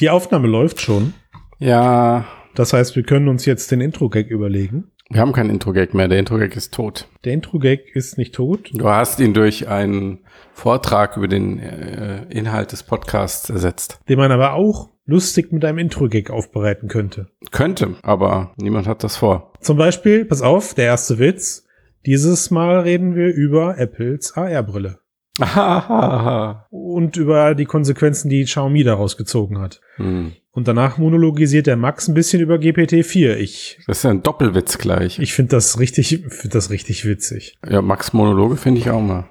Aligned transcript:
Die 0.00 0.10
Aufnahme 0.10 0.48
läuft 0.48 0.80
schon. 0.80 1.14
Ja, 1.58 2.26
Das 2.54 2.72
heißt, 2.72 2.96
wir 2.96 3.02
können 3.02 3.28
uns 3.28 3.44
jetzt 3.46 3.70
den 3.70 3.80
Intro-Gag 3.80 4.30
überlegen. 4.30 4.90
wir 5.10 5.20
haben 5.20 5.32
keinen 5.32 5.50
Intro-Gag 5.50 5.94
mehr. 5.94 6.08
Der 6.08 6.18
Intro-Gag 6.18 6.54
ist 6.56 6.74
tot. 6.74 7.08
Der 7.24 7.32
Intro-Gag 7.32 7.94
ist 7.94 8.18
nicht 8.18 8.34
tot. 8.34 8.70
Du 8.74 8.88
hast 8.88 9.20
ihn 9.20 9.32
durch 9.34 9.68
einen 9.68 10.18
Vortrag 10.52 11.16
über 11.16 11.28
den 11.28 11.58
äh, 11.60 12.24
Inhalt 12.30 12.72
des 12.72 12.82
Podcasts 12.82 13.48
ersetzt. 13.48 14.00
Den 14.08 14.18
man 14.18 14.32
aber 14.32 14.54
auch 14.54 14.90
lustig 15.06 15.52
mit 15.52 15.64
einem 15.64 15.78
Intro-Gag 15.78 16.30
aufbereiten 16.30 16.88
könnte. 16.88 17.28
Könnte, 17.52 17.96
aber 18.02 18.54
niemand 18.56 18.86
hat 18.86 19.02
das 19.04 19.16
vor. 19.16 19.52
Zum 19.60 19.76
Beispiel, 19.78 20.24
pass 20.24 20.42
auf, 20.42 20.74
der 20.74 20.86
erste 20.86 21.18
Witz. 21.18 21.64
Dieses 22.06 22.50
Mal 22.50 22.80
reden 22.80 23.14
wir 23.14 23.32
über 23.34 23.78
Apples 23.78 24.36
AR-Brille. 24.36 24.98
Und 26.70 27.16
über 27.16 27.54
die 27.54 27.64
Konsequenzen, 27.64 28.28
die 28.28 28.44
Xiaomi 28.44 28.84
daraus 28.84 29.16
gezogen 29.16 29.58
hat. 29.58 29.80
hm. 29.96 30.32
Und 30.50 30.66
danach 30.66 30.98
monologisiert 30.98 31.68
der 31.68 31.76
Max 31.76 32.08
ein 32.08 32.14
bisschen 32.14 32.40
über 32.42 32.56
GPT-4. 32.56 33.36
Ich, 33.36 33.78
Das 33.86 33.98
ist 33.98 34.02
ja 34.02 34.10
ein 34.10 34.24
Doppelwitz 34.24 34.78
gleich. 34.78 35.20
ich 35.20 35.32
finde 35.32 35.50
das 35.50 35.78
richtig, 35.78 36.08
finde 36.08 36.48
das 36.48 36.70
richtig 36.70 37.04
witzig. 37.04 37.56
ja, 37.68 37.80
Max 37.80 38.12
Monologe 38.12 38.56
finde 38.56 38.80
ich 38.80 38.90
auch 38.90 39.00
mal. 39.00 39.28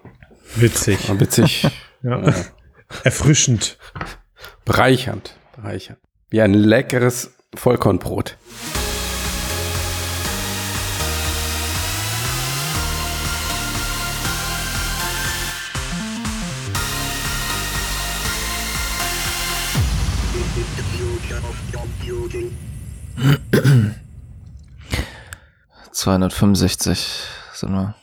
Witzig. 0.55 0.97
Witzig. 1.19 1.63
Ja. 2.01 2.21
ja. 2.27 2.33
Erfrischend. 3.03 3.77
Bereichernd. 4.63 5.35
Bereichernd. 5.57 5.99
Wie 6.29 6.39
ein 6.39 6.53
leckeres 6.53 7.35
Vollkornbrot. 7.55 8.37
265 25.91 27.23
sind 27.53 27.71
wir. 27.71 27.95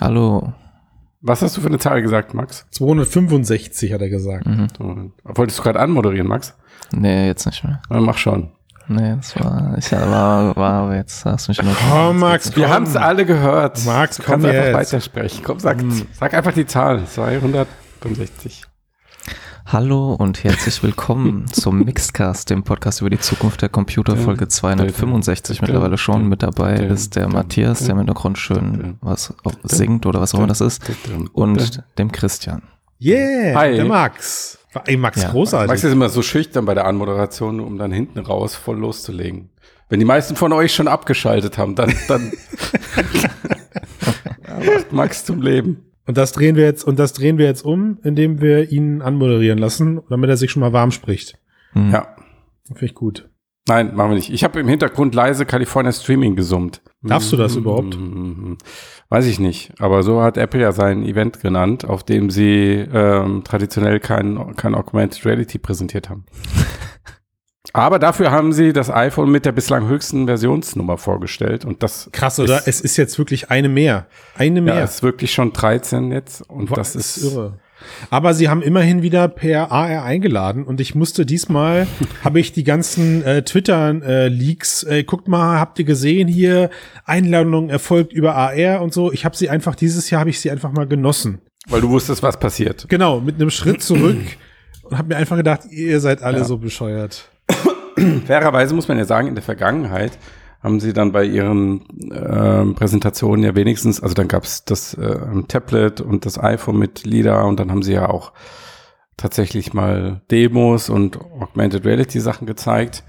Hallo. 0.00 0.52
Was 1.20 1.42
hast 1.42 1.56
du 1.56 1.60
für 1.60 1.68
eine 1.68 1.78
Zahl 1.78 2.02
gesagt, 2.02 2.34
Max? 2.34 2.66
265 2.70 3.92
hat 3.92 4.00
er 4.00 4.08
gesagt. 4.08 4.46
Mhm. 4.46 5.12
Wolltest 5.24 5.58
du 5.58 5.62
gerade 5.62 5.78
anmoderieren, 5.80 6.26
Max? 6.26 6.54
Nee, 6.92 7.26
jetzt 7.26 7.46
nicht 7.46 7.62
mehr. 7.62 7.80
Dann 7.88 8.02
mach 8.04 8.18
schon. 8.18 8.50
Nee, 8.88 9.14
das 9.16 9.36
war, 9.38 9.76
ich 9.78 9.92
war, 9.92 10.56
war 10.56 10.72
aber 10.82 10.96
jetzt 10.96 11.24
hast 11.24 11.46
du 11.46 11.52
mich 11.52 11.62
noch. 11.62 11.76
Komm, 11.88 12.18
Max, 12.18 12.56
Wir 12.56 12.68
haben 12.68 12.84
es 12.84 12.96
alle 12.96 13.24
gehört. 13.24 13.84
Max, 13.84 14.16
du 14.16 14.22
komm 14.24 14.42
kannst 14.42 14.46
einfach 14.48 14.64
jetzt. 14.64 14.74
weitersprechen. 14.74 15.44
Komm, 15.44 15.60
sag, 15.60 15.78
sag 16.12 16.34
einfach 16.34 16.52
die 16.52 16.66
Zahl. 16.66 17.06
265. 17.06 18.64
Hallo 19.64 20.14
und 20.14 20.42
herzlich 20.44 20.82
willkommen 20.82 21.46
zum 21.52 21.84
Mixedcast, 21.84 22.50
dem 22.50 22.62
Podcast 22.62 23.00
über 23.00 23.10
die 23.10 23.18
Zukunft 23.18 23.62
der 23.62 23.68
Computer, 23.68 24.16
Folge 24.16 24.48
265 24.48 25.62
mittlerweile 25.62 25.96
schon. 25.98 26.28
Mit 26.28 26.42
dabei 26.42 26.74
ist 26.74 27.16
der 27.16 27.28
Matthias, 27.28 27.80
der 27.80 27.90
im 27.90 27.98
Hintergrund 27.98 28.38
schön 28.38 28.96
was 29.00 29.34
auch 29.44 29.54
singt 29.62 30.04
oder 30.04 30.20
was 30.20 30.34
auch 30.34 30.38
immer 30.38 30.48
das 30.48 30.60
ist. 30.60 30.82
Und 31.32 31.82
dem 31.96 32.12
Christian. 32.12 32.62
Yeah, 33.00 33.58
Hi. 33.58 33.76
der 33.76 33.84
Max. 33.84 34.58
Ey, 34.86 34.96
Max, 34.96 35.22
Ja. 35.22 35.30
großartig. 35.30 35.68
Max 35.68 35.84
ist 35.84 35.92
immer 35.92 36.08
so 36.08 36.22
schüchtern 36.22 36.64
bei 36.64 36.74
der 36.74 36.86
Anmoderation, 36.86 37.60
um 37.60 37.78
dann 37.78 37.92
hinten 37.92 38.18
raus 38.20 38.54
voll 38.54 38.78
loszulegen. 38.78 39.50
Wenn 39.88 39.98
die 40.00 40.06
meisten 40.06 40.36
von 40.36 40.52
euch 40.52 40.74
schon 40.74 40.88
abgeschaltet 40.88 41.58
haben, 41.58 41.74
dann, 41.74 41.92
dann 42.08 42.32
ja, 44.48 44.58
macht 44.74 44.92
Max 44.92 45.24
zum 45.24 45.42
Leben. 45.42 45.84
Und 46.06 46.16
das 46.16 46.32
drehen 46.32 46.56
wir 46.56 46.64
jetzt, 46.64 46.84
und 46.84 46.98
das 46.98 47.12
drehen 47.12 47.38
wir 47.38 47.46
jetzt 47.46 47.64
um, 47.64 47.98
indem 48.02 48.40
wir 48.40 48.72
ihn 48.72 49.02
anmoderieren 49.02 49.58
lassen, 49.58 50.00
damit 50.08 50.30
er 50.30 50.36
sich 50.36 50.50
schon 50.50 50.60
mal 50.60 50.72
warm 50.72 50.90
spricht. 50.90 51.38
Hm. 51.72 51.90
Ja. 51.90 52.16
Finde 52.66 52.84
ich 52.84 52.94
gut. 52.94 53.28
Nein, 53.68 53.94
machen 53.94 54.10
wir 54.10 54.16
nicht. 54.16 54.32
Ich 54.32 54.42
habe 54.42 54.58
im 54.58 54.66
Hintergrund 54.66 55.14
leise 55.14 55.46
California 55.46 55.92
Streaming 55.92 56.34
gesummt. 56.34 56.82
Darfst 57.02 57.32
du 57.32 57.36
das 57.36 57.54
überhaupt? 57.54 57.96
Weiß 59.08 59.26
ich 59.26 59.38
nicht. 59.38 59.72
Aber 59.78 60.02
so 60.02 60.20
hat 60.20 60.36
Apple 60.36 60.60
ja 60.60 60.72
sein 60.72 61.04
Event 61.04 61.40
genannt, 61.40 61.84
auf 61.84 62.02
dem 62.02 62.30
sie 62.30 62.84
ähm, 62.92 63.44
traditionell 63.44 64.00
kein, 64.00 64.56
kein 64.56 64.74
Augmented 64.74 65.24
Reality 65.24 65.58
präsentiert 65.58 66.10
haben. 66.10 66.24
Aber 67.74 67.98
dafür 67.98 68.30
haben 68.30 68.52
sie 68.52 68.72
das 68.72 68.90
iPhone 68.90 69.30
mit 69.30 69.46
der 69.46 69.52
bislang 69.52 69.88
höchsten 69.88 70.26
Versionsnummer 70.26 70.98
vorgestellt. 70.98 71.64
Und 71.64 71.82
das 71.82 72.10
Krass, 72.12 72.38
oder? 72.38 72.58
Ist- 72.58 72.66
es 72.68 72.80
ist 72.82 72.96
jetzt 72.98 73.18
wirklich 73.18 73.50
eine 73.50 73.68
mehr. 73.68 74.06
Eine 74.36 74.56
ja, 74.60 74.62
mehr. 74.74 74.84
ist 74.84 75.02
wirklich 75.02 75.32
schon 75.32 75.52
13 75.52 76.12
jetzt. 76.12 76.42
Und 76.50 76.66
Boah, 76.68 76.76
das 76.76 76.94
ist, 76.96 77.22
irre. 77.22 77.58
Aber 78.10 78.32
sie 78.34 78.48
haben 78.48 78.62
immerhin 78.62 79.02
wieder 79.02 79.26
per 79.26 79.72
AR 79.72 80.04
eingeladen 80.04 80.64
und 80.64 80.80
ich 80.80 80.94
musste 80.94 81.26
diesmal, 81.26 81.88
habe 82.24 82.38
ich 82.38 82.52
die 82.52 82.62
ganzen 82.62 83.24
äh, 83.24 83.42
Twitter-Leaks, 83.42 84.84
äh, 84.84 85.02
guckt 85.04 85.26
mal, 85.28 85.58
habt 85.58 85.78
ihr 85.78 85.84
gesehen 85.84 86.28
hier, 86.28 86.70
Einladung 87.04 87.70
erfolgt 87.70 88.12
über 88.12 88.34
AR 88.36 88.82
und 88.82 88.92
so. 88.92 89.12
Ich 89.12 89.24
habe 89.24 89.36
sie 89.36 89.48
einfach, 89.50 89.74
dieses 89.74 90.10
Jahr 90.10 90.20
habe 90.20 90.30
ich 90.30 90.40
sie 90.40 90.50
einfach 90.50 90.72
mal 90.72 90.86
genossen. 90.86 91.40
weil 91.68 91.80
du 91.80 91.88
wusstest, 91.90 92.22
was 92.22 92.38
passiert. 92.38 92.86
Genau, 92.88 93.20
mit 93.20 93.36
einem 93.36 93.50
Schritt 93.50 93.82
zurück 93.82 94.18
und 94.82 94.98
habe 94.98 95.08
mir 95.08 95.16
einfach 95.16 95.36
gedacht, 95.36 95.62
ihr 95.70 96.00
seid 96.00 96.22
alle 96.22 96.38
Ja. 96.38 96.44
so 96.44 96.58
bescheuert. 96.58 97.30
Fairerweise 98.26 98.74
muss 98.74 98.88
man 98.88 98.98
ja 98.98 99.04
sagen, 99.04 99.28
in 99.28 99.34
der 99.34 99.44
Vergangenheit 99.44 100.18
haben 100.62 100.78
sie 100.78 100.92
dann 100.92 101.12
bei 101.12 101.24
ihren 101.24 101.84
ähm, 102.12 102.74
Präsentationen 102.74 103.44
ja 103.44 103.54
wenigstens, 103.56 104.00
also 104.00 104.14
dann 104.14 104.28
gab's 104.28 104.64
das 104.64 104.94
äh, 104.94 105.18
Tablet 105.48 106.00
und 106.00 106.24
das 106.24 106.38
iPhone 106.38 106.78
mit 106.78 107.04
LIDAR 107.04 107.46
und 107.46 107.58
dann 107.58 107.70
haben 107.70 107.82
sie 107.82 107.94
ja 107.94 108.08
auch 108.08 108.32
tatsächlich 109.16 109.74
mal 109.74 110.20
Demos 110.30 110.88
und 110.88 111.20
Augmented 111.20 111.84
Reality 111.84 112.20
Sachen 112.20 112.46
gezeigt. 112.46 113.02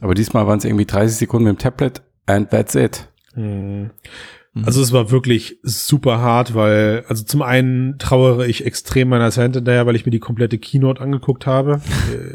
Aber 0.00 0.14
diesmal 0.14 0.46
waren 0.46 0.58
es 0.58 0.64
irgendwie 0.64 0.84
30 0.84 1.16
Sekunden 1.16 1.48
mit 1.48 1.58
dem 1.58 1.62
Tablet 1.62 2.02
and 2.26 2.50
that's 2.50 2.74
it. 2.74 3.08
Hm. 3.34 3.90
Also 4.64 4.80
es 4.80 4.92
war 4.92 5.10
wirklich 5.10 5.58
super 5.62 6.18
hart, 6.18 6.54
weil, 6.54 7.04
also 7.08 7.24
zum 7.24 7.42
einen 7.42 7.98
trauere 7.98 8.46
ich 8.46 8.64
extrem 8.64 9.08
meiner 9.08 9.30
Zeit 9.30 9.54
hinterher, 9.54 9.86
weil 9.86 9.96
ich 9.96 10.06
mir 10.06 10.12
die 10.12 10.18
komplette 10.18 10.58
Keynote 10.58 11.00
angeguckt 11.00 11.46
habe, 11.46 11.80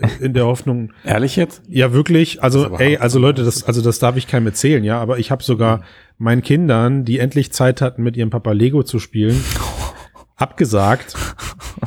äh, 0.01 0.23
in 0.23 0.33
der 0.33 0.45
Hoffnung, 0.45 0.91
Ehrlich 1.03 1.35
jetzt? 1.35 1.63
ja 1.67 1.93
wirklich, 1.93 2.43
also 2.43 2.77
ey, 2.77 2.97
also 2.97 3.17
Leute, 3.17 3.43
das, 3.43 3.63
also 3.63 3.81
das 3.81 3.99
darf 3.99 4.17
ich 4.17 4.27
keinem 4.27 4.47
erzählen, 4.47 4.83
ja, 4.83 4.99
aber 5.01 5.17
ich 5.17 5.31
habe 5.31 5.43
sogar 5.43 5.81
meinen 6.17 6.43
Kindern, 6.43 7.05
die 7.05 7.17
endlich 7.17 7.51
Zeit 7.51 7.81
hatten, 7.81 8.03
mit 8.03 8.15
ihrem 8.17 8.29
Papa 8.29 8.51
Lego 8.51 8.83
zu 8.83 8.99
spielen, 8.99 9.41
abgesagt, 10.35 11.15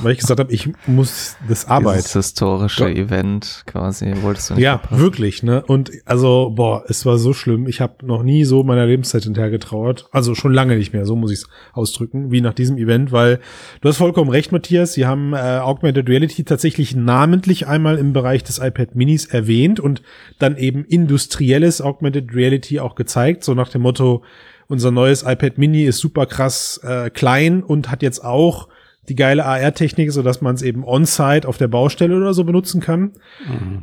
weil 0.01 0.13
ich 0.13 0.19
gesagt 0.19 0.41
habe, 0.41 0.53
ich 0.53 0.69
muss 0.87 1.37
das 1.49 1.67
Arbeit. 1.69 1.99
Dieses 1.99 2.13
historische 2.13 2.89
Event 2.91 3.63
quasi, 3.67 4.13
wolltest 4.23 4.51
du 4.51 4.55
nicht 4.55 4.63
Ja, 4.63 4.79
verpassen. 4.79 5.03
wirklich, 5.03 5.43
ne? 5.43 5.63
Und 5.67 5.91
also, 6.05 6.51
boah, 6.55 6.85
es 6.89 7.07
war 7.07 7.19
so 7.19 7.33
schlimm. 7.33 7.67
Ich 7.69 7.81
habe 7.81 8.05
noch 8.07 8.23
nie 8.23 8.45
so 8.45 8.65
meiner 8.65 8.87
Lebenszeit 8.87 9.25
hinterher 9.25 9.51
getrauert. 9.51 10.09
Also 10.13 10.35
schon 10.35 10.53
lange 10.53 10.77
nicht 10.77 10.93
mehr, 10.93 11.07
so 11.07 11.17
muss 11.17 11.31
ich 11.31 11.39
es 11.39 11.49
ausdrücken, 11.73 12.31
wie 12.31 12.41
nach 12.41 12.55
diesem 12.55 12.77
Event, 12.77 13.13
weil 13.13 13.41
du 13.81 13.89
hast 13.89 13.97
vollkommen 13.99 14.31
recht, 14.31 14.53
Matthias. 14.53 14.93
Sie 14.95 15.07
haben 15.07 15.33
äh, 15.33 15.37
Augmented 15.37 16.09
Reality 16.09 16.45
tatsächlich 16.45 16.95
namentlich 16.97 17.67
einmal 17.67 17.99
im 17.99 18.13
Bereich 18.13 18.43
des 18.45 18.59
iPad 18.59 18.95
Minis 18.95 19.27
erwähnt 19.27 19.81
und 19.81 20.03
dann 20.39 20.57
eben 20.57 20.85
industrielles 20.85 21.81
Augmented 21.81 22.35
Reality 22.35 22.81
auch 22.81 22.95
gezeigt, 22.95 23.45
so 23.45 23.55
nach 23.55 23.69
dem 23.69 23.83
Motto, 23.83 24.23
unser 24.67 24.91
neues 24.91 25.23
iPad 25.23 25.59
Mini 25.59 25.85
ist 25.85 25.99
super 25.99 26.25
krass 26.27 26.81
äh, 26.83 27.11
klein 27.11 27.63
und 27.63 27.91
hat 27.91 28.03
jetzt 28.03 28.25
auch 28.25 28.69
die 29.09 29.15
geile 29.15 29.45
AR-Technik, 29.45 30.11
so 30.13 30.23
dass 30.23 30.41
man 30.41 30.55
es 30.55 30.63
eben 30.63 30.85
on-site 30.85 31.47
auf 31.47 31.59
der 31.59 31.69
Baustelle 31.69 32.17
oder 32.17 32.33
so 32.35 32.45
benutzen 32.45 32.81
kann. 32.81 33.13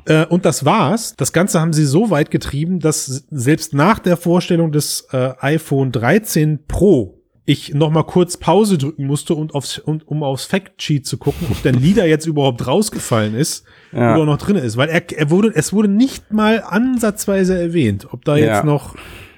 Äh, 0.06 0.26
und 0.26 0.46
das 0.46 0.66
war's. 0.66 1.16
Das 1.16 1.32
Ganze 1.34 1.60
haben 1.62 1.74
sie 1.74 1.86
so 1.86 2.10
weit 2.10 2.32
getrieben, 2.32 2.80
dass 2.80 3.26
selbst 3.30 3.74
nach 3.74 4.00
der 4.00 4.18
Vorstellung 4.18 4.72
des 4.72 5.08
äh, 5.12 5.34
iPhone 5.40 5.92
13 5.92 6.66
Pro 6.68 7.18
ich 7.46 7.74
noch 7.74 7.90
mal 7.90 8.04
kurz 8.04 8.38
Pause 8.38 8.78
drücken 8.78 9.08
musste 9.08 9.34
und 9.34 9.56
aufs, 9.56 9.80
und, 9.80 10.08
um 10.08 10.22
aufs 10.24 10.46
Factsheet 10.46 11.06
zu 11.08 11.18
gucken, 11.18 11.48
ob 11.50 11.62
denn 11.64 11.74
Lieder 11.76 12.06
jetzt 12.06 12.28
überhaupt 12.28 12.66
rausgefallen 12.68 13.34
ist 13.34 13.66
Ja. 13.92 14.16
oder 14.16 14.26
noch 14.26 14.38
drin 14.38 14.56
ist, 14.58 14.78
weil 14.78 14.90
er, 14.90 15.02
er 15.12 15.30
wurde, 15.32 15.52
es 15.54 15.74
wurde 15.74 15.88
nicht 15.88 16.32
mal 16.32 16.64
ansatzweise 16.66 17.60
erwähnt, 17.60 18.08
ob 18.12 18.26
da 18.26 18.38
Ja. 18.38 18.56
jetzt 18.56 18.64
noch 18.66 18.96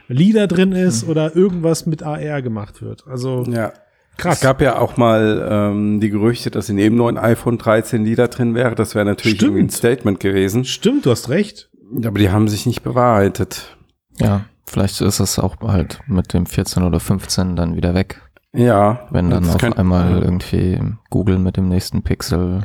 Lieder 0.10 0.48
drin 0.48 0.74
ist 0.74 1.08
oder 1.08 1.34
irgendwas 1.36 1.86
mit 1.86 2.04
AR 2.04 2.42
gemacht 2.42 2.82
wird. 2.82 3.06
Also 3.08 3.46
Ja. 3.50 3.72
Krass. 4.18 4.36
Es 4.38 4.42
gab 4.42 4.62
ja 4.62 4.80
auch 4.80 4.98
mal 4.98 5.48
ähm, 5.50 6.00
die 6.00 6.10
Gerüchte, 6.10 6.52
dass 6.52 6.70
in 6.70 6.78
jedem 6.78 6.98
neuen 6.98 7.18
iPhone 7.18 7.58
13 7.58 8.04
Lieder 8.06 8.28
drin 8.28 8.56
wäre. 8.56 8.76
Das 8.76 8.96
wäre 8.96 9.06
natürlich 9.06 9.38
Stimmt. 9.38 9.52
irgendwie 9.58 9.64
ein 9.66 9.70
Statement 9.70 10.20
gewesen. 10.20 10.66
Stimmt, 10.66 11.06
du 11.06 11.12
hast 11.12 11.30
recht. 11.30 11.70
Aber 12.04 12.18
die 12.20 12.30
haben 12.32 12.48
sich 12.48 12.66
nicht 12.66 12.82
bewahrheitet. 12.84 13.78
Ja, 14.18 14.46
vielleicht 14.66 15.02
ist 15.02 15.20
es 15.20 15.38
auch 15.40 15.58
halt 15.62 16.00
mit 16.08 16.34
dem 16.34 16.46
14 16.46 16.84
oder 16.84 17.00
15 17.00 17.56
dann 17.56 17.76
wieder 17.76 17.94
weg. 17.94 18.22
Ja. 18.54 19.08
Wenn 19.12 19.30
dann 19.30 19.50
auf 19.50 19.64
einmal 19.78 20.22
irgendwie 20.22 20.80
Google 21.10 21.40
mit 21.40 21.58
dem 21.58 21.70
nächsten 21.70 22.04
Pixel 22.04 22.64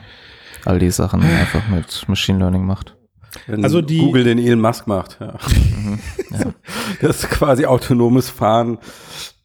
all 0.65 0.79
die 0.79 0.91
Sachen 0.91 1.23
einfach 1.23 1.67
mit 1.69 2.05
Machine 2.09 2.39
Learning 2.39 2.65
macht. 2.67 2.97
Wenn 3.47 3.62
Also 3.65 3.81
die- 3.83 3.99
Google 3.99 4.25
den 4.25 4.39
Elon 4.39 4.61
Musk 4.61 4.87
macht. 4.87 5.19
Ja. 5.21 5.35
Ja. 6.31 6.53
Das 7.01 7.21
ist 7.25 7.31
quasi 7.31 7.65
autonomes 7.65 8.29
Fahren 8.29 8.77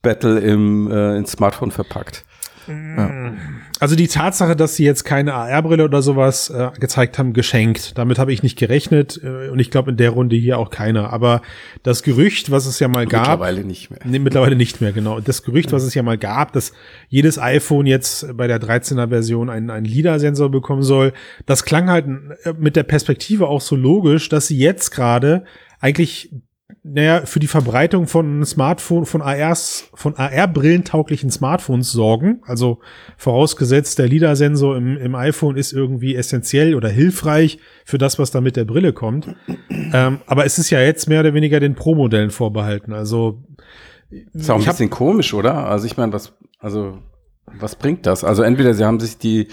Battle 0.03 0.39
im 0.39 0.91
äh, 0.91 1.17
ins 1.17 1.31
Smartphone 1.31 1.71
verpackt. 1.71 2.23
Also 2.67 3.35
Also 3.79 3.95
die 3.95 4.07
Tatsache, 4.07 4.55
dass 4.55 4.75
sie 4.75 4.85
jetzt 4.85 5.03
keine 5.03 5.33
AR-Brille 5.33 5.83
oder 5.83 6.01
sowas 6.01 6.49
äh, 6.49 6.69
gezeigt 6.79 7.17
haben, 7.19 7.33
geschenkt. 7.33 7.97
Damit 7.97 8.19
habe 8.19 8.31
ich 8.31 8.43
nicht 8.43 8.57
gerechnet 8.57 9.19
äh, 9.21 9.49
und 9.49 9.59
ich 9.59 9.71
glaube 9.71 9.91
in 9.91 9.97
der 9.97 10.11
Runde 10.11 10.35
hier 10.35 10.57
auch 10.57 10.69
keiner. 10.69 11.11
Aber 11.11 11.41
das 11.81 12.03
Gerücht, 12.03 12.51
was 12.51 12.65
es 12.65 12.79
ja 12.79 12.87
mal 12.87 13.05
gab, 13.05 13.21
Mittlerweile 13.21 13.65
nicht 13.65 13.91
mehr. 13.91 13.99
Nee, 14.05 14.19
mittlerweile 14.19 14.55
nicht 14.55 14.79
mehr, 14.79 14.93
genau. 14.93 15.19
Das 15.19 15.43
Gerücht, 15.43 15.73
was 15.73 15.83
es 15.83 15.93
ja 15.93 16.03
mal 16.03 16.17
gab, 16.17 16.53
dass 16.53 16.71
jedes 17.09 17.37
iPhone 17.37 17.85
jetzt 17.85 18.37
bei 18.37 18.47
der 18.47 18.61
13er 18.61 19.09
Version 19.09 19.49
einen, 19.49 19.69
einen 19.69 19.85
LIDAR-Sensor 19.85 20.49
bekommen 20.49 20.83
soll, 20.83 21.11
das 21.45 21.65
klang 21.65 21.89
halt 21.89 22.05
äh, 22.43 22.53
mit 22.57 22.75
der 22.77 22.83
Perspektive 22.83 23.47
auch 23.47 23.61
so 23.61 23.75
logisch, 23.75 24.29
dass 24.29 24.47
sie 24.47 24.57
jetzt 24.57 24.91
gerade 24.91 25.43
eigentlich 25.81 26.31
naja, 26.85 27.25
für 27.25 27.39
die 27.39 27.47
Verbreitung 27.47 28.07
von 28.07 28.45
Smartphone, 28.45 29.05
von 29.05 29.21
ARs, 29.21 29.89
von 29.93 30.15
AR-brillentauglichen 30.17 31.31
Smartphones 31.31 31.91
sorgen. 31.91 32.41
Also 32.45 32.79
vorausgesetzt, 33.17 33.99
der 33.99 34.09
LIDAR-Sensor 34.09 34.75
im, 34.75 34.97
im 34.97 35.15
iPhone 35.15 35.55
ist 35.55 35.71
irgendwie 35.71 36.15
essentiell 36.15 36.75
oder 36.75 36.89
hilfreich 36.89 37.59
für 37.85 37.97
das, 37.97 38.19
was 38.19 38.31
da 38.31 38.41
mit 38.41 38.57
der 38.57 38.65
Brille 38.65 38.91
kommt. 38.91 39.33
Ähm, 39.69 40.19
aber 40.25 40.45
es 40.45 40.59
ist 40.59 40.71
ja 40.71 40.81
jetzt 40.81 41.07
mehr 41.07 41.21
oder 41.21 41.33
weniger 41.33 41.61
den 41.61 41.75
Pro-Modellen 41.75 42.31
vorbehalten. 42.31 42.91
Also 42.91 43.41
ist 44.33 44.49
auch 44.49 44.59
ein 44.59 44.65
bisschen 44.65 44.89
komisch, 44.89 45.33
oder? 45.33 45.65
Also 45.65 45.85
ich 45.85 45.95
meine, 45.95 46.11
was, 46.11 46.33
also 46.59 46.97
was 47.45 47.75
bringt 47.75 48.05
das? 48.05 48.25
Also 48.25 48.43
entweder 48.43 48.73
sie 48.73 48.83
haben 48.83 48.99
sich 48.99 49.17
die 49.17 49.47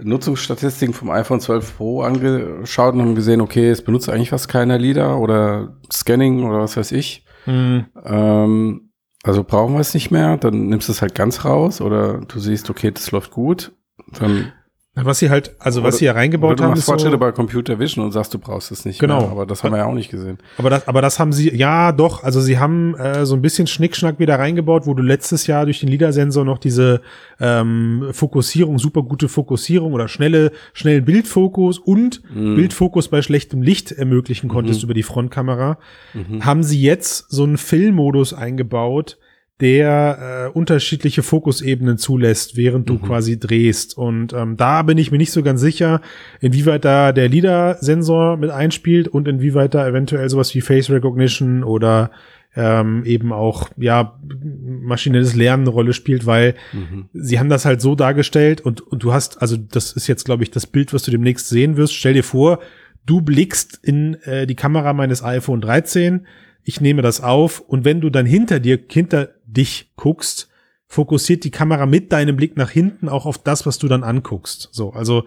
Nutzungsstatistiken 0.00 0.94
vom 0.94 1.10
iPhone 1.10 1.40
12 1.40 1.76
Pro 1.76 2.02
angeschaut 2.02 2.94
und 2.94 3.00
haben 3.00 3.14
gesehen, 3.14 3.40
okay, 3.40 3.70
es 3.70 3.82
benutzt 3.82 4.08
eigentlich 4.08 4.30
fast 4.30 4.48
keiner 4.48 4.78
LIDAR 4.78 5.20
oder 5.20 5.76
Scanning 5.92 6.44
oder 6.44 6.60
was 6.60 6.76
weiß 6.76 6.92
ich. 6.92 7.24
Mhm. 7.46 7.86
Ähm, 8.04 8.90
also 9.22 9.42
brauchen 9.42 9.74
wir 9.74 9.80
es 9.80 9.94
nicht 9.94 10.10
mehr, 10.10 10.36
dann 10.36 10.66
nimmst 10.66 10.88
du 10.88 10.92
es 10.92 11.00
halt 11.00 11.14
ganz 11.14 11.44
raus 11.44 11.80
oder 11.80 12.20
du 12.20 12.38
siehst, 12.38 12.68
okay, 12.68 12.90
das 12.90 13.10
läuft 13.10 13.30
gut, 13.30 13.72
dann 14.18 14.52
was 14.96 15.18
sie 15.18 15.28
halt, 15.28 15.56
also 15.58 15.82
was 15.82 15.98
sie 15.98 16.04
ja 16.04 16.12
reingebaut 16.12 16.52
oder 16.52 16.56
du 16.56 16.64
haben. 16.64 16.74
Du 16.76 16.80
Fortschritte 16.80 17.12
so, 17.12 17.18
bei 17.18 17.32
Computer 17.32 17.80
Vision 17.80 18.04
und 18.04 18.12
sagst, 18.12 18.32
du 18.32 18.38
brauchst 18.38 18.70
es 18.70 18.84
nicht 18.84 19.00
genau. 19.00 19.22
Mehr, 19.22 19.30
aber 19.30 19.44
das 19.46 19.64
haben 19.64 19.72
wir 19.72 19.78
ja 19.78 19.86
auch 19.86 19.94
nicht 19.94 20.08
gesehen. 20.08 20.38
Aber 20.56 20.70
das, 20.70 20.86
aber 20.86 21.02
das 21.02 21.18
haben 21.18 21.32
sie, 21.32 21.52
ja 21.52 21.90
doch, 21.90 22.22
also 22.22 22.40
sie 22.40 22.60
haben 22.60 22.94
äh, 22.94 23.26
so 23.26 23.34
ein 23.34 23.42
bisschen 23.42 23.66
Schnickschnack 23.66 24.20
wieder 24.20 24.38
reingebaut, 24.38 24.86
wo 24.86 24.94
du 24.94 25.02
letztes 25.02 25.48
Jahr 25.48 25.64
durch 25.64 25.80
den 25.80 25.88
LIDAR-Sensor 25.88 26.44
noch 26.44 26.58
diese 26.58 27.00
ähm, 27.40 28.06
Fokussierung, 28.12 28.78
super 28.78 29.02
gute 29.02 29.28
Fokussierung 29.28 29.94
oder 29.94 30.06
schnelle, 30.06 30.52
schnellen 30.74 31.04
Bildfokus 31.04 31.80
und 31.80 32.22
mhm. 32.32 32.54
Bildfokus 32.54 33.08
bei 33.08 33.20
schlechtem 33.20 33.62
Licht 33.62 33.90
ermöglichen 33.90 34.48
konntest 34.48 34.82
mhm. 34.82 34.84
über 34.84 34.94
die 34.94 35.02
Frontkamera. 35.02 35.78
Mhm. 36.12 36.44
Haben 36.44 36.62
sie 36.62 36.80
jetzt 36.80 37.32
so 37.32 37.42
einen 37.42 37.58
Filmmodus 37.58 38.32
eingebaut, 38.32 39.18
der 39.60 40.50
äh, 40.52 40.58
unterschiedliche 40.58 41.22
Fokusebenen 41.22 41.96
zulässt, 41.96 42.56
während 42.56 42.88
du 42.88 42.94
mhm. 42.94 43.02
quasi 43.02 43.38
drehst. 43.38 43.96
Und 43.96 44.32
ähm, 44.32 44.56
da 44.56 44.82
bin 44.82 44.98
ich 44.98 45.12
mir 45.12 45.18
nicht 45.18 45.30
so 45.30 45.42
ganz 45.42 45.60
sicher, 45.60 46.00
inwieweit 46.40 46.84
da 46.84 47.12
der 47.12 47.28
LIDAR-Sensor 47.28 48.36
mit 48.36 48.50
einspielt 48.50 49.06
und 49.06 49.28
inwieweit 49.28 49.74
da 49.74 49.86
eventuell 49.86 50.28
sowas 50.28 50.52
wie 50.54 50.60
Face 50.60 50.90
Recognition 50.90 51.62
oder 51.62 52.10
ähm, 52.56 53.04
eben 53.04 53.32
auch 53.32 53.70
ja 53.76 54.18
maschinelles 54.22 55.34
Lernen 55.34 55.64
eine 55.64 55.70
Rolle 55.70 55.92
spielt, 55.92 56.26
weil 56.26 56.54
mhm. 56.72 57.08
sie 57.12 57.38
haben 57.38 57.48
das 57.48 57.64
halt 57.64 57.80
so 57.80 57.94
dargestellt 57.94 58.60
und, 58.60 58.80
und 58.80 59.04
du 59.04 59.12
hast, 59.12 59.40
also 59.40 59.56
das 59.56 59.92
ist 59.92 60.08
jetzt, 60.08 60.24
glaube 60.24 60.42
ich, 60.42 60.50
das 60.50 60.66
Bild, 60.66 60.92
was 60.92 61.04
du 61.04 61.12
demnächst 61.12 61.48
sehen 61.48 61.76
wirst. 61.76 61.94
Stell 61.94 62.14
dir 62.14 62.24
vor, 62.24 62.58
du 63.06 63.20
blickst 63.20 63.78
in 63.82 64.14
äh, 64.24 64.48
die 64.48 64.56
Kamera 64.56 64.92
meines 64.94 65.22
iPhone 65.22 65.60
13 65.60 66.26
ich 66.64 66.80
nehme 66.80 67.02
das 67.02 67.20
auf 67.20 67.60
und 67.60 67.84
wenn 67.84 68.00
du 68.00 68.10
dann 68.10 68.26
hinter 68.26 68.58
dir, 68.58 68.78
hinter 68.88 69.34
dich 69.46 69.92
guckst, 69.96 70.48
fokussiert 70.86 71.44
die 71.44 71.50
Kamera 71.50 71.86
mit 71.86 72.12
deinem 72.12 72.36
Blick 72.36 72.56
nach 72.56 72.70
hinten 72.70 73.08
auch 73.08 73.26
auf 73.26 73.42
das, 73.42 73.66
was 73.66 73.78
du 73.78 73.88
dann 73.88 74.04
anguckst. 74.04 74.68
So, 74.72 74.92
also 74.92 75.24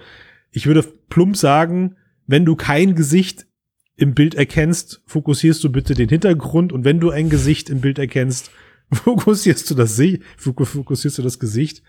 ich 0.51 0.65
würde 0.65 0.83
plump 1.09 1.35
sagen, 1.35 1.95
wenn 2.25 2.45
du 2.45 2.55
kein 2.55 2.95
Gesicht 2.95 3.47
im 3.95 4.13
Bild 4.13 4.35
erkennst, 4.35 5.01
fokussierst 5.05 5.63
du 5.63 5.71
bitte 5.71 5.93
den 5.93 6.09
Hintergrund 6.09 6.71
und 6.71 6.85
wenn 6.85 6.99
du 6.99 7.09
ein 7.09 7.29
Gesicht 7.29 7.69
im 7.69 7.81
Bild 7.81 7.99
erkennst, 7.99 8.51
fokussierst 8.91 9.69
du 9.69 9.75
das 9.75 9.95
fokussierst 10.37 11.17
du 11.17 11.21
das 11.21 11.39
Gesicht. 11.39 11.83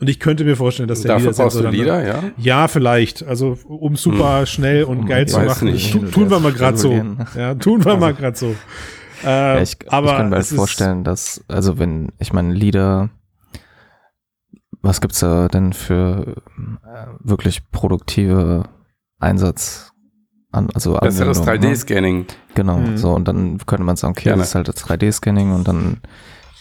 Und 0.00 0.08
ich 0.08 0.18
könnte 0.18 0.44
mir 0.44 0.56
vorstellen, 0.56 0.88
dass 0.88 1.02
der 1.02 1.14
Dafür 1.14 1.32
brauchst 1.32 1.56
du 1.58 1.68
Lieder, 1.68 2.04
ja? 2.04 2.24
Ja, 2.36 2.68
vielleicht. 2.68 3.22
Also 3.22 3.56
um 3.64 3.94
super 3.96 4.40
hm. 4.40 4.46
schnell 4.46 4.84
und 4.84 5.00
hm, 5.00 5.06
geil 5.06 5.28
zu 5.28 5.38
machen. 5.38 5.70
Nicht. 5.70 5.92
Tu, 5.92 6.00
tun 6.06 6.30
wir 6.30 6.40
mal 6.40 6.52
gerade 6.52 6.76
so. 6.76 6.92
Ja, 7.36 7.54
tun 7.54 7.84
wir 7.84 7.92
also. 7.92 8.00
mal 8.00 8.12
gerade 8.12 8.36
so. 8.36 8.56
Äh, 9.22 9.56
ja, 9.56 9.62
ich, 9.62 9.76
aber 9.92 10.10
ich 10.10 10.16
kann 10.16 10.30
mir 10.30 10.36
halt 10.36 10.46
vorstellen, 10.46 11.04
dass, 11.04 11.44
also 11.48 11.78
wenn, 11.78 12.12
ich 12.18 12.32
meine, 12.32 12.52
Lieder, 12.52 13.10
was 14.82 15.00
gibt's 15.00 15.20
da 15.20 15.48
denn 15.48 15.72
für 15.72 16.36
äh, 16.84 17.06
wirklich 17.20 17.70
produktive 17.70 18.64
Einsatz 19.18 19.92
an, 20.50 20.68
also 20.74 20.94
Besseres 20.98 21.42
3D-Scanning. 21.42 22.18
Ne? 22.18 22.26
Genau, 22.54 22.78
mhm. 22.78 22.96
so 22.96 23.12
und 23.12 23.26
dann 23.26 23.58
könnte 23.66 23.84
man 23.84 23.96
sagen, 23.96 24.12
okay, 24.12 24.24
Gerne. 24.24 24.40
das 24.40 24.48
ist 24.50 24.54
halt 24.54 24.68
das 24.68 24.84
3D-Scanning 24.86 25.54
und 25.54 25.66
dann 25.66 26.00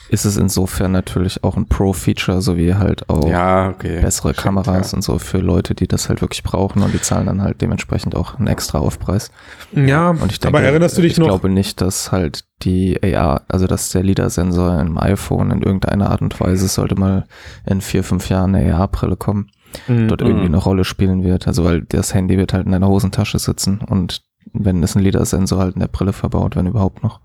ist 0.09 0.25
es 0.25 0.37
insofern 0.37 0.91
natürlich 0.91 1.43
auch 1.43 1.55
ein 1.55 1.67
Pro-Feature, 1.67 2.41
sowie 2.41 2.73
halt 2.75 3.09
auch 3.09 3.27
ja, 3.27 3.69
okay. 3.69 4.01
bessere 4.01 4.33
Stimmt, 4.33 4.43
Kameras 4.43 4.91
ja. 4.91 4.97
und 4.97 5.01
so 5.01 5.17
für 5.17 5.39
Leute, 5.39 5.75
die 5.75 5.87
das 5.87 6.09
halt 6.09 6.21
wirklich 6.21 6.43
brauchen 6.43 6.83
und 6.83 6.93
die 6.93 7.01
zahlen 7.01 7.25
dann 7.25 7.41
halt 7.41 7.61
dementsprechend 7.61 8.15
auch 8.15 8.37
einen 8.37 8.47
extra 8.47 8.79
Aufpreis. 8.79 9.31
Ja, 9.71 10.09
und 10.09 10.31
ich 10.31 10.39
denke, 10.39 10.57
aber 10.57 10.65
erinnerst 10.65 10.97
du 10.97 11.01
dich 11.01 11.13
ich 11.13 11.17
noch? 11.17 11.25
Ich 11.25 11.31
glaube 11.31 11.49
nicht, 11.49 11.81
dass 11.81 12.11
halt 12.11 12.45
die 12.61 12.99
AR, 13.01 13.43
also 13.47 13.65
dass 13.65 13.89
der 13.89 14.03
LIDAR-Sensor 14.03 14.79
im 14.79 14.97
iPhone 14.97 15.51
in 15.51 15.61
irgendeiner 15.61 16.11
Art 16.11 16.21
und 16.21 16.39
Weise 16.39 16.67
sollte 16.67 16.95
mal 16.95 17.25
in 17.65 17.81
vier, 17.81 18.03
fünf 18.03 18.29
Jahren 18.29 18.55
eine 18.55 18.75
AR-Brille 18.75 19.15
kommen, 19.15 19.51
mhm. 19.87 20.07
dort 20.09 20.21
irgendwie 20.21 20.45
eine 20.45 20.57
Rolle 20.57 20.83
spielen 20.83 21.23
wird. 21.23 21.47
Also 21.47 21.63
weil 21.63 21.81
das 21.81 22.13
Handy 22.13 22.37
wird 22.37 22.53
halt 22.53 22.65
in 22.65 22.71
deiner 22.71 22.87
Hosentasche 22.87 23.39
sitzen 23.39 23.79
und 23.79 24.21
wenn 24.53 24.83
es 24.83 24.95
ein 24.95 25.03
LIDAR-Sensor 25.03 25.59
halt 25.59 25.75
in 25.75 25.79
der 25.79 25.87
Brille 25.87 26.13
verbaut, 26.13 26.55
wenn 26.55 26.67
überhaupt 26.67 27.03
noch. 27.03 27.19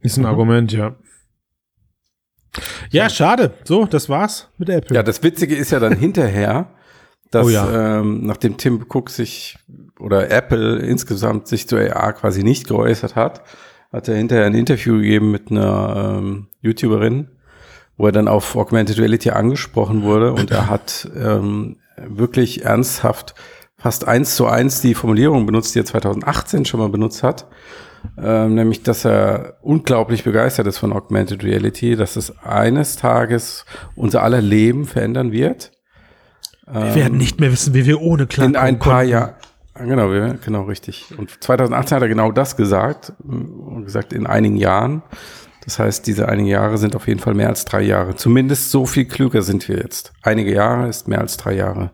Ist 0.00 0.16
ein 0.16 0.22
mhm. 0.22 0.28
Argument, 0.28 0.72
ja. 0.72 0.94
Ja, 2.90 3.08
schade. 3.08 3.52
So, 3.64 3.86
das 3.86 4.08
war's 4.08 4.48
mit 4.58 4.68
Apple. 4.68 4.96
Ja, 4.96 5.02
das 5.02 5.22
Witzige 5.22 5.56
ist 5.56 5.70
ja 5.70 5.80
dann 5.80 5.96
hinterher, 5.96 6.70
dass 7.30 7.46
oh 7.46 7.50
ja. 7.50 8.00
ähm, 8.00 8.26
nachdem 8.26 8.56
Tim 8.56 8.84
Cook 8.88 9.10
sich 9.10 9.58
oder 9.98 10.30
Apple 10.30 10.78
insgesamt 10.80 11.48
sich 11.48 11.68
zu 11.68 11.76
AR 11.76 12.12
quasi 12.12 12.42
nicht 12.42 12.66
geäußert 12.66 13.16
hat, 13.16 13.42
hat 13.92 14.08
er 14.08 14.16
hinterher 14.16 14.46
ein 14.46 14.54
Interview 14.54 14.96
gegeben 14.96 15.30
mit 15.30 15.50
einer 15.50 16.18
ähm, 16.18 16.48
YouTuberin, 16.60 17.28
wo 17.96 18.06
er 18.06 18.12
dann 18.12 18.28
auf 18.28 18.56
Augmented 18.56 18.98
Reality 18.98 19.30
angesprochen 19.30 20.02
wurde 20.02 20.32
und 20.32 20.50
er 20.50 20.68
hat 20.68 21.08
ähm, 21.16 21.76
wirklich 21.96 22.64
ernsthaft 22.64 23.34
fast 23.76 24.06
eins 24.06 24.36
zu 24.36 24.46
eins 24.46 24.80
die 24.80 24.94
Formulierung 24.94 25.46
benutzt, 25.46 25.74
die 25.74 25.80
er 25.80 25.84
2018 25.84 26.64
schon 26.64 26.80
mal 26.80 26.88
benutzt 26.88 27.22
hat 27.22 27.46
ähm, 28.18 28.54
nämlich 28.54 28.82
dass 28.82 29.04
er 29.04 29.58
unglaublich 29.62 30.24
begeistert 30.24 30.66
ist 30.66 30.78
von 30.78 30.92
Augmented 30.92 31.42
Reality, 31.44 31.96
dass 31.96 32.16
es 32.16 32.36
eines 32.38 32.96
Tages 32.96 33.64
unser 33.94 34.22
aller 34.22 34.40
Leben 34.40 34.84
verändern 34.86 35.32
wird. 35.32 35.72
Wir 36.70 36.80
ähm, 36.82 36.94
werden 36.94 37.18
nicht 37.18 37.40
mehr 37.40 37.52
wissen, 37.52 37.74
wie 37.74 37.86
wir 37.86 38.00
ohne 38.00 38.26
klarkommen 38.26 38.54
In 38.54 38.60
ein 38.60 38.78
paar 38.78 39.02
Jahren. 39.02 39.34
Genau, 39.74 40.08
genau, 40.44 40.62
richtig. 40.62 41.06
Und 41.16 41.42
2018 41.42 41.96
hat 41.96 42.02
er 42.02 42.08
genau 42.08 42.30
das 42.30 42.56
gesagt, 42.56 43.14
und 43.24 43.84
gesagt, 43.84 44.12
in 44.12 44.26
einigen 44.26 44.56
Jahren. 44.56 45.02
Das 45.64 45.78
heißt, 45.78 46.06
diese 46.06 46.28
einigen 46.28 46.48
Jahre 46.48 46.76
sind 46.76 46.96
auf 46.96 47.06
jeden 47.06 47.20
Fall 47.20 47.34
mehr 47.34 47.48
als 47.48 47.64
drei 47.64 47.82
Jahre. 47.82 48.16
Zumindest 48.16 48.70
so 48.70 48.84
viel 48.84 49.06
klüger 49.06 49.42
sind 49.42 49.68
wir 49.68 49.76
jetzt. 49.76 50.12
Einige 50.22 50.52
Jahre 50.52 50.88
ist 50.88 51.08
mehr 51.08 51.20
als 51.20 51.36
drei 51.36 51.54
Jahre. 51.54 51.92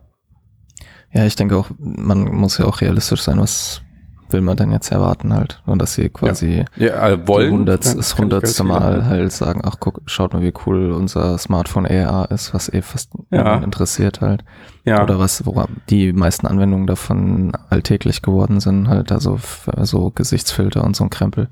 Ja, 1.12 1.25
ich 1.25 1.37
denke 1.37 1.57
auch, 1.57 1.71
man 1.79 2.25
muss 2.35 2.59
ja 2.59 2.65
auch 2.65 2.81
realistisch 2.81 3.23
sein, 3.23 3.38
was 3.38 3.83
will 4.32 4.40
man 4.40 4.56
dann 4.56 4.73
jetzt 4.73 4.90
erwarten 4.90 5.32
halt. 5.32 5.62
Und 5.66 5.80
dass 5.80 5.94
sie 5.94 6.08
quasi 6.08 6.64
ja. 6.76 6.87
Ja, 6.87 6.92
also 6.94 7.28
wollen, 7.28 7.52
hundert, 7.52 7.85
das 7.85 8.16
hundertste 8.18 8.64
Mal 8.64 9.06
halt 9.06 9.32
sagen, 9.32 9.62
ach 9.64 9.76
guck, 9.80 10.02
schaut 10.06 10.32
mal, 10.32 10.42
wie 10.42 10.52
cool 10.66 10.92
unser 10.92 11.38
Smartphone 11.38 11.87
AR 11.87 12.30
ist, 12.30 12.54
was 12.54 12.73
eh 12.73 12.82
fast 12.82 13.11
ja. 13.30 13.56
interessiert 13.56 14.20
halt. 14.20 14.44
Ja. 14.85 15.02
Oder 15.02 15.18
was, 15.18 15.44
wo 15.44 15.64
die 15.90 16.12
meisten 16.12 16.47
Anwendungen 16.47 16.87
davon 16.87 17.52
alltäglich 17.68 18.23
geworden 18.23 18.61
sind, 18.61 18.88
halt, 18.88 19.12
also 19.12 19.38
so 19.82 20.11
Gesichtsfilter 20.11 20.85
und 20.85 20.97
so 20.97 21.04
ein 21.04 21.11
Krempel. 21.11 21.49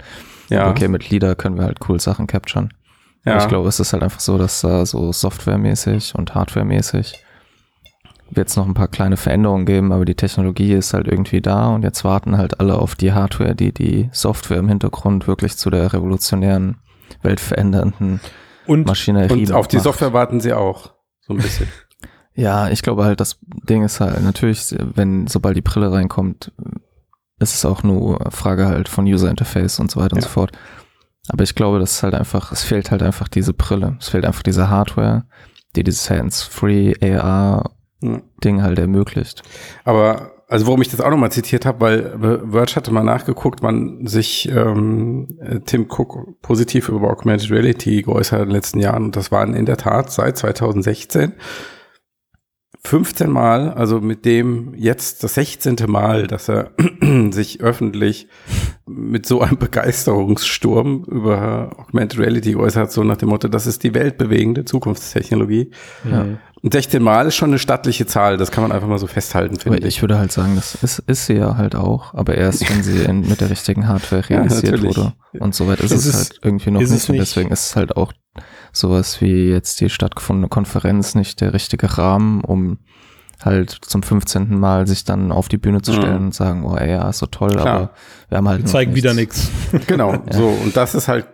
Ja. 0.49 0.71
okay, 0.71 0.89
mit 0.89 1.11
LIDAR 1.11 1.35
können 1.35 1.57
wir 1.57 1.65
halt 1.65 1.79
cool 1.89 2.01
Sachen 2.01 2.27
capturen. 2.27 2.73
Ja. 3.25 3.33
Aber 3.33 3.43
ich 3.43 3.49
glaube, 3.49 3.69
es 3.69 3.81
ist 3.81 3.93
halt 3.93 4.03
einfach 4.03 4.21
so, 4.21 4.39
dass 4.39 4.61
da 4.61 4.87
so 4.87 5.13
softwaremäßig 5.13 6.15
und 6.15 6.35
hardwaremäßig 6.35 7.26
wird 8.31 8.49
es 8.49 8.57
noch 8.57 8.67
ein 8.67 8.75
paar 8.75 8.89
kleine 8.89 9.17
Veränderungen 9.17 9.67
geben, 9.67 9.93
aber 9.93 10.05
die 10.05 10.15
Technologie 10.15 10.73
ist 10.73 10.95
halt 10.95 11.07
irgendwie 11.07 11.41
da 11.41 11.69
und 11.69 11.83
jetzt 11.83 12.05
warten 12.05 12.37
halt 12.37 12.61
alle 12.61 12.79
auf 12.79 12.95
die 12.95 13.13
Hardware, 13.13 13.55
die 13.55 13.73
die 13.73 14.09
Software 14.13 14.59
im 14.59 14.69
Hintergrund 14.69 15.27
wirklich 15.27 15.57
zu 15.57 15.71
der 15.71 15.93
revolutionären, 15.93 16.79
weltverändernden 17.23 18.21
und, 18.67 18.87
Maschinerie 18.87 19.33
Und 19.33 19.53
auf 19.53 19.69
die 19.69 19.79
Software 19.79 20.13
warten 20.13 20.41
sie 20.41 20.53
auch, 20.53 20.93
so 21.21 21.35
ein 21.35 21.39
bisschen. 21.39 21.69
ja, 22.35 22.69
ich 22.69 22.83
glaube 22.83 23.05
halt, 23.05 23.21
das 23.21 23.39
Ding 23.69 23.85
ist 23.85 24.01
halt 24.01 24.21
natürlich, 24.23 24.75
wenn 24.95 25.27
sobald 25.27 25.57
die 25.57 25.63
Brille 25.63 25.93
reinkommt, 25.93 26.53
ist 27.39 27.55
es 27.55 27.65
auch 27.65 27.83
nur 27.83 28.31
Frage 28.31 28.67
halt 28.67 28.89
von 28.89 29.05
User 29.05 29.31
Interface 29.31 29.79
und 29.79 29.91
so 29.91 30.01
weiter 30.01 30.17
ja. 30.17 30.17
und 30.17 30.23
so 30.23 30.29
fort. 30.29 30.53
Aber 31.29 31.45
ich 31.45 31.55
glaube, 31.55 31.79
das 31.79 31.93
ist 31.93 32.03
halt 32.03 32.15
einfach, 32.15 32.53
es 32.53 32.63
fehlt 32.63 32.91
halt 32.91 33.03
einfach 33.03 33.29
diese 33.29 33.53
Brille. 33.53 33.97
Es 34.01 34.09
fehlt 34.09 34.25
einfach 34.25 34.43
diese 34.43 34.71
Hardware, 34.71 35.25
die 35.75 35.85
dieses 35.85 36.09
Hands-Free 36.09 36.95
AR 37.19 37.76
ja. 38.15 38.21
Ding 38.45 38.63
halt 38.63 38.79
ermöglicht. 38.79 39.43
Aber 39.85 40.33
also 40.49 40.67
warum 40.67 40.81
ich 40.81 40.89
das 40.89 41.01
auch 41.01 41.11
nochmal 41.11 41.33
zitiert 41.33 41.67
habe, 41.67 41.81
weil 41.81 42.41
Verge 42.51 42.77
hatte 42.77 42.93
mal 42.93 43.03
nachgeguckt, 43.03 43.63
wann 43.63 44.07
sich 44.07 44.49
ähm, 44.49 45.39
Tim 45.65 45.87
Cook 45.89 46.41
positiv 46.41 46.89
über 46.89 47.11
Augmented 47.11 47.51
Reality 47.51 48.03
geäußert 48.03 48.33
hat 48.35 48.43
in 48.43 48.49
den 48.51 48.55
letzten 48.55 48.79
Jahren. 48.79 49.07
Und 49.07 49.17
das 49.17 49.33
waren 49.33 49.55
in 49.55 49.67
der 49.67 49.77
Tat 49.77 50.13
seit 50.13 50.39
2016 50.39 51.33
15 52.87 53.31
Mal, 53.31 53.71
also 53.73 54.01
mit 54.01 54.25
dem 54.25 54.75
jetzt 54.77 55.25
das 55.25 55.35
16. 55.35 55.77
Mal, 55.87 56.27
dass 56.27 56.49
er 56.49 56.71
sich 57.31 57.61
öffentlich 57.61 58.29
mit 58.87 59.27
so 59.27 59.41
einem 59.41 59.59
Begeisterungssturm 59.59 61.05
über 61.05 61.71
Augmented 61.77 62.21
Reality 62.21 62.53
geäußert, 62.53 62.93
so 62.93 63.03
nach 63.03 63.17
dem 63.17 63.31
Motto, 63.31 63.49
das 63.49 63.67
ist 63.67 63.83
die 63.83 63.95
weltbewegende 63.95 64.65
Zukunftstechnologie. 64.65 65.73
Ja. 66.11 66.27
Und 66.63 66.73
16 66.73 67.03
Mal 67.03 67.27
ist 67.27 67.37
schon 67.37 67.51
eine 67.51 67.59
stattliche 67.59 68.07
Zahl, 68.07 68.39
das 68.39 68.51
kann 68.51 68.63
man 68.63 68.73
einfach 68.73 68.89
mal 68.89 68.99
so 68.99 69.07
festhalten, 69.07 69.59
finde 69.59 69.79
ich. 69.79 69.85
Ich 69.85 70.03
würde 70.03 70.19
halt 70.19 70.33
sagen, 70.33 70.55
das 70.57 70.75
ist, 70.77 71.01
ist 71.01 71.27
sie 71.27 71.35
ja 71.35 71.57
halt 71.57 71.75
auch, 71.75 72.15
aber 72.15 72.35
erst, 72.37 72.69
wenn 72.71 72.83
sie 72.83 73.05
in, 73.05 73.21
mit 73.21 73.41
der 73.41 73.51
richtigen 73.51 73.87
Hardware 73.89 74.29
realisiert 74.31 74.79
ja, 74.79 74.83
wurde. 74.83 75.13
Und 75.39 75.55
soweit 75.55 75.81
ist, 75.81 75.93
ist 75.93 76.07
es, 76.07 76.15
halt 76.15 76.41
irgendwie 76.43 76.71
noch 76.71 76.81
nicht. 76.81 76.91
nicht. 76.91 77.11
Und 77.11 77.17
deswegen 77.19 77.51
ist 77.51 77.67
es 77.67 77.77
halt 77.77 77.97
auch 77.97 78.13
sowas 78.77 79.21
wie 79.21 79.49
jetzt 79.49 79.81
die 79.81 79.91
stattgefundene 79.91 80.49
Konferenz 80.49 81.15
nicht 81.15 81.41
der 81.41 81.53
richtige 81.53 81.99
Rahmen, 81.99 82.43
um 82.43 82.79
halt 83.43 83.71
zum 83.71 84.03
15. 84.03 84.59
Mal 84.59 84.87
sich 84.87 85.05
dann 85.05 85.33
auf 85.33 85.49
die 85.49 85.59
Bühne 85.59 85.83
zu 85.83 85.93
stellen 85.93 86.21
mhm. 86.21 86.27
und 86.27 86.35
sagen, 86.35 86.65
oh 86.65 86.77
ey, 86.77 86.91
ja, 86.91 87.09
ist 87.09 87.19
so 87.19 87.27
toll, 87.27 87.51
Klar. 87.51 87.67
aber 87.67 87.91
wir 88.29 88.39
haben 88.39 88.49
halt. 88.49 88.63
Wir 88.63 88.67
zeigen 88.67 88.95
wieder 88.95 89.15
nichts. 89.15 89.51
Genau, 89.87 90.13
ja. 90.13 90.33
so. 90.33 90.49
Und 90.49 90.77
das 90.77 90.95
ist 90.95 91.09
halt 91.09 91.27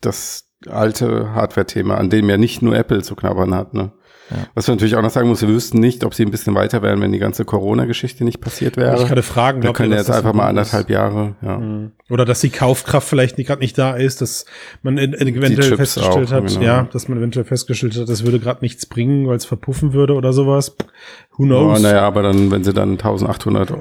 das 0.00 0.50
alte 0.68 1.34
Hardware-Thema, 1.34 1.96
an 1.96 2.10
dem 2.10 2.28
ja 2.28 2.36
nicht 2.36 2.62
nur 2.62 2.76
Apple 2.76 3.02
zu 3.02 3.14
knabbern 3.14 3.54
hat, 3.54 3.74
ne? 3.74 3.92
Ja. 4.30 4.36
Was 4.54 4.66
wir 4.66 4.74
natürlich 4.74 4.96
auch 4.96 5.02
noch 5.02 5.10
sagen 5.10 5.28
muss, 5.28 5.42
wir 5.42 5.48
wüssten 5.48 5.80
nicht, 5.80 6.02
ob 6.04 6.14
sie 6.14 6.24
ein 6.24 6.30
bisschen 6.30 6.54
weiter 6.54 6.80
wären, 6.82 7.00
wenn 7.02 7.12
die 7.12 7.18
ganze 7.18 7.44
Corona-Geschichte 7.44 8.24
nicht 8.24 8.40
passiert 8.40 8.76
wäre. 8.76 9.02
Ich 9.02 9.10
hatte 9.10 9.22
Fragen. 9.22 9.60
Da 9.60 9.72
können 9.72 9.92
jetzt 9.92 10.10
einfach 10.10 10.32
mal 10.32 10.48
anderthalb 10.48 10.88
ist. 10.88 10.94
Jahre, 10.94 11.34
ja. 11.42 11.58
Mhm. 11.58 11.92
Oder 12.08 12.24
dass 12.24 12.40
die 12.40 12.50
Kaufkraft 12.50 13.06
vielleicht 13.06 13.36
gerade 13.36 13.60
nicht 13.60 13.76
da 13.76 13.94
ist, 13.94 14.20
dass 14.20 14.46
man 14.82 14.98
eventuell 14.98 15.76
festgestellt 15.76 16.28
auch, 16.28 16.32
hat, 16.32 16.46
genau. 16.46 16.60
ja, 16.62 16.88
dass 16.92 17.08
man 17.08 17.18
eventuell 17.18 17.44
festgestellt 17.44 17.96
hat, 17.96 18.08
das 18.08 18.24
würde 18.24 18.40
gerade 18.40 18.60
nichts 18.62 18.86
bringen, 18.86 19.26
weil 19.26 19.36
es 19.36 19.44
verpuffen 19.44 19.92
würde 19.92 20.14
oder 20.14 20.32
sowas. 20.32 20.76
Who 21.36 21.44
knows? 21.44 21.78
Oh, 21.78 21.82
naja, 21.82 22.02
aber 22.02 22.22
dann, 22.22 22.50
wenn 22.50 22.64
sie 22.64 22.72
dann 22.72 22.92
1800 22.92 23.72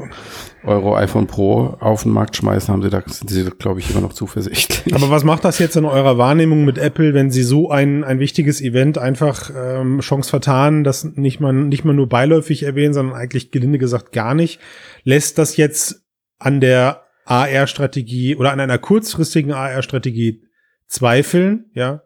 Euro 0.65 0.96
iPhone 0.96 1.27
Pro 1.27 1.77
auf 1.79 2.03
den 2.03 2.12
Markt 2.12 2.38
schmeißen, 2.38 2.74
haben 2.74 2.82
sie 2.82 2.89
da, 2.89 3.03
sind 3.05 3.29
sie, 3.29 3.43
glaube 3.58 3.79
ich, 3.79 3.89
immer 3.89 4.01
noch 4.01 4.13
zuversichtlich. 4.13 4.96
Aber 4.96 5.10
was 5.10 5.24
macht 5.24 5.43
das 5.43 5.60
jetzt 5.60 5.75
in 5.75 5.86
eurer 5.86 6.17
Wahrnehmung 6.17 6.65
mit 6.65 6.77
Apple, 6.77 7.13
wenn 7.13 7.32
sie 7.32 7.43
so 7.43 7.70
ein, 7.70 8.03
ein 8.03 8.20
wichtiges 8.20 8.62
Event 8.62 8.98
einfach 8.98 9.51
ähm, 9.55 10.00
Chance 10.00 10.29
vertan, 10.29 10.84
das 10.84 11.03
nicht 11.03 11.39
mal, 11.39 11.53
nicht 11.53 11.84
mal 11.84 11.93
nur 11.93 12.08
beiläufig 12.08 12.63
erwähnen, 12.63 12.93
sondern 12.93 13.15
eigentlich 13.15 13.51
gelinde 13.51 13.77
gesagt 13.77 14.12
gar 14.12 14.34
nicht? 14.36 14.60
Lässt 15.03 15.38
das 15.38 15.58
jetzt 15.58 16.03
an 16.39 16.62
der 16.62 17.03
AR-Strategie 17.25 18.36
oder 18.36 18.51
an 18.51 18.60
einer 18.60 18.77
kurzfristigen 18.77 19.51
AR-Strategie 19.51 20.43
zweifeln, 20.88 21.65
ja? 21.74 22.03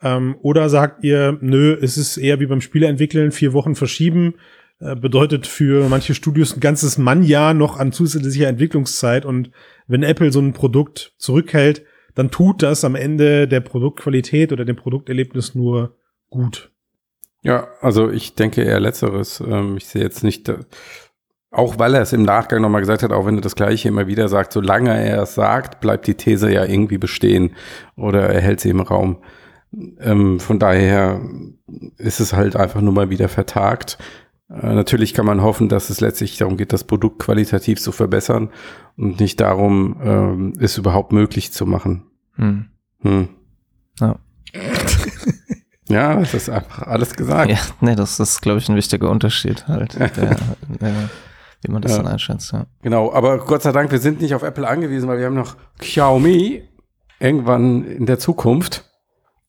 Ähm, 0.00 0.36
oder 0.42 0.68
sagt 0.68 1.02
ihr, 1.02 1.36
nö, 1.40 1.76
es 1.80 1.96
ist 1.96 2.18
eher 2.18 2.38
wie 2.38 2.46
beim 2.46 2.60
Spieleentwickeln, 2.60 3.32
vier 3.32 3.52
Wochen 3.52 3.74
verschieben, 3.74 4.34
bedeutet 4.78 5.46
für 5.46 5.88
manche 5.88 6.14
Studios 6.14 6.54
ein 6.54 6.60
ganzes 6.60 6.98
Mannjahr 6.98 7.52
noch 7.52 7.78
an 7.78 7.92
zusätzlicher 7.92 8.48
Entwicklungszeit. 8.48 9.24
Und 9.24 9.50
wenn 9.86 10.02
Apple 10.02 10.30
so 10.30 10.40
ein 10.40 10.52
Produkt 10.52 11.14
zurückhält, 11.18 11.84
dann 12.14 12.30
tut 12.30 12.62
das 12.62 12.84
am 12.84 12.94
Ende 12.94 13.48
der 13.48 13.60
Produktqualität 13.60 14.52
oder 14.52 14.64
dem 14.64 14.76
Produkterlebnis 14.76 15.54
nur 15.54 15.96
gut. 16.30 16.70
Ja, 17.42 17.68
also 17.80 18.10
ich 18.10 18.34
denke 18.34 18.62
eher 18.62 18.80
letzteres. 18.80 19.40
Ähm, 19.40 19.76
ich 19.76 19.86
sehe 19.86 20.02
jetzt 20.02 20.24
nicht, 20.24 20.52
auch 21.50 21.78
weil 21.78 21.94
er 21.94 22.02
es 22.02 22.12
im 22.12 22.22
Nachgang 22.22 22.60
nochmal 22.60 22.80
gesagt 22.80 23.02
hat, 23.02 23.12
auch 23.12 23.26
wenn 23.26 23.36
er 23.36 23.42
das 23.42 23.56
Gleiche 23.56 23.88
immer 23.88 24.06
wieder 24.06 24.28
sagt, 24.28 24.52
solange 24.52 24.90
er 24.90 25.22
es 25.22 25.34
sagt, 25.34 25.80
bleibt 25.80 26.06
die 26.06 26.14
These 26.14 26.50
ja 26.50 26.64
irgendwie 26.64 26.98
bestehen 26.98 27.54
oder 27.96 28.28
er 28.28 28.40
hält 28.40 28.60
sie 28.60 28.70
im 28.70 28.80
Raum. 28.80 29.22
Ähm, 30.00 30.40
von 30.40 30.58
daher 30.58 31.20
ist 31.98 32.20
es 32.20 32.32
halt 32.32 32.56
einfach 32.56 32.80
nur 32.80 32.92
mal 32.92 33.10
wieder 33.10 33.28
vertagt. 33.28 33.98
Äh, 34.50 34.74
natürlich 34.74 35.12
kann 35.14 35.26
man 35.26 35.42
hoffen, 35.42 35.68
dass 35.68 35.90
es 35.90 36.00
letztlich 36.00 36.38
darum 36.38 36.56
geht, 36.56 36.72
das 36.72 36.84
Produkt 36.84 37.18
qualitativ 37.18 37.80
zu 37.80 37.92
verbessern 37.92 38.50
und 38.96 39.20
nicht 39.20 39.40
darum, 39.40 39.96
ähm, 40.02 40.52
es 40.58 40.78
überhaupt 40.78 41.12
möglich 41.12 41.52
zu 41.52 41.66
machen. 41.66 42.04
Hm. 42.36 42.66
Hm. 43.00 43.28
Ja. 44.00 44.16
ja, 45.88 46.16
das 46.16 46.34
ist 46.34 46.48
einfach 46.48 46.82
alles 46.86 47.14
gesagt. 47.14 47.50
Ja, 47.50 47.58
nee, 47.80 47.94
das 47.94 48.18
ist, 48.20 48.40
glaube 48.40 48.58
ich, 48.58 48.68
ein 48.68 48.76
wichtiger 48.76 49.10
Unterschied 49.10 49.68
halt, 49.68 49.94
der, 49.98 50.08
der, 50.08 51.10
wie 51.62 51.72
man 51.72 51.82
das 51.82 51.92
ja. 51.92 51.98
dann 51.98 52.12
einschätzt. 52.12 52.52
Ja. 52.52 52.66
Genau, 52.82 53.12
aber 53.12 53.38
Gott 53.38 53.62
sei 53.62 53.72
Dank, 53.72 53.90
wir 53.90 53.98
sind 53.98 54.20
nicht 54.22 54.34
auf 54.34 54.42
Apple 54.42 54.66
angewiesen, 54.66 55.08
weil 55.08 55.18
wir 55.18 55.26
haben 55.26 55.34
noch 55.34 55.56
Xiaomi 55.78 56.62
irgendwann 57.20 57.84
in 57.84 58.06
der 58.06 58.18
Zukunft. 58.18 58.84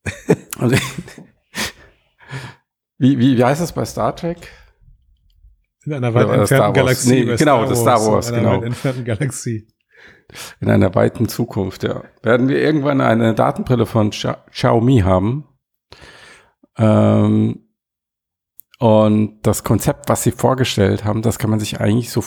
also, 0.58 0.76
wie, 2.98 3.18
wie, 3.18 3.38
wie 3.38 3.44
heißt 3.44 3.62
das 3.62 3.72
bei 3.72 3.84
Star 3.86 4.14
Trek? 4.14 4.48
In 5.90 6.04
einer 6.04 6.14
weit 6.14 6.28
entfernten 6.28 6.72
Galaxie. 6.72 7.24
Nee, 7.24 7.36
genau, 7.36 7.66
das 7.66 7.80
Star 7.80 8.06
Wars, 8.06 8.30
in 8.30 8.36
einer 8.36 8.44
genau. 8.44 8.60
weit 8.60 8.66
entfernten 8.66 9.04
Galaxie. 9.04 9.66
In 10.60 10.70
einer 10.70 10.94
weiten 10.94 11.28
Zukunft, 11.28 11.82
ja. 11.82 12.04
Werden 12.22 12.48
wir 12.48 12.60
irgendwann 12.60 13.00
eine 13.00 13.34
Datenbrille 13.34 13.86
von 13.86 14.10
Xiaomi 14.10 15.00
haben. 15.00 15.48
Ähm, 16.78 17.66
und 18.78 19.40
das 19.42 19.64
Konzept, 19.64 20.08
was 20.08 20.22
sie 20.22 20.30
vorgestellt 20.30 21.04
haben, 21.04 21.22
das 21.22 21.38
kann 21.40 21.50
man 21.50 21.58
sich 21.58 21.80
eigentlich 21.80 22.10
so 22.10 22.22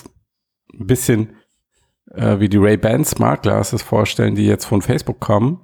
ein 0.73 0.85
bisschen 0.85 1.37
äh, 2.11 2.39
wie 2.39 2.49
die 2.49 2.57
Ray-Ban 2.57 3.05
Smart 3.05 3.43
Glasses 3.43 3.81
vorstellen, 3.81 4.35
die 4.35 4.45
jetzt 4.45 4.65
von 4.65 4.81
Facebook 4.81 5.19
kommen. 5.21 5.61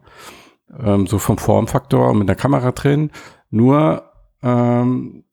Ähm, 0.79 1.07
so 1.07 1.19
vom 1.19 1.37
Formfaktor 1.37 2.13
mit 2.13 2.29
einer 2.29 2.35
Kamera 2.35 2.71
drin. 2.71 3.11
Nur 3.49 4.11
ähm, 4.41 5.25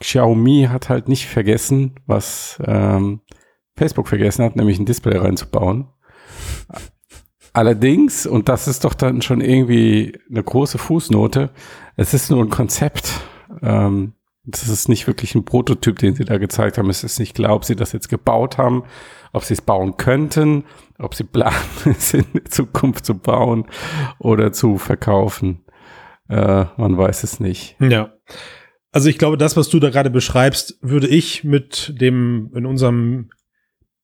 Xiaomi 0.00 0.68
hat 0.70 0.88
halt 0.88 1.08
nicht 1.08 1.26
vergessen, 1.26 1.94
was 2.06 2.58
ähm, 2.66 3.20
Facebook 3.76 4.08
vergessen 4.08 4.44
hat, 4.44 4.56
nämlich 4.56 4.78
ein 4.78 4.86
Display 4.86 5.16
reinzubauen. 5.16 5.88
Allerdings, 7.52 8.26
und 8.26 8.48
das 8.48 8.66
ist 8.66 8.84
doch 8.84 8.94
dann 8.94 9.22
schon 9.22 9.40
irgendwie 9.40 10.18
eine 10.28 10.42
große 10.42 10.78
Fußnote, 10.78 11.50
es 11.96 12.14
ist 12.14 12.30
nur 12.30 12.42
ein 12.42 12.50
Konzept. 12.50 13.20
Ähm, 13.62 14.14
das 14.44 14.68
ist 14.68 14.88
nicht 14.88 15.06
wirklich 15.06 15.34
ein 15.34 15.44
Prototyp, 15.44 15.98
den 15.98 16.14
sie 16.14 16.24
da 16.24 16.36
gezeigt 16.38 16.76
haben. 16.76 16.90
Es 16.90 17.02
ist 17.02 17.18
nicht 17.18 17.34
klar, 17.34 17.54
ob 17.54 17.64
sie 17.64 17.76
das 17.76 17.92
jetzt 17.92 18.08
gebaut 18.08 18.58
haben, 18.58 18.84
ob 19.32 19.44
sie 19.44 19.54
es 19.54 19.62
bauen 19.62 19.96
könnten, 19.96 20.64
ob 20.98 21.14
sie 21.14 21.24
planen, 21.24 21.54
es 21.84 22.12
in 22.12 22.26
der 22.34 22.44
Zukunft 22.44 23.06
zu 23.06 23.14
bauen 23.14 23.66
oder 24.18 24.52
zu 24.52 24.76
verkaufen. 24.76 25.64
Äh, 26.28 26.66
man 26.76 26.98
weiß 26.98 27.24
es 27.24 27.40
nicht. 27.40 27.76
Ja. 27.80 28.12
Also 28.94 29.08
ich 29.08 29.18
glaube, 29.18 29.36
das, 29.36 29.56
was 29.56 29.68
du 29.68 29.80
da 29.80 29.90
gerade 29.90 30.08
beschreibst, 30.08 30.78
würde 30.80 31.08
ich 31.08 31.42
mit 31.42 32.00
dem 32.00 32.52
in 32.54 32.64
unserem 32.64 33.28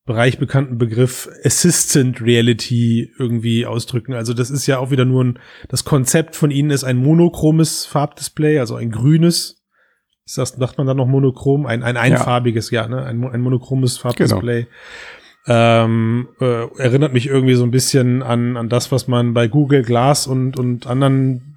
Bereich 0.04 0.40
bekannten 0.40 0.78
Begriff 0.78 1.28
Assistant 1.44 2.20
Reality 2.20 3.09
irgendwie 3.16 3.66
ausdrücken. 3.66 4.14
Also 4.14 4.35
das 4.35 4.50
ist 4.50 4.66
ja 4.66 4.78
auch 4.78 4.90
wieder 4.90 5.04
nur 5.04 5.23
ein, 5.23 5.38
das 5.68 5.85
Konzept 5.85 6.35
von 6.35 6.50
ihnen 6.50 6.70
ist 6.70 6.82
ein 6.82 6.97
monochromes 6.97 7.87
Farbdisplay, 7.87 8.59
also 8.59 8.75
ein 8.75 8.90
grünes. 8.90 9.62
Ist 10.26 10.38
das, 10.38 10.49
sagt 10.59 10.76
man 10.76 10.88
dann 10.88 10.97
noch 10.97 11.06
monochrom? 11.06 11.66
Ein, 11.66 11.85
ein 11.85 11.97
einfarbiges, 11.97 12.73
ja, 12.73 12.82
ja 12.82 12.88
ne? 12.88 13.04
Ein, 13.04 13.23
ein 13.23 13.42
monochromes 13.42 13.97
Farbdisplay. 13.97 14.66
Genau. 15.47 15.85
Ähm, 15.85 16.30
äh, 16.40 16.66
erinnert 16.78 17.12
mich 17.12 17.28
irgendwie 17.28 17.54
so 17.54 17.62
ein 17.62 17.70
bisschen 17.70 18.25
an, 18.25 18.56
an 18.56 18.68
das, 18.68 18.90
was 18.90 19.06
man 19.06 19.35
bei 19.35 19.47
Google 19.47 19.82
Glass 19.82 20.26
und, 20.26 20.59
und 20.59 20.88
anderen 20.88 21.50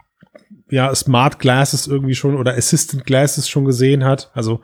ja, 0.69 0.93
Smart 0.95 1.39
Glasses 1.39 1.87
irgendwie 1.87 2.15
schon 2.15 2.35
oder 2.35 2.55
Assistant 2.55 3.05
Glasses 3.05 3.49
schon 3.49 3.65
gesehen 3.65 4.03
hat. 4.03 4.31
Also 4.33 4.61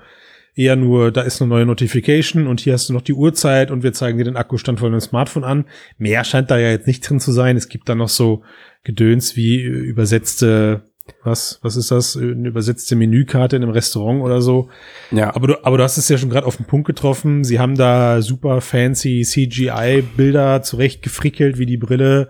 eher 0.56 0.76
nur, 0.76 1.12
da 1.12 1.22
ist 1.22 1.42
eine 1.42 1.50
neue 1.50 1.66
Notification 1.66 2.48
und 2.48 2.60
hier 2.60 2.74
hast 2.74 2.90
du 2.90 2.94
noch 2.94 3.02
die 3.02 3.14
Uhrzeit 3.14 3.72
und 3.72 3.84
wir 3.84 3.94
zeigen 3.94 4.18
dir 4.18 4.26
den 4.26 4.36
Akkustand 4.36 4.80
von 4.80 4.92
deinem 4.92 5.02
Smartphone 5.02 5.44
an. 5.44 5.66
Mehr 5.98 6.24
scheint 6.24 6.52
da 6.52 6.58
ja 6.58 6.70
jetzt 6.70 6.88
nicht 6.88 7.08
drin 7.08 7.20
zu 7.20 7.32
sein. 7.32 7.56
Es 7.56 7.70
gibt 7.70 7.88
da 7.88 7.96
noch 7.96 8.10
so 8.10 8.44
Gedöns 8.84 9.36
wie 9.36 9.62
übersetzte, 9.62 10.84
was, 11.24 11.60
was 11.62 11.76
ist 11.76 11.92
das? 11.92 12.18
Eine 12.18 12.50
übersetzte 12.50 12.96
Menükarte 12.96 13.56
in 13.56 13.64
einem 13.64 13.72
Restaurant 13.72 14.22
oder 14.22 14.42
so. 14.42 14.70
Ja. 15.12 15.34
Aber 15.36 15.48
du, 15.48 15.66
aber 15.66 15.78
du 15.78 15.84
hast 15.84 15.98
es 15.98 16.10
ja 16.10 16.18
schon 16.18 16.30
gerade 16.30 16.46
auf 16.46 16.58
den 16.58 16.66
Punkt 16.66 16.88
getroffen. 16.88 17.44
Sie 17.44 17.60
haben 17.60 17.76
da 17.76 18.22
super 18.22 18.62
fancy 18.62 19.22
CGI-Bilder 19.24 20.62
zurechtgefrickelt, 20.62 21.58
wie 21.58 21.66
die 21.66 21.78
Brille 21.78 22.30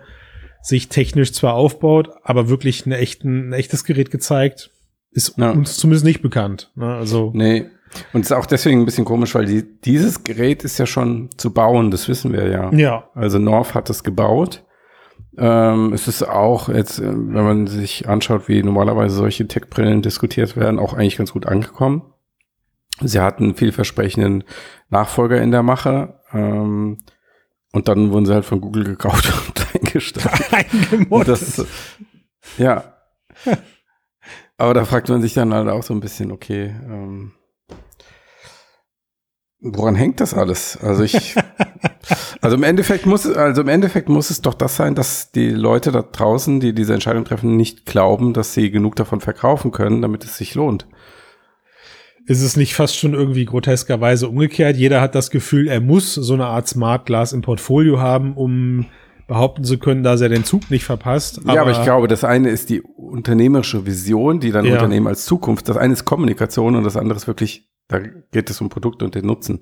sich 0.62 0.88
technisch 0.88 1.32
zwar 1.32 1.54
aufbaut, 1.54 2.10
aber 2.22 2.48
wirklich 2.48 2.86
eine 2.86 2.98
echten, 2.98 3.48
ein 3.48 3.52
echtes 3.52 3.84
Gerät 3.84 4.10
gezeigt, 4.10 4.70
ist 5.12 5.36
ja. 5.38 5.50
uns 5.50 5.76
zumindest 5.76 6.04
nicht 6.04 6.22
bekannt. 6.22 6.70
Ne? 6.74 6.94
Also 6.94 7.30
nee. 7.34 7.66
Und 8.12 8.20
ist 8.20 8.32
auch 8.32 8.46
deswegen 8.46 8.80
ein 8.80 8.84
bisschen 8.84 9.04
komisch, 9.04 9.34
weil 9.34 9.46
die, 9.46 9.64
dieses 9.80 10.22
Gerät 10.22 10.62
ist 10.62 10.78
ja 10.78 10.86
schon 10.86 11.30
zu 11.36 11.52
bauen, 11.52 11.90
das 11.90 12.08
wissen 12.08 12.32
wir 12.32 12.48
ja. 12.48 12.72
Ja. 12.72 13.10
Also 13.14 13.38
North 13.38 13.74
hat 13.74 13.90
es 13.90 14.04
gebaut. 14.04 14.64
Ähm, 15.36 15.92
es 15.92 16.06
ist 16.06 16.22
auch 16.22 16.68
jetzt, 16.68 16.98
äh, 16.98 17.06
wenn 17.06 17.44
man 17.44 17.66
sich 17.66 18.08
anschaut, 18.08 18.48
wie 18.48 18.62
normalerweise 18.62 19.16
solche 19.16 19.46
Tech-Brillen 19.48 20.02
diskutiert 20.02 20.56
werden, 20.56 20.78
auch 20.78 20.94
eigentlich 20.94 21.16
ganz 21.16 21.32
gut 21.32 21.46
angekommen. 21.46 22.02
sie 23.02 23.20
hatten 23.20 23.54
vielversprechenden 23.54 24.44
Nachfolger 24.88 25.40
in 25.40 25.50
der 25.50 25.62
Mache. 25.62 26.20
Ähm, 26.32 26.98
und 27.72 27.88
dann 27.88 28.10
wurden 28.12 28.26
sie 28.26 28.34
halt 28.34 28.44
von 28.44 28.60
Google 28.60 28.84
gekauft 28.84 29.32
und 29.48 29.74
eingestellt. 29.74 30.28
das, 31.26 31.64
ja. 32.58 32.94
Aber 34.56 34.74
da 34.74 34.84
fragt 34.84 35.08
man 35.08 35.22
sich 35.22 35.34
dann 35.34 35.54
halt 35.54 35.68
auch 35.68 35.82
so 35.82 35.94
ein 35.94 36.00
bisschen, 36.00 36.32
okay, 36.32 36.74
ähm, 36.84 37.32
woran 39.60 39.94
hängt 39.94 40.20
das 40.20 40.34
alles? 40.34 40.76
Also 40.82 41.02
ich, 41.04 41.34
also 42.40 42.56
im 42.56 42.62
Endeffekt 42.62 43.06
muss, 43.06 43.26
also 43.26 43.62
im 43.62 43.68
Endeffekt 43.68 44.08
muss 44.08 44.30
es 44.30 44.40
doch 44.40 44.54
das 44.54 44.76
sein, 44.76 44.94
dass 44.94 45.30
die 45.32 45.50
Leute 45.50 45.92
da 45.92 46.02
draußen, 46.02 46.60
die 46.60 46.74
diese 46.74 46.94
Entscheidung 46.94 47.24
treffen, 47.24 47.56
nicht 47.56 47.86
glauben, 47.86 48.32
dass 48.32 48.54
sie 48.54 48.70
genug 48.70 48.96
davon 48.96 49.20
verkaufen 49.20 49.70
können, 49.70 50.02
damit 50.02 50.24
es 50.24 50.36
sich 50.36 50.54
lohnt. 50.54 50.86
Ist 52.26 52.42
es 52.42 52.56
nicht 52.56 52.74
fast 52.74 52.96
schon 52.96 53.14
irgendwie 53.14 53.44
groteskerweise 53.44 54.28
umgekehrt? 54.28 54.76
Jeder 54.76 55.00
hat 55.00 55.14
das 55.14 55.30
Gefühl, 55.30 55.68
er 55.68 55.80
muss 55.80 56.14
so 56.14 56.34
eine 56.34 56.46
Art 56.46 56.68
Smart 56.68 57.06
Glass 57.06 57.32
im 57.32 57.42
Portfolio 57.42 58.00
haben, 58.00 58.34
um 58.34 58.86
behaupten 59.30 59.62
zu 59.62 59.78
können, 59.78 60.02
dass 60.02 60.20
er 60.20 60.28
den 60.28 60.44
Zug 60.44 60.70
nicht 60.70 60.84
verpasst. 60.84 61.38
Aber 61.44 61.54
ja, 61.54 61.62
aber 61.62 61.70
ich 61.70 61.82
glaube, 61.82 62.08
das 62.08 62.24
eine 62.24 62.50
ist 62.50 62.68
die 62.68 62.82
unternehmerische 62.82 63.86
Vision, 63.86 64.40
die 64.40 64.50
dann 64.50 64.64
ja. 64.64 64.72
Unternehmen 64.72 65.06
als 65.06 65.24
Zukunft, 65.24 65.68
das 65.68 65.76
eine 65.76 65.92
ist 65.92 66.04
Kommunikation 66.04 66.74
und 66.74 66.82
das 66.82 66.96
andere 66.96 67.16
ist 67.16 67.28
wirklich, 67.28 67.70
da 67.86 68.00
geht 68.00 68.50
es 68.50 68.60
um 68.60 68.68
Produkte 68.68 69.04
und 69.04 69.14
den 69.14 69.26
Nutzen. 69.26 69.60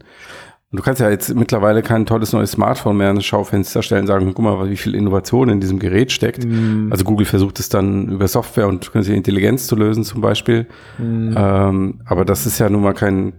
Und 0.71 0.79
du 0.79 0.83
kannst 0.83 1.01
ja 1.01 1.09
jetzt 1.09 1.35
mittlerweile 1.35 1.83
kein 1.83 2.05
tolles 2.05 2.35
neues 2.35 2.51
Smartphone 2.53 2.99
mehr 2.99 3.11
ins 3.11 3.25
Schaufenster 3.25 3.83
stellen 3.83 4.03
und 4.03 4.07
sagen, 4.07 4.35
guck 4.35 4.45
mal, 4.45 4.69
wie 4.69 4.77
viel 4.77 4.95
Innovation 4.95 5.49
in 5.49 5.61
diesem 5.61 5.79
Gerät 5.79 6.13
steckt. 6.13 6.45
Mm. 6.45 6.89
Also 6.91 7.05
Google 7.05 7.25
versucht 7.25 7.59
es 7.59 7.71
dann 7.71 8.09
über 8.09 8.29
Software 8.29 8.69
und 8.69 8.93
künstliche 8.93 9.17
Intelligenz 9.17 9.67
zu 9.67 9.77
lösen 9.77 10.05
zum 10.05 10.21
Beispiel. 10.21 10.67
Mm. 10.99 11.33
Ähm, 11.35 12.03
aber 12.05 12.27
das 12.27 12.45
ist 12.45 12.59
ja 12.59 12.69
nun 12.69 12.83
mal 12.83 12.93
kein, 12.93 13.33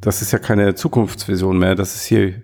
das 0.00 0.22
ist 0.22 0.32
ja 0.32 0.40
keine 0.40 0.74
Zukunftsvision 0.74 1.56
mehr. 1.56 1.76
Das 1.76 1.94
ist 1.94 2.04
hier, 2.04 2.42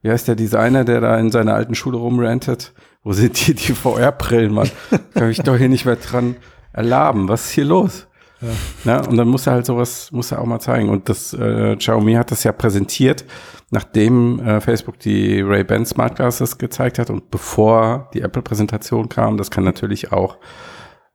wie 0.00 0.10
heißt 0.10 0.28
der 0.28 0.34
Designer, 0.34 0.84
der 0.84 1.02
da 1.02 1.18
in 1.18 1.30
seiner 1.30 1.52
alten 1.52 1.74
Schule 1.74 1.98
rumrantet? 1.98 2.72
Wo 3.02 3.12
sind 3.12 3.46
die, 3.46 3.52
die 3.52 3.72
VR-Brillen, 3.74 4.52
Mann? 4.52 4.70
Kann 5.14 5.30
ich 5.30 5.40
doch 5.40 5.58
hier 5.58 5.68
nicht 5.68 5.84
mehr 5.84 5.96
dran 5.96 6.36
erlaben. 6.72 7.28
Was 7.28 7.46
ist 7.46 7.50
hier 7.50 7.66
los? 7.66 8.07
Ja. 8.40 8.48
ja. 8.84 9.08
und 9.08 9.16
dann 9.16 9.28
muss 9.28 9.46
er 9.46 9.54
halt 9.54 9.66
sowas, 9.66 10.10
muss 10.12 10.32
er 10.32 10.40
auch 10.40 10.46
mal 10.46 10.60
zeigen. 10.60 10.88
Und 10.88 11.08
das 11.08 11.32
äh, 11.34 11.76
Xiaomi 11.76 12.14
hat 12.14 12.30
das 12.30 12.44
ja 12.44 12.52
präsentiert, 12.52 13.24
nachdem 13.70 14.40
äh, 14.40 14.60
Facebook 14.60 14.98
die 14.98 15.40
Ray-Ban 15.40 15.86
Smart 15.86 16.16
Glasses 16.16 16.58
gezeigt 16.58 16.98
hat 16.98 17.10
und 17.10 17.30
bevor 17.30 18.10
die 18.14 18.20
Apple-Präsentation 18.20 19.08
kam. 19.08 19.36
Das 19.36 19.50
kann 19.50 19.64
natürlich 19.64 20.12
auch, 20.12 20.38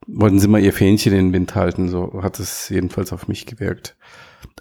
wollten 0.08 0.40
sie 0.40 0.48
mal 0.48 0.62
ihr 0.62 0.74
Fähnchen 0.74 1.14
in 1.14 1.28
den 1.28 1.34
Wind 1.34 1.56
halten. 1.56 1.90
So 1.90 2.22
hat 2.22 2.40
es 2.40 2.70
jedenfalls 2.70 3.14
auf 3.14 3.28
mich 3.28 3.46
gewirkt. 3.46 3.96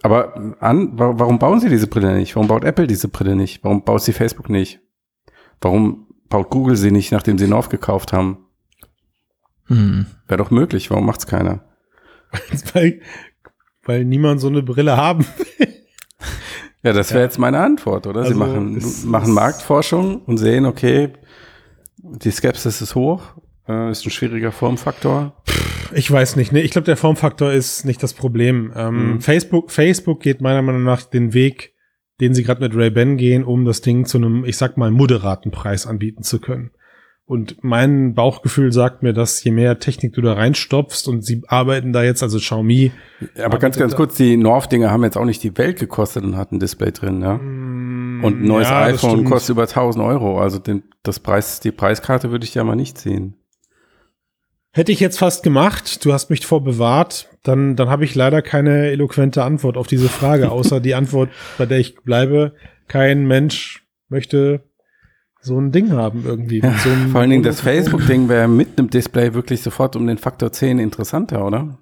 Aber 0.02 0.56
an, 0.60 0.92
warum 0.94 1.38
bauen 1.38 1.60
sie 1.60 1.68
diese 1.68 1.86
Brille 1.86 2.14
nicht? 2.14 2.34
Warum 2.34 2.48
baut 2.48 2.64
Apple 2.64 2.86
diese 2.86 3.08
Brille 3.08 3.36
nicht? 3.36 3.62
Warum 3.62 3.84
baut 3.84 4.02
sie 4.02 4.12
Facebook 4.12 4.48
nicht? 4.48 4.80
Warum 5.60 6.08
baut 6.28 6.50
Google 6.50 6.76
sie 6.76 6.90
nicht, 6.90 7.12
nachdem 7.12 7.38
sie 7.38 7.44
ihn 7.44 7.52
aufgekauft 7.52 8.12
haben? 8.12 8.46
Hm. 9.66 10.06
Wäre 10.26 10.38
doch 10.38 10.50
möglich. 10.50 10.90
Warum 10.90 11.06
macht's 11.06 11.26
keiner? 11.26 11.60
weil, 12.74 13.00
weil 13.84 14.04
niemand 14.04 14.40
so 14.40 14.48
eine 14.48 14.62
Brille 14.62 14.96
haben 14.96 15.24
will. 15.58 15.68
Ja, 16.82 16.92
das 16.92 17.10
wäre 17.10 17.20
ja. 17.20 17.26
jetzt 17.26 17.38
meine 17.38 17.60
Antwort, 17.60 18.06
oder? 18.06 18.20
Also 18.20 18.32
Sie 18.32 18.38
machen, 18.38 18.82
machen 19.04 19.32
Marktforschung 19.32 20.22
und 20.22 20.38
sehen, 20.38 20.66
okay, 20.66 21.10
die 21.98 22.30
Skepsis 22.30 22.80
ist 22.82 22.94
hoch, 22.94 23.22
äh, 23.68 23.90
ist 23.90 24.04
ein 24.04 24.10
schwieriger 24.10 24.50
Formfaktor. 24.50 25.36
Ich 25.94 26.10
weiß 26.10 26.36
nicht, 26.36 26.52
ne? 26.52 26.60
Ich 26.62 26.72
glaube, 26.72 26.86
der 26.86 26.96
Formfaktor 26.96 27.52
ist 27.52 27.84
nicht 27.84 28.02
das 28.02 28.14
Problem. 28.14 28.72
Ähm, 28.74 29.12
mhm. 29.12 29.20
Facebook, 29.20 29.70
Facebook 29.70 30.20
geht 30.20 30.40
meiner 30.40 30.62
Meinung 30.62 30.82
nach 30.82 31.02
den 31.02 31.34
Weg, 31.34 31.74
den 32.20 32.34
sie 32.34 32.42
gerade 32.42 32.60
mit 32.60 32.74
Ray-Ban 32.74 33.16
gehen, 33.16 33.44
um 33.44 33.64
das 33.64 33.80
Ding 33.80 34.04
zu 34.04 34.18
einem, 34.18 34.44
ich 34.44 34.56
sag 34.56 34.76
mal, 34.76 34.90
moderaten 34.90 35.52
Preis 35.52 35.86
anbieten 35.86 36.22
zu 36.22 36.40
können. 36.40 36.72
Und 37.32 37.64
mein 37.64 38.12
Bauchgefühl 38.12 38.72
sagt 38.72 39.02
mir, 39.02 39.14
dass 39.14 39.42
je 39.42 39.52
mehr 39.52 39.78
Technik 39.78 40.12
du 40.12 40.20
da 40.20 40.34
reinstopfst 40.34 41.08
und 41.08 41.24
sie 41.24 41.40
arbeiten 41.46 41.94
da 41.94 42.02
jetzt, 42.02 42.22
also 42.22 42.36
Xiaomi. 42.36 42.92
Aber 43.42 43.58
ganz, 43.58 43.78
ganz 43.78 43.96
kurz, 43.96 44.16
die 44.16 44.36
North-Dinger 44.36 44.90
haben 44.90 45.02
jetzt 45.02 45.16
auch 45.16 45.24
nicht 45.24 45.42
die 45.42 45.56
Welt 45.56 45.78
gekostet 45.78 46.24
und 46.24 46.36
hatten 46.36 46.56
ein 46.56 46.60
Display 46.60 46.92
drin, 46.92 47.22
ja. 47.22 47.38
Mm, 47.38 48.22
und 48.22 48.42
ein 48.42 48.46
neues 48.46 48.68
ja, 48.68 48.82
iPhone 48.82 49.24
kostet 49.24 49.54
über 49.54 49.62
1000 49.62 50.04
Euro. 50.04 50.42
Also 50.42 50.58
den, 50.58 50.82
das 51.04 51.20
Preis, 51.20 51.60
die 51.60 51.70
Preiskarte 51.72 52.30
würde 52.32 52.44
ich 52.44 52.54
ja 52.54 52.64
mal 52.64 52.76
nicht 52.76 52.98
ziehen. 52.98 53.32
Hätte 54.70 54.92
ich 54.92 55.00
jetzt 55.00 55.18
fast 55.18 55.42
gemacht, 55.42 56.04
du 56.04 56.12
hast 56.12 56.28
mich 56.28 56.44
vorbewahrt, 56.44 57.30
dann, 57.44 57.76
dann 57.76 57.88
habe 57.88 58.04
ich 58.04 58.14
leider 58.14 58.42
keine 58.42 58.90
eloquente 58.90 59.42
Antwort 59.42 59.78
auf 59.78 59.86
diese 59.86 60.10
Frage, 60.10 60.50
außer 60.52 60.80
die 60.80 60.94
Antwort, 60.94 61.30
bei 61.56 61.64
der 61.64 61.78
ich 61.78 61.94
bleibe. 62.02 62.52
Kein 62.88 63.24
Mensch 63.26 63.86
möchte 64.10 64.64
so 65.42 65.58
ein 65.58 65.72
Ding 65.72 65.92
haben 65.92 66.24
irgendwie. 66.24 66.60
Ja, 66.60 66.72
so 66.78 66.90
vor 67.10 67.20
allen 67.20 67.30
Dingen 67.30 67.42
das 67.42 67.60
Facebook-Ding 67.60 68.28
wäre 68.28 68.46
mit 68.46 68.78
einem 68.78 68.90
Display 68.90 69.34
wirklich 69.34 69.60
sofort 69.60 69.96
um 69.96 70.06
den 70.06 70.18
Faktor 70.18 70.52
10 70.52 70.78
interessanter, 70.78 71.44
oder? 71.44 71.78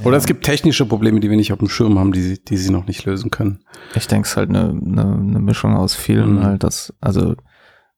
Ja. 0.00 0.06
Oder 0.06 0.16
es 0.16 0.26
gibt 0.26 0.44
technische 0.44 0.86
Probleme, 0.86 1.20
die 1.20 1.28
wir 1.28 1.36
nicht 1.36 1.52
auf 1.52 1.58
dem 1.58 1.68
Schirm 1.68 1.98
haben, 1.98 2.12
die, 2.12 2.42
die 2.42 2.56
sie 2.56 2.70
noch 2.70 2.86
nicht 2.86 3.04
lösen 3.04 3.30
können. 3.30 3.62
Ich 3.94 4.06
denke, 4.08 4.24
es 4.24 4.30
ist 4.30 4.36
halt 4.38 4.48
eine, 4.48 4.70
eine, 4.70 5.02
eine 5.02 5.38
Mischung 5.38 5.76
aus 5.76 5.94
vielen 5.94 6.36
mhm. 6.36 6.42
halt, 6.44 6.64
das, 6.64 6.94
also 7.02 7.34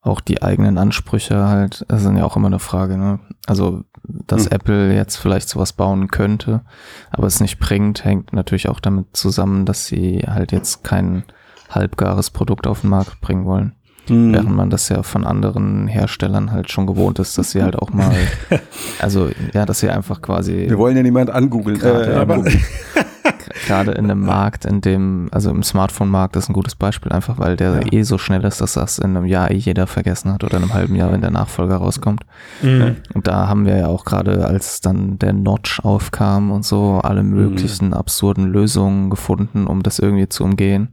auch 0.01 0.21
die 0.21 0.43
eigenen 0.43 0.77
Ansprüche 0.77 1.47
halt, 1.47 1.85
das 1.89 2.03
sind 2.03 2.17
ja 2.17 2.25
auch 2.25 2.37
immer 2.37 2.49
eine 2.49 2.59
Frage, 2.59 2.99
ne? 2.99 3.21
Also, 3.47 3.85
dass 4.03 4.47
mhm. 4.47 4.53
Apple 4.53 4.95
jetzt 4.95 5.17
vielleicht 5.17 5.49
sowas 5.49 5.73
bauen 5.73 6.09
könnte, 6.09 6.63
aber 7.11 7.29
es 7.29 7.41
nicht 7.41 7.61
bringt, 7.61 8.05
hängt 8.05 8.33
natürlich 8.33 8.69
auch 8.69 8.81
damit 8.81 9.17
zusammen, 9.17 9.65
dass 9.65 9.87
sie 9.87 10.25
halt 10.27 10.51
jetzt 10.51 10.83
kein 10.83 11.23
halbgares 11.71 12.31
Produkt 12.31 12.67
auf 12.67 12.81
den 12.81 12.91
Markt 12.91 13.21
bringen 13.21 13.45
wollen. 13.45 13.77
Mhm. 14.09 14.33
Während 14.33 14.57
man 14.57 14.71
das 14.71 14.89
ja 14.89 15.03
von 15.03 15.25
anderen 15.25 15.87
Herstellern 15.87 16.53
halt 16.53 16.71
schon 16.71 16.87
gewohnt 16.87 17.19
ist, 17.19 17.39
dass 17.39 17.53
sie 17.53 17.63
halt 17.63 17.77
auch 17.77 17.91
mal, 17.91 18.15
also 18.99 19.31
ja, 19.53 19.65
dass 19.65 19.81
sie 19.81 19.91
einfach 19.91 20.21
quasi. 20.21 20.67
Wir 20.69 20.79
wollen 20.79 20.97
ja 20.97 21.03
niemand 21.03 21.31
angoogeln. 21.31 21.79
Gerade, 21.79 22.13
äh, 22.13 22.17
aber 22.17 22.45
gerade 23.67 23.93
in 23.93 24.05
einem 24.11 24.21
Markt, 24.21 24.65
in 24.65 24.81
dem, 24.81 25.29
also 25.31 25.51
im 25.51 25.63
Smartphone-Markt 25.63 26.37
ist 26.37 26.49
ein 26.49 26.53
gutes 26.53 26.75
Beispiel, 26.75 27.13
einfach 27.13 27.39
weil 27.39 27.57
der 27.57 27.81
ja. 27.81 27.93
eh 27.93 28.03
so 28.03 28.19
schnell 28.19 28.45
ist, 28.45 28.61
dass 28.61 28.75
das 28.75 28.99
in 28.99 29.17
einem 29.17 29.25
Jahr 29.25 29.51
eh 29.51 29.57
jeder 29.57 29.87
vergessen 29.87 30.33
hat 30.33 30.45
oder 30.45 30.57
in 30.59 30.65
einem 30.65 30.75
halben 30.75 30.95
Jahr, 30.95 31.13
wenn 31.13 31.21
der 31.21 31.31
Nachfolger 31.31 31.77
rauskommt. 31.77 32.25
Mhm. 32.63 32.97
Und 33.15 33.27
da 33.27 33.49
haben 33.49 33.67
wir 33.67 33.77
ja 33.77 33.87
auch 33.87 34.05
gerade, 34.05 34.47
als 34.47 34.81
dann 34.81 35.19
der 35.19 35.33
Notch 35.33 35.81
aufkam 35.81 36.51
und 36.51 36.65
so, 36.65 37.01
alle 37.03 37.23
möglichen 37.23 37.89
mhm. 37.89 37.95
absurden 37.95 38.47
Lösungen 38.47 39.11
gefunden, 39.11 39.67
um 39.67 39.83
das 39.83 39.99
irgendwie 39.99 40.29
zu 40.29 40.45
umgehen. 40.45 40.89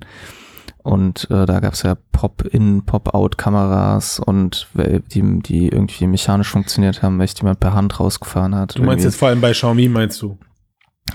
Und 0.83 1.29
äh, 1.29 1.45
da 1.45 1.59
gab 1.59 1.73
es 1.73 1.83
ja 1.83 1.95
Pop-in, 2.11 2.83
Pop-out-Kameras 2.85 4.19
und 4.19 4.67
die, 4.75 5.39
die 5.39 5.67
irgendwie 5.67 6.07
mechanisch 6.07 6.49
funktioniert 6.49 7.03
haben, 7.03 7.19
welche 7.19 7.37
jemand 7.37 7.59
per 7.59 7.73
Hand 7.73 7.99
rausgefahren 7.99 8.55
hat. 8.55 8.75
Du 8.75 8.79
meinst 8.79 8.89
irgendwie. 8.91 9.03
jetzt 9.05 9.15
vor 9.17 9.27
allem 9.27 9.41
bei 9.41 9.51
Xiaomi, 9.51 9.89
meinst 9.89 10.21
du? 10.21 10.39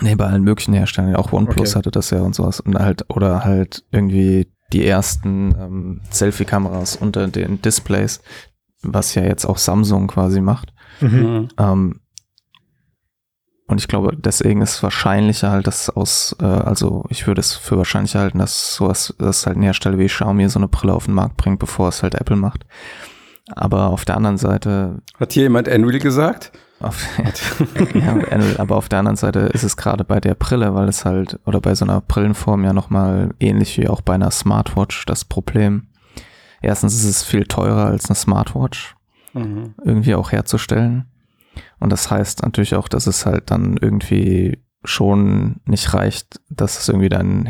Nee, 0.00 0.14
bei 0.14 0.26
allen 0.26 0.42
möglichen 0.42 0.74
Herstellern, 0.74 1.16
auch 1.16 1.33
OnePlus 1.33 1.70
okay. 1.70 1.79
hatte 1.79 1.90
das 1.90 2.11
ja 2.11 2.20
und 2.20 2.35
sowas. 2.35 2.61
Und 2.61 2.79
halt, 2.79 3.05
oder 3.09 3.44
halt 3.44 3.85
irgendwie 3.90 4.48
die 4.72 4.87
ersten 4.87 5.55
ähm, 5.59 6.00
Selfie-Kameras 6.11 6.96
unter 6.96 7.29
den 7.29 7.62
Displays, 7.62 8.20
was 8.83 9.14
ja 9.14 9.22
jetzt 9.22 9.46
auch 9.46 9.59
Samsung 9.59 10.07
quasi 10.07 10.40
macht. 10.40 10.72
Mhm. 11.00 11.48
Ähm, 11.59 12.00
und 13.68 13.81
ich 13.81 13.88
glaube, 13.88 14.16
deswegen 14.16 14.62
ist 14.62 14.76
es 14.76 14.83
wahrscheinlicher 14.83 15.50
halt, 15.50 15.66
dass 15.66 15.90
aus, 15.90 16.37
äh, 16.40 16.44
also 16.44 17.05
ich 17.09 17.26
würde 17.26 17.40
es 17.40 17.55
für 17.55 17.76
wahrscheinlich 17.76 18.14
halten, 18.14 18.38
dass 18.38 18.76
sowas, 18.76 19.14
dass 19.18 19.46
halt 19.46 19.57
ein 19.57 19.62
Hersteller 19.62 19.98
wie 19.98 20.07
Xiaomi 20.07 20.48
so 20.48 20.61
eine 20.61 20.68
Brille 20.68 20.94
auf 20.94 21.07
den 21.07 21.14
Markt 21.14 21.37
bringt, 21.37 21.59
bevor 21.59 21.88
es 21.88 22.02
halt 22.02 22.14
Apple 22.14 22.37
macht. 22.37 22.64
Aber 23.55 23.88
auf 23.88 24.05
der 24.05 24.16
anderen 24.16 24.38
Seite. 24.38 25.02
Hat 25.18 25.33
hier 25.33 25.44
jemand 25.44 25.68
Anvil 25.68 25.98
gesagt? 25.98 26.52
Auf, 26.79 27.07
ja, 27.94 28.12
Anvil, 28.31 28.57
aber 28.59 28.76
auf 28.76 28.88
der 28.88 29.00
anderen 29.00 29.16
Seite 29.16 29.40
ist 29.40 29.64
es 29.64 29.76
gerade 29.76 30.05
bei 30.05 30.20
der 30.20 30.35
Brille, 30.35 30.74
weil 30.74 30.88
es 30.88 31.05
halt, 31.05 31.40
oder 31.44 31.61
bei 31.61 31.74
so 31.74 31.85
einer 31.85 32.00
Brillenform 32.00 32.62
ja 32.62 32.72
nochmal 32.72 33.35
ähnlich 33.40 33.79
wie 33.79 33.88
auch 33.88 34.00
bei 34.00 34.14
einer 34.14 34.31
Smartwatch 34.31 35.07
das 35.07 35.24
Problem. 35.24 35.88
Erstens 36.62 36.94
ist 36.94 37.05
es 37.05 37.24
viel 37.24 37.44
teurer 37.46 37.87
als 37.87 38.09
eine 38.09 38.16
Smartwatch 38.16 38.94
mhm. 39.33 39.74
irgendwie 39.85 40.14
auch 40.14 40.31
herzustellen. 40.31 41.07
Und 41.79 41.91
das 41.91 42.11
heißt 42.11 42.43
natürlich 42.43 42.75
auch, 42.75 42.89
dass 42.89 43.07
es 43.07 43.27
halt 43.27 43.51
dann 43.51 43.77
irgendwie 43.77 44.62
schon 44.85 45.61
nicht 45.65 45.93
reicht, 45.95 46.41
dass 46.49 46.79
es 46.79 46.89
irgendwie 46.89 47.09
dann 47.09 47.49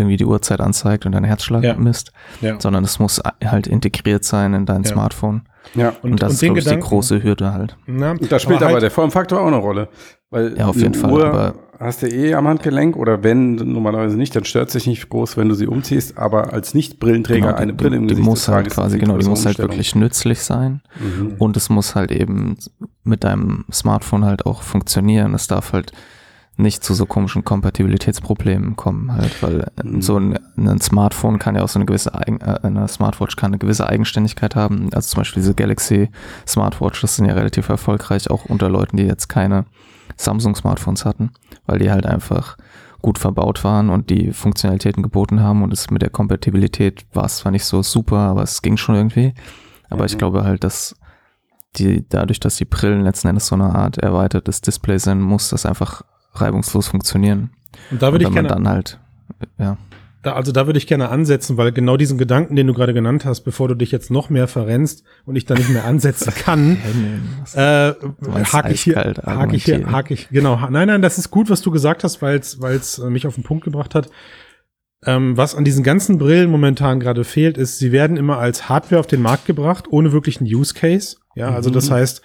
irgendwie 0.00 0.16
die 0.16 0.26
Uhrzeit 0.26 0.60
anzeigt 0.60 1.06
und 1.06 1.12
dein 1.12 1.24
Herzschlag 1.24 1.62
ja. 1.62 1.74
misst, 1.74 2.12
ja. 2.40 2.60
sondern 2.60 2.84
es 2.84 2.98
muss 2.98 3.20
halt 3.44 3.66
integriert 3.66 4.24
sein 4.24 4.54
in 4.54 4.66
dein 4.66 4.82
ja. 4.82 4.90
Smartphone. 4.90 5.42
Ja. 5.74 5.90
Und, 6.02 6.12
und 6.12 6.22
das 6.22 6.30
und 6.30 6.34
ist, 6.34 6.40
glaube 6.40 6.58
ich, 6.58 6.64
die 6.66 6.78
große 6.78 7.22
Hürde 7.22 7.52
halt. 7.52 7.76
Na, 7.86 8.14
da 8.14 8.38
spielt 8.38 8.58
aber, 8.58 8.66
halt 8.66 8.74
aber 8.74 8.80
der 8.80 8.90
Formfaktor 8.90 9.40
auch 9.40 9.46
eine 9.46 9.56
Rolle. 9.56 9.88
Weil 10.30 10.56
ja, 10.56 10.66
auf 10.66 10.76
jeden 10.76 10.94
Fall. 10.94 11.12
Uhr 11.12 11.26
aber 11.26 11.54
hast 11.80 12.02
du 12.02 12.06
eh 12.06 12.34
am 12.34 12.46
Handgelenk 12.46 12.96
oder 12.96 13.24
wenn 13.24 13.54
normalerweise 13.54 14.16
nicht, 14.16 14.36
dann 14.36 14.44
stört 14.44 14.70
sich 14.70 14.86
nicht 14.86 15.08
groß, 15.08 15.36
wenn 15.36 15.48
du 15.48 15.54
sie 15.54 15.66
umziehst. 15.66 16.18
Aber 16.18 16.52
als 16.52 16.74
Nicht-Brillenträger 16.74 17.48
genau, 17.48 17.58
eine 17.58 17.72
Brille 17.72 17.96
im 17.96 18.06
die 18.06 18.14
Gesicht 18.14 18.28
muss 18.28 18.48
halt 18.48 18.70
quasi 18.70 18.98
genau, 18.98 19.16
die 19.18 19.26
muss 19.26 19.46
halt 19.46 19.58
wirklich 19.58 19.94
nützlich 19.94 20.40
sein 20.42 20.82
mhm. 21.00 21.34
und 21.38 21.56
es 21.56 21.70
muss 21.70 21.94
halt 21.94 22.12
eben 22.12 22.56
mit 23.02 23.24
deinem 23.24 23.64
Smartphone 23.72 24.24
halt 24.24 24.46
auch 24.46 24.62
funktionieren. 24.62 25.34
Es 25.34 25.46
darf 25.46 25.72
halt 25.72 25.92
nicht 26.60 26.84
zu 26.84 26.94
so 26.94 27.06
komischen 27.06 27.44
Kompatibilitätsproblemen 27.44 28.76
kommen 28.76 29.12
halt, 29.12 29.42
weil 29.42 29.66
mhm. 29.82 30.02
so 30.02 30.18
ein, 30.18 30.38
ein, 30.56 30.80
Smartphone 30.80 31.38
kann 31.38 31.56
ja 31.56 31.62
auch 31.62 31.68
so 31.68 31.78
eine 31.78 31.86
gewisse 31.86 32.14
Eigen, 32.14 32.40
äh, 32.40 32.60
eine 32.62 32.88
Smartwatch 32.88 33.36
kann 33.36 33.50
eine 33.50 33.58
gewisse 33.58 33.88
Eigenständigkeit 33.88 34.56
haben. 34.56 34.90
Also 34.92 35.10
zum 35.10 35.20
Beispiel 35.20 35.42
diese 35.42 35.54
Galaxy 35.54 36.10
Smartwatches 36.46 37.16
sind 37.16 37.26
ja 37.26 37.34
relativ 37.34 37.68
erfolgreich, 37.68 38.30
auch 38.30 38.44
unter 38.46 38.68
Leuten, 38.68 38.96
die 38.96 39.04
jetzt 39.04 39.28
keine 39.28 39.66
Samsung 40.16 40.54
Smartphones 40.54 41.04
hatten, 41.04 41.30
weil 41.66 41.78
die 41.78 41.90
halt 41.90 42.06
einfach 42.06 42.56
gut 43.02 43.18
verbaut 43.18 43.64
waren 43.64 43.88
und 43.88 44.10
die 44.10 44.32
Funktionalitäten 44.32 45.02
geboten 45.02 45.40
haben 45.40 45.62
und 45.62 45.72
es 45.72 45.90
mit 45.90 46.02
der 46.02 46.10
Kompatibilität 46.10 47.06
war 47.14 47.24
es 47.24 47.38
zwar 47.38 47.52
nicht 47.52 47.64
so 47.64 47.82
super, 47.82 48.18
aber 48.18 48.42
es 48.42 48.62
ging 48.62 48.76
schon 48.76 48.94
irgendwie. 48.94 49.34
Aber 49.88 50.02
mhm. 50.02 50.06
ich 50.06 50.18
glaube 50.18 50.44
halt, 50.44 50.64
dass 50.64 50.94
die, 51.76 52.06
dadurch, 52.08 52.40
dass 52.40 52.56
die 52.56 52.64
Brillen 52.64 53.02
letzten 53.02 53.28
Endes 53.28 53.46
so 53.46 53.54
eine 53.54 53.74
Art 53.74 53.98
erweitertes 53.98 54.60
Display 54.60 54.98
sind, 54.98 55.20
muss 55.20 55.50
das 55.50 55.66
einfach 55.66 56.02
reibungslos 56.32 56.88
funktionieren. 56.88 57.50
Und 57.90 58.02
da 58.02 58.12
würde 58.12 58.24
ich 58.24 58.32
gerne 58.32 58.48
dann 58.48 58.68
halt, 58.68 58.98
ja. 59.58 59.76
Da, 60.22 60.34
also 60.34 60.52
da 60.52 60.66
würde 60.66 60.78
ich 60.78 60.86
gerne 60.86 61.08
ansetzen, 61.08 61.56
weil 61.56 61.72
genau 61.72 61.96
diesen 61.96 62.18
Gedanken, 62.18 62.54
den 62.54 62.66
du 62.66 62.74
gerade 62.74 62.92
genannt 62.92 63.24
hast, 63.24 63.40
bevor 63.40 63.68
du 63.68 63.74
dich 63.74 63.90
jetzt 63.90 64.10
noch 64.10 64.28
mehr 64.28 64.48
verrennst 64.48 65.02
und 65.24 65.34
ich 65.36 65.46
da 65.46 65.54
nicht 65.54 65.70
mehr 65.70 65.86
ansetzen 65.86 66.34
kann, 66.36 66.76
äh, 67.54 67.92
hake 68.52 68.72
ich 68.72 68.82
hier, 68.82 68.96
hake 69.24 69.56
ich 69.56 69.64
hier, 69.64 69.90
hake 69.90 70.12
ich, 70.12 70.28
genau. 70.28 70.56
Nein, 70.68 70.88
nein, 70.88 71.00
das 71.00 71.16
ist 71.16 71.30
gut, 71.30 71.48
was 71.48 71.62
du 71.62 71.70
gesagt 71.70 72.04
hast, 72.04 72.20
weil 72.20 72.38
es, 72.38 72.60
weil 72.60 72.76
es 72.76 72.98
mich 72.98 73.26
auf 73.26 73.34
den 73.34 73.44
Punkt 73.44 73.64
gebracht 73.64 73.94
hat. 73.94 74.10
Ähm, 75.06 75.38
was 75.38 75.54
an 75.54 75.64
diesen 75.64 75.82
ganzen 75.82 76.18
Brillen 76.18 76.50
momentan 76.50 77.00
gerade 77.00 77.24
fehlt, 77.24 77.56
ist, 77.56 77.78
sie 77.78 77.90
werden 77.90 78.18
immer 78.18 78.36
als 78.36 78.68
Hardware 78.68 79.00
auf 79.00 79.06
den 79.06 79.22
Markt 79.22 79.46
gebracht, 79.46 79.86
ohne 79.88 80.12
wirklich 80.12 80.38
einen 80.38 80.54
Use 80.54 80.74
Case. 80.74 81.16
Ja, 81.34 81.50
also 81.54 81.70
das 81.70 81.88
mhm. 81.88 81.94
heißt, 81.94 82.22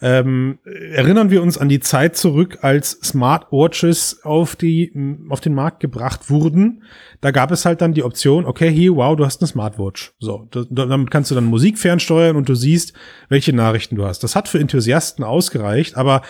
ähm, 0.00 0.58
erinnern 0.64 1.30
wir 1.30 1.42
uns 1.42 1.58
an 1.58 1.68
die 1.68 1.80
Zeit 1.80 2.16
zurück, 2.16 2.58
als 2.62 2.92
Smartwatches 3.02 4.20
auf 4.22 4.54
die 4.54 4.92
auf 5.28 5.40
den 5.40 5.54
Markt 5.54 5.80
gebracht 5.80 6.30
wurden. 6.30 6.84
Da 7.20 7.32
gab 7.32 7.50
es 7.50 7.64
halt 7.64 7.80
dann 7.80 7.94
die 7.94 8.04
Option, 8.04 8.44
okay, 8.44 8.70
hier, 8.70 8.94
wow, 8.94 9.16
du 9.16 9.24
hast 9.24 9.40
eine 9.40 9.48
Smartwatch. 9.48 10.12
So, 10.20 10.46
das, 10.50 10.66
damit 10.70 11.10
kannst 11.10 11.30
du 11.30 11.34
dann 11.34 11.44
Musik 11.44 11.78
fernsteuern 11.78 12.36
und 12.36 12.48
du 12.48 12.54
siehst, 12.54 12.92
welche 13.28 13.52
Nachrichten 13.52 13.96
du 13.96 14.04
hast. 14.04 14.20
Das 14.20 14.36
hat 14.36 14.48
für 14.48 14.60
Enthusiasten 14.60 15.24
ausgereicht, 15.24 15.96
aber 15.96 16.22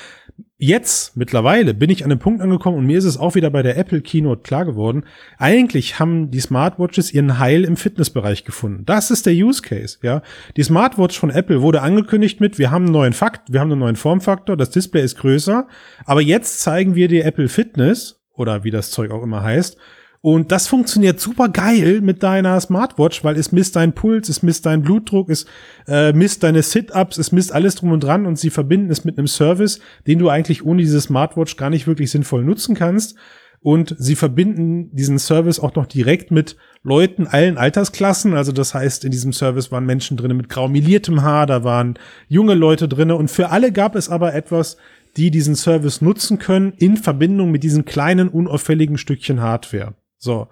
jetzt 0.58 1.16
mittlerweile 1.16 1.72
bin 1.72 1.88
ich 1.88 2.04
an 2.04 2.10
einem 2.10 2.18
Punkt 2.18 2.42
angekommen 2.42 2.76
und 2.76 2.86
mir 2.86 2.98
ist 2.98 3.04
es 3.04 3.16
auch 3.16 3.36
wieder 3.36 3.48
bei 3.50 3.62
der 3.62 3.78
Apple 3.78 4.00
Keynote 4.00 4.42
klar 4.42 4.64
geworden. 4.64 5.04
Eigentlich 5.38 5.98
haben 6.00 6.30
die 6.30 6.40
Smartwatches 6.40 7.14
ihren 7.14 7.38
Heil 7.38 7.64
im 7.64 7.76
Fitnessbereich 7.76 8.44
gefunden. 8.44 8.84
Das 8.84 9.10
ist 9.10 9.26
der 9.26 9.32
Use 9.34 9.62
Case, 9.62 9.98
ja. 10.02 10.22
Die 10.56 10.62
Smartwatch 10.62 11.18
von 11.18 11.30
Apple 11.30 11.62
wurde 11.62 11.80
angekündigt 11.80 12.40
mit, 12.40 12.58
wir 12.58 12.70
haben 12.70 12.86
einen 12.86 12.92
neuen 12.92 13.12
Fakt, 13.12 13.52
wir 13.52 13.60
haben 13.60 13.70
einen 13.70 13.80
neuen 13.80 13.96
Formfaktor, 13.96 14.56
das 14.56 14.70
Display 14.70 15.02
ist 15.02 15.16
größer, 15.18 15.68
aber 16.04 16.20
jetzt 16.20 16.60
zeigen 16.60 16.96
wir 16.96 17.08
dir 17.08 17.24
Apple 17.24 17.48
Fitness 17.48 18.20
oder 18.34 18.64
wie 18.64 18.70
das 18.70 18.90
Zeug 18.90 19.12
auch 19.12 19.22
immer 19.22 19.42
heißt 19.42 19.78
und 20.20 20.50
das 20.50 20.66
funktioniert 20.66 21.20
super 21.20 21.48
geil 21.48 22.00
mit 22.00 22.22
deiner 22.24 22.60
Smartwatch, 22.60 23.22
weil 23.22 23.36
es 23.36 23.52
misst 23.52 23.76
deinen 23.76 23.92
Puls, 23.92 24.28
es 24.28 24.42
misst 24.42 24.66
deinen 24.66 24.82
Blutdruck, 24.82 25.30
es 25.30 25.46
äh, 25.86 26.12
misst 26.12 26.42
deine 26.42 26.62
Sit-Ups, 26.62 27.18
es 27.18 27.30
misst 27.30 27.52
alles 27.52 27.76
drum 27.76 27.92
und 27.92 28.02
dran 28.02 28.26
und 28.26 28.36
sie 28.36 28.50
verbinden 28.50 28.90
es 28.90 29.04
mit 29.04 29.16
einem 29.16 29.28
Service, 29.28 29.78
den 30.08 30.18
du 30.18 30.28
eigentlich 30.28 30.64
ohne 30.64 30.82
diese 30.82 31.00
Smartwatch 31.00 31.56
gar 31.56 31.70
nicht 31.70 31.86
wirklich 31.86 32.10
sinnvoll 32.10 32.44
nutzen 32.44 32.74
kannst. 32.74 33.16
Und 33.60 33.96
sie 33.98 34.14
verbinden 34.14 34.94
diesen 34.94 35.18
Service 35.18 35.58
auch 35.58 35.74
noch 35.74 35.86
direkt 35.86 36.30
mit 36.30 36.56
Leuten 36.84 37.26
allen 37.26 37.58
Altersklassen. 37.58 38.34
Also 38.34 38.52
das 38.52 38.72
heißt, 38.72 39.04
in 39.04 39.10
diesem 39.10 39.32
Service 39.32 39.72
waren 39.72 39.84
Menschen 39.84 40.16
drinne 40.16 40.34
mit 40.34 40.48
graumeliertem 40.48 41.22
Haar, 41.22 41.46
da 41.46 41.64
waren 41.64 41.98
junge 42.28 42.54
Leute 42.54 42.88
drinne 42.88 43.16
und 43.16 43.30
für 43.30 43.50
alle 43.50 43.72
gab 43.72 43.96
es 43.96 44.08
aber 44.08 44.32
etwas, 44.34 44.76
die 45.16 45.32
diesen 45.32 45.56
Service 45.56 46.00
nutzen 46.00 46.38
können 46.38 46.72
in 46.76 46.96
Verbindung 46.96 47.50
mit 47.50 47.64
diesen 47.64 47.84
kleinen 47.84 48.28
unauffälligen 48.28 48.96
Stückchen 48.96 49.40
Hardware. 49.40 49.94
So. 50.18 50.48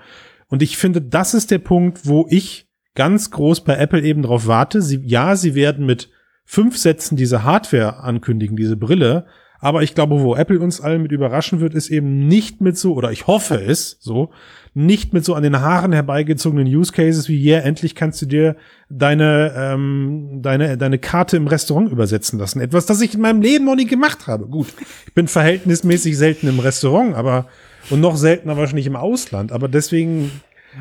Und 0.48 0.62
ich 0.62 0.76
finde, 0.76 1.02
das 1.02 1.34
ist 1.34 1.50
der 1.50 1.58
Punkt, 1.58 2.06
wo 2.06 2.26
ich 2.30 2.68
ganz 2.94 3.30
groß 3.30 3.64
bei 3.64 3.76
Apple 3.76 4.02
eben 4.02 4.22
drauf 4.22 4.46
warte. 4.46 4.80
Sie, 4.80 5.00
ja, 5.04 5.36
sie 5.36 5.54
werden 5.54 5.86
mit 5.86 6.08
fünf 6.44 6.78
Sätzen 6.78 7.16
diese 7.16 7.44
Hardware 7.44 7.98
ankündigen, 7.98 8.56
diese 8.56 8.76
Brille. 8.76 9.26
Aber 9.58 9.82
ich 9.82 9.94
glaube, 9.94 10.20
wo 10.20 10.36
Apple 10.36 10.60
uns 10.60 10.80
allen 10.80 11.02
mit 11.02 11.12
überraschen 11.12 11.60
wird, 11.60 11.74
ist 11.74 11.88
eben 11.88 12.28
nicht 12.28 12.60
mit 12.60 12.76
so, 12.76 12.94
oder 12.94 13.10
ich 13.10 13.26
hoffe 13.26 13.60
es 13.60 13.96
so, 14.00 14.30
nicht 14.74 15.14
mit 15.14 15.24
so 15.24 15.34
an 15.34 15.42
den 15.42 15.60
Haaren 15.60 15.92
herbeigezogenen 15.92 16.66
Use 16.66 16.92
Cases 16.92 17.28
wie, 17.28 17.42
yeah, 17.42 17.60
endlich 17.60 17.94
kannst 17.94 18.20
du 18.20 18.26
dir 18.26 18.56
deine, 18.90 19.54
ähm, 19.56 20.40
deine, 20.42 20.76
deine 20.76 20.98
Karte 20.98 21.38
im 21.38 21.46
Restaurant 21.46 21.90
übersetzen 21.90 22.38
lassen. 22.38 22.60
Etwas, 22.60 22.84
das 22.84 23.00
ich 23.00 23.14
in 23.14 23.22
meinem 23.22 23.40
Leben 23.40 23.64
noch 23.64 23.76
nie 23.76 23.86
gemacht 23.86 24.26
habe. 24.26 24.46
Gut, 24.46 24.68
ich 25.06 25.14
bin 25.14 25.28
verhältnismäßig 25.28 26.16
selten 26.16 26.46
im 26.48 26.60
Restaurant, 26.60 27.14
aber 27.14 27.48
und 27.90 28.00
noch 28.00 28.16
seltener 28.16 28.56
wahrscheinlich 28.56 28.86
im 28.86 28.96
Ausland. 28.96 29.52
Aber 29.52 29.68
deswegen, 29.68 30.30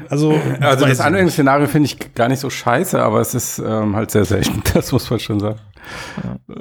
also. 0.10 0.40
Also 0.60 0.86
das 0.86 1.00
Anwendungsszenario 1.00 1.68
finde 1.68 1.88
ich 1.88 2.14
gar 2.14 2.28
nicht 2.28 2.40
so 2.40 2.50
scheiße, 2.50 3.02
aber 3.02 3.22
es 3.22 3.34
ist 3.34 3.60
ähm, 3.60 3.96
halt 3.96 4.12
sehr 4.12 4.26
selten. 4.26 4.62
Das 4.74 4.92
muss 4.92 5.10
man 5.10 5.20
schon 5.20 5.40
sagen. 5.40 5.60
Ja. 6.24 6.56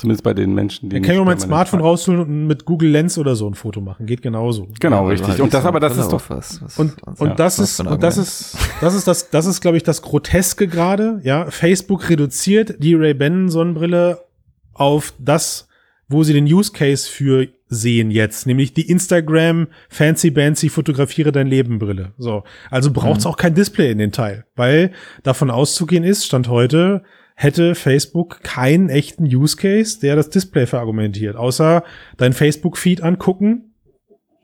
Zumindest 0.00 0.24
bei 0.24 0.32
den 0.32 0.54
Menschen, 0.54 0.88
die. 0.88 0.96
Ich 0.96 1.02
kann 1.02 1.14
ja 1.14 1.22
mein 1.24 1.38
Smartphone 1.38 1.80
rausholen 1.80 2.22
und 2.22 2.46
mit 2.46 2.64
Google 2.64 2.88
Lens 2.88 3.18
oder 3.18 3.36
so 3.36 3.46
ein 3.46 3.52
Foto 3.52 3.82
machen. 3.82 4.06
Geht 4.06 4.22
genauso. 4.22 4.66
Genau, 4.80 5.02
ja, 5.02 5.08
richtig. 5.10 5.42
Und 5.42 5.52
das 5.52 5.66
aber, 5.66 5.78
das 5.78 5.98
ist 5.98 6.08
doch 6.08 6.22
was. 6.30 6.62
was 6.62 6.78
und 6.78 7.02
und 7.18 7.28
ja, 7.28 7.34
das 7.34 7.58
ist 7.58 7.80
und 7.80 8.02
das 8.02 8.16
ist 8.16 8.56
das 8.80 8.94
ist 8.94 9.06
das 9.06 9.28
das 9.28 9.44
ist 9.44 9.60
glaube 9.60 9.76
ich 9.76 9.82
das 9.82 10.00
Groteske 10.00 10.68
gerade. 10.68 11.20
Ja, 11.22 11.50
Facebook 11.50 12.08
reduziert 12.08 12.76
die 12.78 12.94
Ray 12.94 13.12
Ban 13.12 13.50
Sonnenbrille 13.50 14.24
auf 14.72 15.12
das, 15.18 15.68
wo 16.10 16.24
sie 16.24 16.34
den 16.34 16.44
Use 16.44 16.72
Case 16.72 17.08
für 17.08 17.48
sehen 17.68 18.10
jetzt, 18.10 18.46
nämlich 18.46 18.74
die 18.74 18.90
Instagram 18.90 19.68
Fancy 19.88 20.30
Bancy 20.30 20.68
fotografiere 20.68 21.30
dein 21.30 21.46
Leben 21.46 21.78
Brille. 21.78 22.12
So, 22.18 22.42
also 22.68 22.92
braucht's 22.92 23.24
mhm. 23.24 23.30
auch 23.30 23.36
kein 23.36 23.54
Display 23.54 23.92
in 23.92 23.98
den 23.98 24.12
Teil, 24.12 24.44
weil 24.56 24.90
davon 25.22 25.50
auszugehen 25.50 26.04
ist, 26.04 26.26
stand 26.26 26.48
heute 26.48 27.02
hätte 27.36 27.74
Facebook 27.74 28.42
keinen 28.42 28.90
echten 28.90 29.24
Use 29.24 29.56
Case, 29.56 29.98
der 29.98 30.14
das 30.14 30.28
Display 30.28 30.66
verargumentiert, 30.66 31.36
außer 31.36 31.84
dein 32.18 32.34
Facebook 32.34 32.76
Feed 32.76 33.02
angucken 33.02 33.72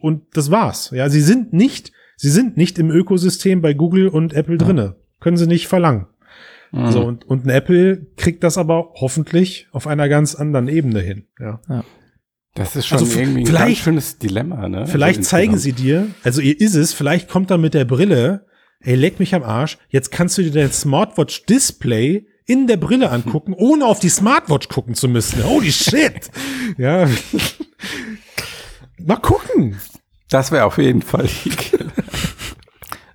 und 0.01 0.23
das 0.33 0.51
war's. 0.51 0.93
Ja, 0.95 1.11
sie 1.11 1.21
sind 1.21 1.53
nicht, 1.53 1.93
sie 2.17 2.31
sind 2.31 2.57
nicht 2.57 2.79
im 2.79 2.91
Ökosystem 2.91 3.61
bei 3.61 3.75
Google 3.75 4.09
und 4.09 4.33
Apple 4.33 4.57
drinne, 4.57 4.97
können 5.21 5.37
sie 5.37 5.47
nicht 5.47 5.67
verlangen. 5.69 6.07
Mhm. 6.77 6.93
So 6.93 7.05
und 7.05 7.25
und 7.25 7.47
ein 7.47 7.51
Apple 7.51 8.07
kriegt 8.17 8.45
das 8.45 8.59
aber 8.59 8.93
hoffentlich 8.95 9.69
auf 9.73 9.87
einer 9.87 10.09
ganz 10.09 10.35
anderen 10.35 10.69
Ebene 10.69 11.01
hin. 11.01 11.27
Ja. 11.41 11.61
ja. 11.69 11.85
Das 12.55 12.75
ist 12.75 12.87
schon 12.87 12.99
also 12.99 13.19
irgendwie 13.19 13.47
ein 13.47 13.53
ganz 13.53 13.79
schönes 13.79 14.19
Dilemma, 14.19 14.69
ne? 14.69 14.87
Vielleicht 14.87 15.19
also 15.19 15.31
zeigen 15.31 15.59
sie 15.59 15.73
dir, 15.73 16.09
also 16.23 16.41
ihr 16.41 16.59
ist 16.59 16.75
es, 16.75 16.95
vielleicht 16.95 17.29
kommt 17.29 17.51
er 17.51 17.59
mit 17.59 17.75
der 17.75 17.85
Brille, 17.85 18.47
ey, 18.81 18.95
leck 18.95 19.21
mich 19.21 19.35
am 19.35 19.43
Arsch, 19.43 19.79
jetzt 19.91 20.11
kannst 20.11 20.39
du 20.39 20.43
dir 20.43 20.53
dein 20.53 20.73
Smartwatch 20.73 21.45
Display 21.45 22.27
in 22.47 22.67
der 22.67 22.79
Brille 22.79 23.11
angucken, 23.11 23.53
ohne 23.57 23.85
auf 23.85 24.01
die 24.01 24.09
Smartwatch 24.09 24.69
gucken 24.69 24.95
zu 24.95 25.09
müssen. 25.09 25.45
Holy 25.45 25.71
shit! 25.71 26.31
ja. 26.79 27.09
Mal 28.99 29.17
gucken. 29.17 29.77
Das 30.31 30.51
wäre 30.51 30.65
auf 30.65 30.79
jeden 30.79 31.03
Fall. 31.03 31.29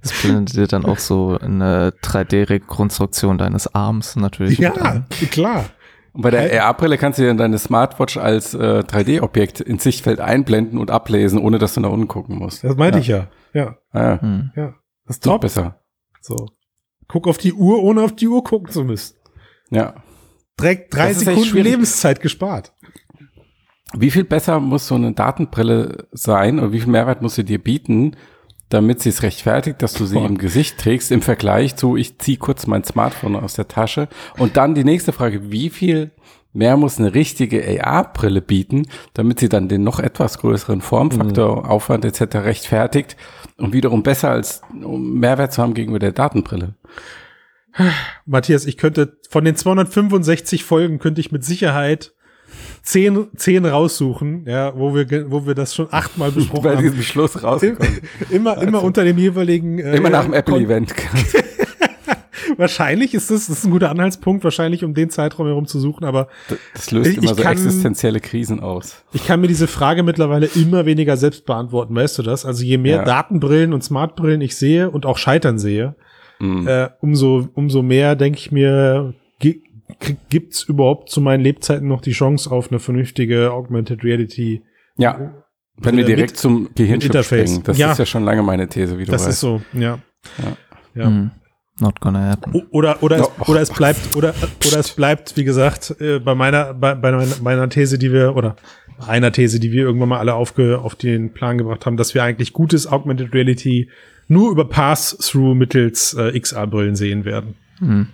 Das 0.01 0.13
blendet 0.21 0.55
dir 0.55 0.67
dann 0.67 0.85
auch 0.85 0.97
so 0.97 1.37
eine 1.39 1.93
3D-Rekonstruktion 2.01 3.37
deines 3.37 3.73
Arms 3.73 4.15
natürlich. 4.15 4.57
Ja, 4.57 5.05
klar. 5.29 5.65
Und 6.13 6.23
bei 6.23 6.31
der 6.31 6.65
AR-Brille 6.65 6.97
kannst 6.97 7.19
du 7.19 7.23
dir 7.23 7.33
deine 7.33 7.57
Smartwatch 7.57 8.17
als 8.17 8.53
äh, 8.53 8.83
3D-Objekt 8.85 9.61
ins 9.61 9.83
Sichtfeld 9.83 10.19
einblenden 10.19 10.77
und 10.77 10.91
ablesen, 10.91 11.39
ohne 11.39 11.57
dass 11.57 11.75
du 11.75 11.81
nach 11.81 11.89
unten 11.89 12.07
gucken 12.07 12.37
musst. 12.37 12.63
Das 12.63 12.75
meinte 12.75 12.99
ja. 12.99 13.01
ich 13.01 13.07
ja. 13.07 13.27
Ja. 13.53 13.77
Ah, 13.91 14.21
hm. 14.21 14.51
ja. 14.55 14.73
Das 15.05 15.17
ist 15.17 15.23
top. 15.23 15.33
Noch 15.33 15.39
besser. 15.41 15.79
So. 16.19 16.47
Guck 17.07 17.27
auf 17.27 17.37
die 17.37 17.53
Uhr, 17.53 17.81
ohne 17.81 18.01
auf 18.01 18.15
die 18.15 18.27
Uhr 18.27 18.43
gucken 18.43 18.71
zu 18.71 18.83
müssen. 18.83 19.15
Ja. 19.69 19.95
Direkt 20.59 20.93
drei 20.93 21.13
Sekunden 21.13 21.57
Lebenszeit 21.57 22.21
gespart. 22.21 22.73
Wie 23.93 24.11
viel 24.11 24.23
besser 24.23 24.59
muss 24.59 24.87
so 24.87 24.95
eine 24.95 25.13
Datenbrille 25.13 26.07
sein 26.11 26.59
oder 26.59 26.71
wie 26.71 26.79
viel 26.79 26.91
Mehrwert 26.91 27.21
muss 27.21 27.35
sie 27.35 27.43
dir 27.43 27.61
bieten, 27.61 28.15
damit 28.71 29.01
sie 29.01 29.09
es 29.09 29.21
rechtfertigt, 29.21 29.81
dass 29.81 29.93
du 29.93 30.05
sie 30.05 30.17
im 30.25 30.37
Gesicht 30.37 30.79
trägst, 30.79 31.11
im 31.11 31.21
Vergleich 31.21 31.75
zu, 31.75 31.95
ich 31.95 32.17
ziehe 32.17 32.37
kurz 32.37 32.67
mein 32.67 32.83
Smartphone 32.83 33.35
aus 33.35 33.53
der 33.53 33.67
Tasche. 33.67 34.07
Und 34.37 34.57
dann 34.57 34.75
die 34.75 34.83
nächste 34.83 35.13
Frage, 35.13 35.51
wie 35.51 35.69
viel 35.69 36.11
mehr 36.53 36.77
muss 36.77 36.99
eine 36.99 37.13
richtige 37.13 37.63
AR-Brille 37.83 38.41
bieten, 38.41 38.87
damit 39.13 39.39
sie 39.39 39.49
dann 39.49 39.69
den 39.69 39.83
noch 39.83 39.99
etwas 39.99 40.39
größeren 40.39 40.81
Formfaktor, 40.81 41.63
mhm. 41.63 41.69
Aufwand 41.69 42.05
etc. 42.05 42.37
rechtfertigt 42.37 43.15
und 43.57 43.73
wiederum 43.73 44.03
besser 44.03 44.31
als 44.31 44.61
um 44.83 45.19
Mehrwert 45.19 45.53
zu 45.53 45.61
haben 45.61 45.73
gegenüber 45.73 45.99
der 45.99 46.11
Datenbrille? 46.11 46.75
Matthias, 48.25 48.65
ich 48.65 48.77
könnte 48.77 49.17
von 49.29 49.45
den 49.45 49.55
265 49.55 50.65
Folgen 50.65 50.99
könnte 50.99 51.21
ich 51.21 51.31
mit 51.31 51.45
Sicherheit 51.45 52.13
zehn, 52.83 53.27
zehn 53.35 53.65
raussuchen, 53.65 54.45
ja, 54.47 54.73
wo 54.75 54.93
wir, 54.95 55.29
wo 55.31 55.45
wir 55.45 55.53
das 55.55 55.75
schon 55.75 55.87
achtmal 55.91 56.31
besprochen 56.31 56.63
Bei 56.63 56.69
haben. 56.71 56.75
Bei 56.77 56.81
diesem 56.83 57.01
Schluss 57.03 57.41
rausgekommen. 57.43 57.99
Immer, 58.29 58.51
also, 58.53 58.63
immer 58.67 58.83
unter 58.83 59.03
dem 59.03 59.17
jeweiligen. 59.17 59.79
Äh, 59.79 59.97
immer 59.97 60.09
nach 60.09 60.23
dem 60.25 60.33
Apple-Event. 60.33 60.93
wahrscheinlich 62.57 63.13
ist 63.13 63.31
das, 63.31 63.47
das 63.47 63.59
ist 63.59 63.65
ein 63.65 63.71
guter 63.71 63.89
Anhaltspunkt, 63.89 64.43
wahrscheinlich 64.43 64.83
um 64.83 64.93
den 64.93 65.09
Zeitraum 65.09 65.47
herum 65.47 65.65
zu 65.67 65.79
suchen, 65.79 66.03
aber 66.03 66.27
Das, 66.49 66.57
das 66.73 66.91
löst 66.91 67.17
immer 67.17 67.35
so 67.35 67.41
kann- 67.43 67.53
existenzielle 67.53 68.19
Krisen 68.19 68.59
aus. 68.59 69.03
ich 69.13 69.25
kann 69.25 69.41
mir 69.41 69.47
diese 69.47 69.67
Frage 69.67 70.03
mittlerweile 70.03 70.47
immer 70.55 70.85
weniger 70.85 71.17
selbst 71.17 71.45
beantworten, 71.45 71.95
weißt 71.95 72.17
du 72.19 72.23
das? 72.23 72.45
Also 72.45 72.63
je 72.63 72.77
mehr 72.77 72.97
Ja. 72.97 73.03
Datenbrillen 73.05 73.73
und 73.73 73.83
Smartbrillen 73.83 74.41
ich 74.41 74.55
sehe 74.55 74.89
und 74.89 75.05
auch 75.05 75.17
Scheitern 75.17 75.59
sehe, 75.59 75.95
Mhm. 76.39 76.67
äh, 76.67 76.89
umso, 77.01 77.47
umso 77.53 77.83
mehr 77.83 78.15
denke 78.15 78.39
ich 78.39 78.51
mir, 78.51 79.13
gi- 79.91 79.95
krieg- 79.99 80.29
gibt's 80.29 80.63
überhaupt 80.63 81.09
zu 81.09 81.21
meinen 81.21 81.41
Lebzeiten 81.43 81.87
noch 81.87 82.01
die 82.01 82.11
Chance 82.11 82.49
auf 82.51 82.69
eine 82.71 82.79
vernünftige 82.79 83.51
Augmented 83.51 84.03
Reality? 84.03 84.61
Ja, 84.97 85.33
wenn 85.77 85.95
wir 85.97 86.03
Mit- 86.03 86.09
direkt 86.09 86.37
zum 86.37 86.69
Gehirnchip 86.75 87.23
springen. 87.23 87.63
Das 87.63 87.77
Ja. 87.77 87.91
ist 87.91 87.97
ja 87.97 88.05
schon 88.05 88.23
lange 88.23 88.43
meine 88.43 88.67
These, 88.67 88.97
wie 88.97 89.05
du 89.05 89.11
Das 89.11 89.21
weißt. 89.21 89.29
ist 89.33 89.39
so, 89.39 89.61
ja. 89.73 89.99
Ja. 90.37 90.57
Ja. 90.95 91.05
Hm. 91.07 91.31
Not 91.79 91.99
gonna 92.01 92.29
happen. 92.29 92.53
Oder, 92.71 93.01
oder, 93.01 93.17
Ja. 93.17 93.23
es, 93.41 93.49
oder 93.49 93.61
es 93.61 93.71
bleibt, 93.71 94.15
oder, 94.15 94.35
oder 94.67 94.79
es 94.79 94.89
bleibt, 94.91 95.35
wie 95.37 95.43
gesagt, 95.43 95.95
äh, 95.99 96.19
bei 96.19 96.35
meiner, 96.35 96.73
bei, 96.75 96.93
bei 96.93 97.11
meiner- 97.11 97.37
meiner 97.41 97.69
These, 97.69 97.97
die 97.97 98.11
wir, 98.11 98.35
oder 98.35 98.55
einer 99.07 99.31
These, 99.31 99.59
die 99.59 99.71
wir 99.71 99.83
irgendwann 99.83 100.09
mal 100.09 100.19
alle 100.19 100.35
aufge, 100.35 100.77
auf 100.79 100.93
den 100.93 101.33
Plan 101.33 101.57
gebracht 101.57 101.87
haben, 101.87 101.97
dass 101.97 102.13
wir 102.13 102.21
eigentlich 102.23 102.53
gutes 102.53 102.85
Augmented 102.85 103.33
Reality 103.33 103.89
nur 104.27 104.51
über 104.51 104.65
Pass-Through 104.69 105.55
mittels 105.55 106.13
äh, 106.13 106.37
XR-Brillen 106.39 106.95
sehen 106.95 107.25
werden. 107.25 107.55
Hm. 107.79 108.09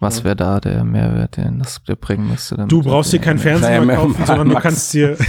Was 0.00 0.24
wäre 0.24 0.34
da 0.36 0.60
der 0.60 0.82
Mehrwert, 0.84 1.36
den 1.36 1.58
das 1.60 1.82
dir 1.84 1.94
bringen 1.96 2.28
müsste? 2.28 2.56
Du 2.68 2.82
brauchst 2.82 3.12
dir 3.12 3.18
keinen 3.20 3.38
Fernseher 3.38 3.82
mehr 3.82 3.96
kaufen, 3.96 4.24
sondern 4.24 4.48
du 4.48 4.54
Max. 4.54 4.62
kannst 4.64 4.92
dir, 4.94 5.16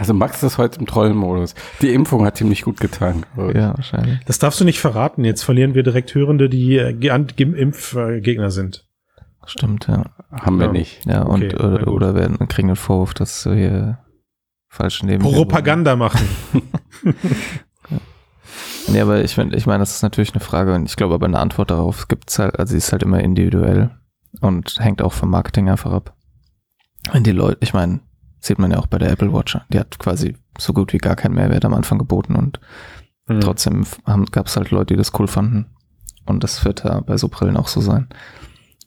Also 0.00 0.12
Max 0.12 0.42
ist 0.42 0.58
heute 0.58 0.80
im 0.80 0.86
Trollenmodus. 0.86 1.54
Die 1.82 1.94
Impfung 1.94 2.24
hat 2.24 2.40
ihm 2.40 2.48
nicht 2.48 2.64
gut 2.64 2.80
getan. 2.80 3.24
Ja, 3.54 3.74
wahrscheinlich. 3.76 4.18
das 4.26 4.38
darfst 4.40 4.60
du 4.60 4.64
nicht 4.64 4.80
verraten. 4.80 5.24
Jetzt 5.24 5.42
verlieren 5.44 5.74
wir 5.74 5.84
direkt 5.84 6.14
Hörende, 6.14 6.48
die 6.48 6.76
äh, 6.76 6.92
Ge- 6.92 7.10
Impfgegner 7.54 8.50
sind. 8.50 8.86
Stimmt, 9.46 9.86
ja. 9.86 10.04
Haben 10.32 10.58
wir 10.58 10.66
Ja. 10.66 10.72
nicht. 10.72 11.04
Ja, 11.06 11.22
Okay, 11.26 11.54
und 11.54 11.54
na 11.58 11.64
oder, 11.72 11.88
oder 11.92 12.14
werden 12.14 12.48
kriegen 12.48 12.68
den 12.68 12.76
Vorwurf, 12.76 13.14
dass 13.14 13.42
du 13.44 13.54
hier 13.54 13.98
falsche 14.68 15.06
Nebenwirkungen- 15.06 15.34
Propaganda 15.36 15.94
machen. 15.96 16.20
Nee, 18.90 19.00
aber 19.00 19.22
ich 19.22 19.36
meine, 19.36 19.54
ich 19.54 19.66
meine, 19.66 19.80
das 19.80 19.96
ist 19.96 20.02
natürlich 20.02 20.32
eine 20.32 20.40
Frage 20.40 20.74
und 20.74 20.86
ich 20.86 20.96
glaube 20.96 21.14
aber 21.14 21.26
eine 21.26 21.38
Antwort 21.38 21.70
darauf 21.70 22.08
gibt's 22.08 22.38
halt, 22.38 22.58
also 22.58 22.70
sie 22.72 22.78
ist 22.78 22.92
halt 22.92 23.02
immer 23.02 23.20
individuell 23.20 23.90
und 24.40 24.78
hängt 24.78 25.02
auch 25.02 25.12
vom 25.12 25.30
Marketing 25.30 25.68
einfach 25.68 25.92
ab. 25.92 26.14
Wenn 27.12 27.22
die 27.22 27.32
Leute, 27.32 27.58
ich 27.60 27.74
meine, 27.74 28.00
sieht 28.40 28.58
man 28.58 28.70
ja 28.70 28.78
auch 28.78 28.86
bei 28.86 28.98
der 28.98 29.10
Apple 29.10 29.32
Watch, 29.32 29.58
die 29.68 29.78
hat 29.78 29.98
quasi 29.98 30.36
so 30.58 30.72
gut 30.72 30.92
wie 30.92 30.98
gar 30.98 31.16
keinen 31.16 31.34
Mehrwert 31.34 31.64
am 31.64 31.74
Anfang 31.74 31.98
geboten 31.98 32.34
und 32.34 32.60
Hm. 33.28 33.40
trotzdem 33.40 33.84
haben, 34.06 34.24
gab's 34.26 34.56
halt 34.56 34.70
Leute, 34.70 34.94
die 34.94 34.96
das 34.96 35.12
cool 35.18 35.28
fanden 35.28 35.66
und 36.24 36.42
das 36.44 36.64
wird 36.64 36.84
ja 36.84 37.00
bei 37.00 37.18
so 37.18 37.28
Brillen 37.28 37.58
auch 37.58 37.68
so 37.68 37.80
sein. 37.80 38.08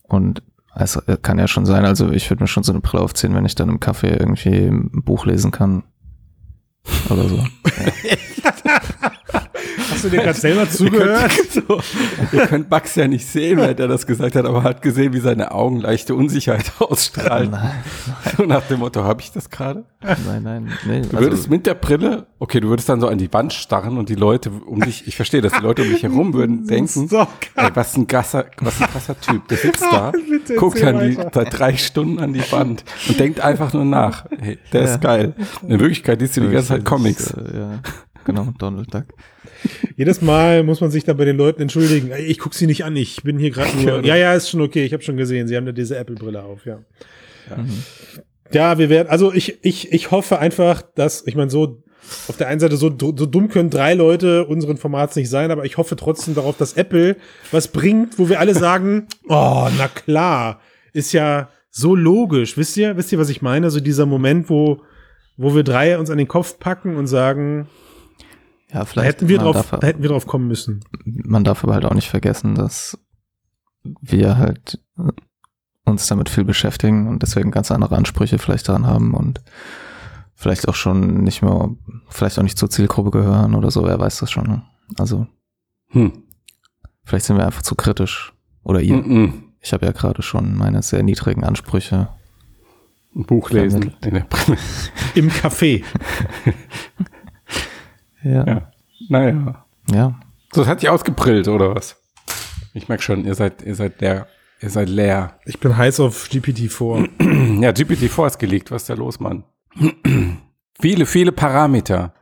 Und 0.04 0.42
es 0.74 1.00
kann 1.22 1.38
ja 1.38 1.48
schon 1.48 1.66
sein, 1.66 1.86
also 1.86 2.10
ich 2.12 2.30
würde 2.30 2.44
mir 2.44 2.48
schon 2.48 2.64
so 2.64 2.72
eine 2.72 2.82
Brille 2.82 3.04
aufziehen, 3.04 3.36
wenn 3.36 3.46
ich 3.46 3.56
dann 3.56 3.70
im 3.70 3.80
Café 3.80 4.08
irgendwie 4.20 4.66
ein 4.66 5.04
Buch 5.04 5.26
lesen 5.26 5.52
kann 5.52 5.84
oder 7.10 7.30
so. 7.30 7.38
Hast 10.02 10.06
du 10.06 10.10
dir 10.18 10.24
gerade 10.24 10.40
selber 10.40 10.62
Ihr 10.64 10.70
zugehört? 10.70 11.32
könnt, 11.36 11.52
so, 11.68 11.82
ihr 12.38 12.48
könnt 12.48 12.70
Max 12.70 12.96
ja 12.96 13.08
nicht 13.08 13.26
sehen, 13.28 13.60
weil 13.60 13.80
er 13.80 13.88
das 13.88 14.08
gesagt 14.08 14.36
hat, 14.36 14.46
aber 14.46 14.64
hat 14.64 14.82
gesehen, 14.82 15.14
wie 15.14 15.20
seine 15.20 15.52
Augen 15.52 15.80
leichte 15.80 16.16
Unsicherheit 16.16 16.72
ausstrahlen. 16.80 17.52
Nein, 17.52 17.72
So 18.38 18.44
nach 18.46 18.64
dem 18.68 18.80
Motto, 18.80 19.04
habe 19.04 19.22
ich 19.22 19.32
das 19.32 19.50
gerade? 19.50 19.86
nein, 20.02 20.42
nein. 20.44 20.72
Nee, 20.86 21.02
Du 21.02 21.20
würdest 21.20 21.50
mit 21.50 21.66
der 21.68 21.76
Brille, 21.76 22.26
okay, 22.40 22.60
du 22.60 22.70
würdest 22.70 22.90
dann 22.90 23.00
so 23.02 23.08
an 23.08 23.18
die 23.20 23.32
Wand 23.32 23.54
starren 23.54 23.98
und 23.98 24.10
die 24.10 24.16
Leute 24.16 24.50
um 24.66 24.80
dich, 24.82 25.08
ich 25.08 25.16
verstehe, 25.16 25.42
dass 25.42 25.54
die 25.54 25.62
Leute 25.62 25.84
um 25.84 25.90
dich 25.90 26.02
herum 26.04 26.34
würden 26.34 26.66
denken, 26.68 27.08
So 27.08 27.28
ey, 27.56 27.70
was 27.74 27.96
ein 27.96 28.08
krasser, 28.08 28.46
was 28.60 28.82
ein 28.82 28.88
krasser 28.88 29.20
Typ, 29.20 29.48
der 29.48 29.58
sitzt 29.58 29.84
da, 29.84 30.12
Bitte 30.12 30.56
guckt 30.56 30.82
dann 30.82 31.00
die, 31.00 31.14
seit 31.32 31.58
drei 31.60 31.78
Stunden 31.78 32.20
an 32.20 32.34
die 32.34 32.52
Wand 32.52 32.84
und 33.08 33.20
denkt 33.20 33.40
einfach 33.42 33.74
nur 33.74 33.86
nach, 33.86 34.26
hey, 34.40 34.58
der 34.74 34.82
Ja. 34.86 34.94
ist 34.94 35.02
geil. 35.02 35.34
In 35.68 35.80
Wirklichkeit 35.80 36.20
liest 36.22 36.38
du 36.38 36.42
die 36.42 36.50
ganze 36.50 36.70
Zeit 36.70 36.86
Comics. 36.86 37.32
Äh, 37.32 37.58
ja, 37.58 37.80
genau, 38.26 38.48
Donald 38.58 38.94
Duck. 38.94 39.06
Jedes 39.96 40.22
Mal 40.22 40.64
muss 40.64 40.82
man 40.82 40.92
sich 40.92 41.04
dann 41.04 41.18
bei 41.18 41.26
den 41.26 41.38
Leuten 41.38 41.62
entschuldigen. 41.62 42.12
Ich 42.18 42.40
guck 42.40 42.54
sie 42.54 42.68
nicht 42.68 42.84
an, 42.84 42.96
ich 42.96 43.24
bin 43.24 43.38
hier 43.38 43.52
gerade 43.52 43.78
nur. 43.84 44.06
Ja, 44.06 44.16
ja, 44.16 44.34
ist 44.34 44.50
schon 44.50 44.62
okay. 44.62 44.84
Ich 44.86 44.94
habe 44.94 45.04
schon 45.04 45.18
gesehen, 45.18 45.48
sie 45.48 45.56
haben 45.56 45.66
da 45.66 45.72
diese 45.72 45.98
Apple-Brille 45.98 46.42
auf, 46.44 46.66
ja. 46.66 46.78
Mhm. 47.56 47.84
Ja, 48.52 48.78
wir 48.78 48.90
werden, 48.90 49.08
also 49.10 49.34
ich, 49.34 49.64
ich, 49.64 49.92
ich 49.92 50.12
hoffe 50.12 50.40
einfach, 50.40 50.82
dass, 50.82 51.26
ich 51.26 51.36
meine, 51.36 51.50
so 51.50 51.82
auf 52.28 52.38
der 52.38 52.48
einen 52.48 52.60
Seite 52.60 52.78
so, 52.78 52.90
so 52.90 53.26
dumm 53.26 53.50
können 53.50 53.70
drei 53.70 53.94
Leute 53.94 54.46
unseren 54.46 54.78
Formats 54.78 55.16
nicht 55.16 55.30
sein, 55.30 55.52
aber 55.52 55.66
ich 55.66 55.78
hoffe 55.78 55.96
trotzdem 55.96 56.36
darauf, 56.36 56.58
dass 56.58 56.74
Apple 56.74 57.16
was 57.52 57.70
bringt, 57.70 58.20
wo 58.20 58.28
wir 58.28 58.40
alle 58.40 58.54
sagen, 58.54 59.08
oh, 59.30 59.68
na 59.78 59.88
klar, 59.88 60.60
ist 60.94 61.14
ja 61.14 61.50
so 61.70 61.96
logisch. 61.96 62.58
Wisst 62.58 62.76
ihr, 62.78 62.98
wisst 62.98 63.12
ihr, 63.12 63.20
was 63.20 63.30
ich 63.30 63.42
meine? 63.42 63.70
So 63.70 63.80
dieser 63.80 64.06
Moment, 64.06 64.50
wo, 64.50 64.82
wo 65.38 65.56
wir 65.56 65.64
drei 65.64 65.98
uns 65.98 66.10
an 66.10 66.18
den 66.18 66.28
Kopf 66.28 66.60
packen 66.60 66.98
und 66.98 67.08
sagen, 67.08 67.70
Ja, 68.74 68.80
da 68.80 68.86
vielleicht 68.86 69.08
hätten 69.08 69.28
wir 69.28 69.38
drauf, 69.40 69.56
darf, 69.70 69.80
da 69.80 69.88
hätten 69.88 70.02
wir 70.02 70.10
drauf 70.10 70.28
kommen 70.28 70.48
müssen. 70.48 70.82
man 71.06 71.44
darf 71.44 71.64
aber 71.64 71.74
halt 71.74 71.86
auch 71.86 71.94
nicht 71.94 72.10
vergessen, 72.10 72.56
dass 72.56 72.98
wir 73.84 74.38
halt 74.38 74.80
äh, 74.98 75.12
uns 75.86 76.08
damit 76.08 76.30
viel 76.30 76.44
beschäftigen 76.46 77.08
und 77.08 77.22
deswegen 77.22 77.52
ganz 77.52 77.72
andere 77.72 77.96
Ansprüche 77.98 78.38
vielleicht 78.38 78.70
daran 78.70 78.86
haben 78.88 79.14
und 79.14 79.42
vielleicht 80.36 80.68
auch 80.68 80.76
schon 80.76 81.24
nicht 81.24 81.42
mehr, 81.42 81.70
vielleicht 82.10 82.40
auch 82.40 82.44
nicht 82.44 82.58
zur 82.58 82.70
Zielgruppe 82.70 83.12
gehören 83.12 83.56
oder 83.56 83.72
so, 83.72 83.84
wer 83.86 84.00
weiß 84.00 84.20
das 84.20 84.32
schon. 84.32 84.48
ne? 84.48 84.64
Also 84.98 85.28
Hm. 85.90 86.24
vielleicht 87.04 87.26
sind 87.26 87.38
wir 87.38 87.46
einfach 87.46 87.62
zu 87.64 87.76
kritisch. 87.76 88.34
Oder 88.64 88.80
ihr. 88.82 88.98
Mhm. 88.98 89.46
Ich 89.60 89.74
habe 89.74 89.86
ja 89.88 89.92
gerade 89.92 90.22
schon 90.22 90.56
meine 90.56 90.82
sehr 90.84 91.02
niedrigen 91.04 91.44
Ansprüche. 91.44 92.10
Ein 93.16 93.26
Buch 93.26 93.50
lesen. 93.50 93.94
in 94.06 94.14
der 94.14 94.20
Brille. 94.30 94.58
Im 95.16 95.30
Café. 95.30 95.84
Ja. 98.24 98.46
Ja. 98.46 98.72
Naja. 99.10 99.66
Ja. 99.92 100.20
So, 100.54 100.62
das 100.62 100.68
hat 100.68 100.82
dich 100.82 100.90
ausgebrillt, 100.90 101.48
oder 101.48 101.76
was? 101.76 101.98
Ich 102.74 102.88
merke 102.88 103.04
schon, 103.04 103.26
ihr 103.26 103.36
seid, 103.36 103.62
ihr 103.64 103.76
seid 103.76 104.02
leer. 104.02 104.28
Ihr 104.62 104.70
seid 104.70 104.90
leer. 104.90 105.40
Ich 105.46 105.60
bin 105.60 105.76
heiß 105.76 106.00
auf 106.00 106.28
GPT-4. 106.30 107.10
Ja, 107.62 107.70
GPT-4 107.70 108.28
ist 108.28 108.40
geleakt. 108.40 108.72
Was 108.72 108.84
ist 108.84 108.90
da 108.90 108.94
los, 108.94 109.20
Mann? 109.20 109.44
viele, 110.80 111.06
viele 111.06 111.32
Parameter. 111.32 112.14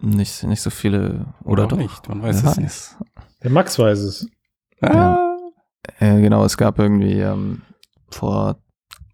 Nicht, 0.00 0.42
nicht 0.44 0.60
so 0.60 0.70
viele. 0.70 1.26
Oder 1.44 1.66
doch? 1.66 1.76
nicht, 1.76 2.08
man 2.08 2.22
weiß 2.22 2.42
Wer 2.42 2.50
es 2.50 2.56
nicht. 2.56 2.96
Der 3.42 3.50
Max 3.50 3.78
weiß 3.78 3.98
es. 4.00 4.28
Ah. 4.80 5.36
Äh, 5.98 6.20
genau, 6.20 6.44
es 6.44 6.56
gab 6.56 6.78
irgendwie 6.78 7.20
ähm, 7.20 7.62
vor 8.10 8.56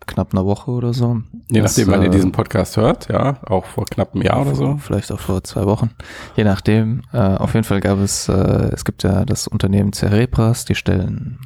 knapp 0.09 0.33
einer 0.33 0.45
Woche 0.45 0.71
oder 0.73 0.93
so. 0.93 1.21
Je 1.49 1.61
das, 1.61 1.77
nachdem, 1.77 1.93
wann 1.93 2.03
ihr 2.03 2.09
äh, 2.09 2.11
diesen 2.11 2.33
Podcast 2.33 2.77
hört, 2.77 3.09
ja, 3.09 3.39
auch 3.47 3.65
vor 3.65 3.85
knapp 3.85 4.15
einem 4.15 4.23
Jahr 4.25 4.43
oder 4.43 4.55
so. 4.57 4.77
Vielleicht 4.79 5.13
auch 5.13 5.21
vor 5.21 5.45
zwei 5.45 5.65
Wochen. 5.67 5.91
Je 6.37 6.43
nachdem. 6.45 7.03
Äh, 7.13 7.19
auf 7.19 7.55
jeden 7.55 7.65
Fall 7.65 7.81
gab 7.81 7.99
es, 7.99 8.29
äh, 8.29 8.33
es 8.73 8.85
gibt 8.85 9.05
ja 9.05 9.25
das 9.25 9.47
Unternehmen 9.47 9.93
Cerebras, 9.93 10.65
die 10.65 10.75
stellen 10.75 11.39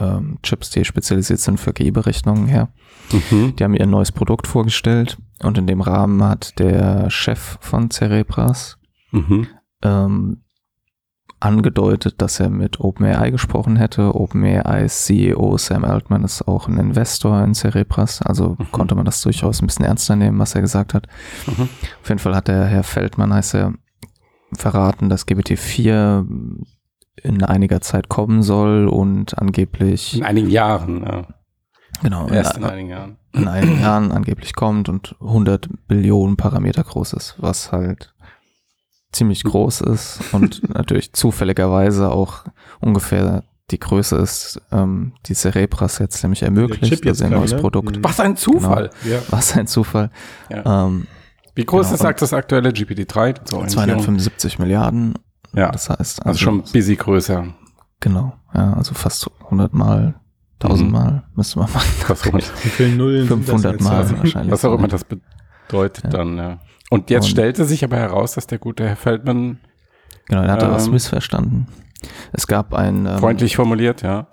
ähm, 0.00 0.38
Chips, 0.42 0.70
die 0.70 0.84
spezialisiert 0.84 1.40
sind 1.40 1.58
für 1.60 1.72
KI-Berechnungen 1.72 2.46
her. 2.48 2.68
Mhm. 3.12 3.54
Die 3.56 3.64
haben 3.64 3.74
ihr 3.74 3.86
neues 3.86 4.12
Produkt 4.12 4.46
vorgestellt 4.46 5.18
und 5.42 5.58
in 5.58 5.66
dem 5.66 5.80
Rahmen 5.80 6.22
hat 6.24 6.58
der 6.58 7.08
Chef 7.10 7.58
von 7.60 7.90
Cerebras 7.90 8.78
Mhm. 9.12 9.46
ähm, 9.82 10.42
angedeutet, 11.40 12.14
dass 12.22 12.40
er 12.40 12.48
mit 12.48 12.80
OpenAI 12.80 13.30
gesprochen 13.30 13.76
hätte. 13.76 14.14
OpenAI's 14.14 15.04
CEO 15.04 15.56
Sam 15.58 15.84
Altman 15.84 16.24
ist 16.24 16.48
auch 16.48 16.66
ein 16.68 16.78
Investor 16.78 17.42
in 17.44 17.54
Cerebras, 17.54 18.22
also 18.22 18.56
Mhm. 18.58 18.72
konnte 18.72 18.94
man 18.94 19.04
das 19.04 19.20
durchaus 19.20 19.60
ein 19.62 19.66
bisschen 19.66 19.84
ernster 19.84 20.16
nehmen, 20.16 20.38
was 20.38 20.54
er 20.54 20.62
gesagt 20.62 20.94
hat. 20.94 21.06
Mhm. 21.46 21.68
Auf 22.02 22.08
jeden 22.08 22.18
Fall 22.18 22.34
hat 22.34 22.48
der 22.48 22.64
Herr 22.64 22.82
Feldmann, 22.84 23.34
heißt 23.34 23.54
er, 23.54 23.74
verraten, 24.54 25.08
dass 25.08 25.26
GPT-4 25.26 26.24
in 27.22 27.42
einiger 27.44 27.80
Zeit 27.80 28.08
kommen 28.08 28.42
soll 28.42 28.88
und 28.88 29.38
angeblich, 29.38 30.16
In 30.18 30.24
einigen 30.24 30.50
Jahren, 30.50 31.02
ja. 31.02 31.26
genau, 32.02 32.28
Erst 32.28 32.56
in 32.56 32.62
in, 32.62 32.68
einigen 32.68 32.88
Jahren. 32.90 33.16
in 33.32 33.48
einigen 33.48 33.80
Jahren 33.80 34.12
angeblich 34.12 34.54
kommt 34.54 34.88
und 34.88 35.16
100 35.20 35.68
Billionen 35.88 36.36
Parameter 36.36 36.82
groß 36.84 37.14
ist, 37.14 37.36
was 37.38 37.72
halt 37.72 38.14
ziemlich 39.12 39.44
groß 39.44 39.80
ist 39.82 40.20
und 40.32 40.68
natürlich 40.74 41.12
zufälligerweise 41.12 42.10
auch 42.10 42.44
ungefähr 42.80 43.44
die 43.70 43.80
Größe 43.80 44.16
ist, 44.16 44.60
ähm, 44.70 45.12
die 45.26 45.34
Cerebras 45.34 45.98
jetzt 45.98 46.22
nämlich 46.22 46.42
ermöglicht, 46.42 47.04
jetzt 47.04 47.20
also 47.20 47.24
ein 47.24 47.30
neues 47.32 47.52
ne? 47.52 47.58
Produkt. 47.58 47.96
Mhm. 47.96 48.04
Was 48.04 48.20
ein 48.20 48.36
Zufall. 48.36 48.90
Ja. 49.04 49.18
Was 49.30 49.56
ein 49.56 49.66
Zufall. 49.66 50.10
Ja. 50.50 50.86
Ähm, 50.86 51.06
Wie 51.56 51.64
groß 51.64 51.86
Genau, 51.86 51.94
ist 51.94 52.00
sagt 52.02 52.22
das 52.22 52.32
aktuelle 52.32 52.70
GPT-3? 52.70 53.44
zur 53.44 53.58
Orientierung? 53.58 53.86
275 53.88 54.58
Milliarden. 54.60 55.14
Ja, 55.52 55.70
Das 55.72 55.88
heißt, 55.90 56.24
also 56.24 56.38
schon 56.38 56.62
busy 56.62 56.94
größer. 56.96 57.46
Genau, 58.00 58.34
ja, 58.54 58.74
also 58.74 58.94
fast 58.94 59.28
100 59.44 59.72
Mal, 59.72 60.14
1000 60.62 60.86
Mhm. 60.88 60.92
Mal 60.92 61.22
müsste 61.34 61.58
man 61.58 61.72
machen. 61.72 61.88
Wie 62.62 62.68
viele 62.68 62.94
Nullen 62.94 63.26
sind 63.26 63.40
das 63.48 63.50
500 63.62 63.72
jetzt? 63.72 63.82
Mal 63.84 63.96
Also, 63.96 64.16
wahrscheinlich. 64.18 64.52
was 64.52 64.64
auch 64.64 64.74
immer 64.78 64.88
das 64.88 65.02
bedeutet 65.04 66.04
Ja. 66.04 66.10
dann, 66.10 66.36
ja. 66.36 66.58
Und 66.90 67.10
jetzt 67.10 67.24
Und- 67.24 67.30
stellte 67.30 67.64
sich 67.64 67.84
aber 67.84 67.96
heraus, 67.96 68.34
dass 68.34 68.46
der 68.46 68.58
gute 68.58 68.86
Herr 68.86 68.96
Feldmann, 68.96 69.58
Genau, 70.28 70.42
er 70.42 70.52
hatte 70.52 70.70
was 70.70 70.86
Ähm, 70.86 70.92
missverstanden. 70.92 71.68
Es 72.32 72.46
gab 72.46 72.74
ein. 72.74 73.06
Ähm, 73.06 73.18
Freundlich 73.18 73.56
formuliert, 73.56 74.02
ja. 74.02 74.26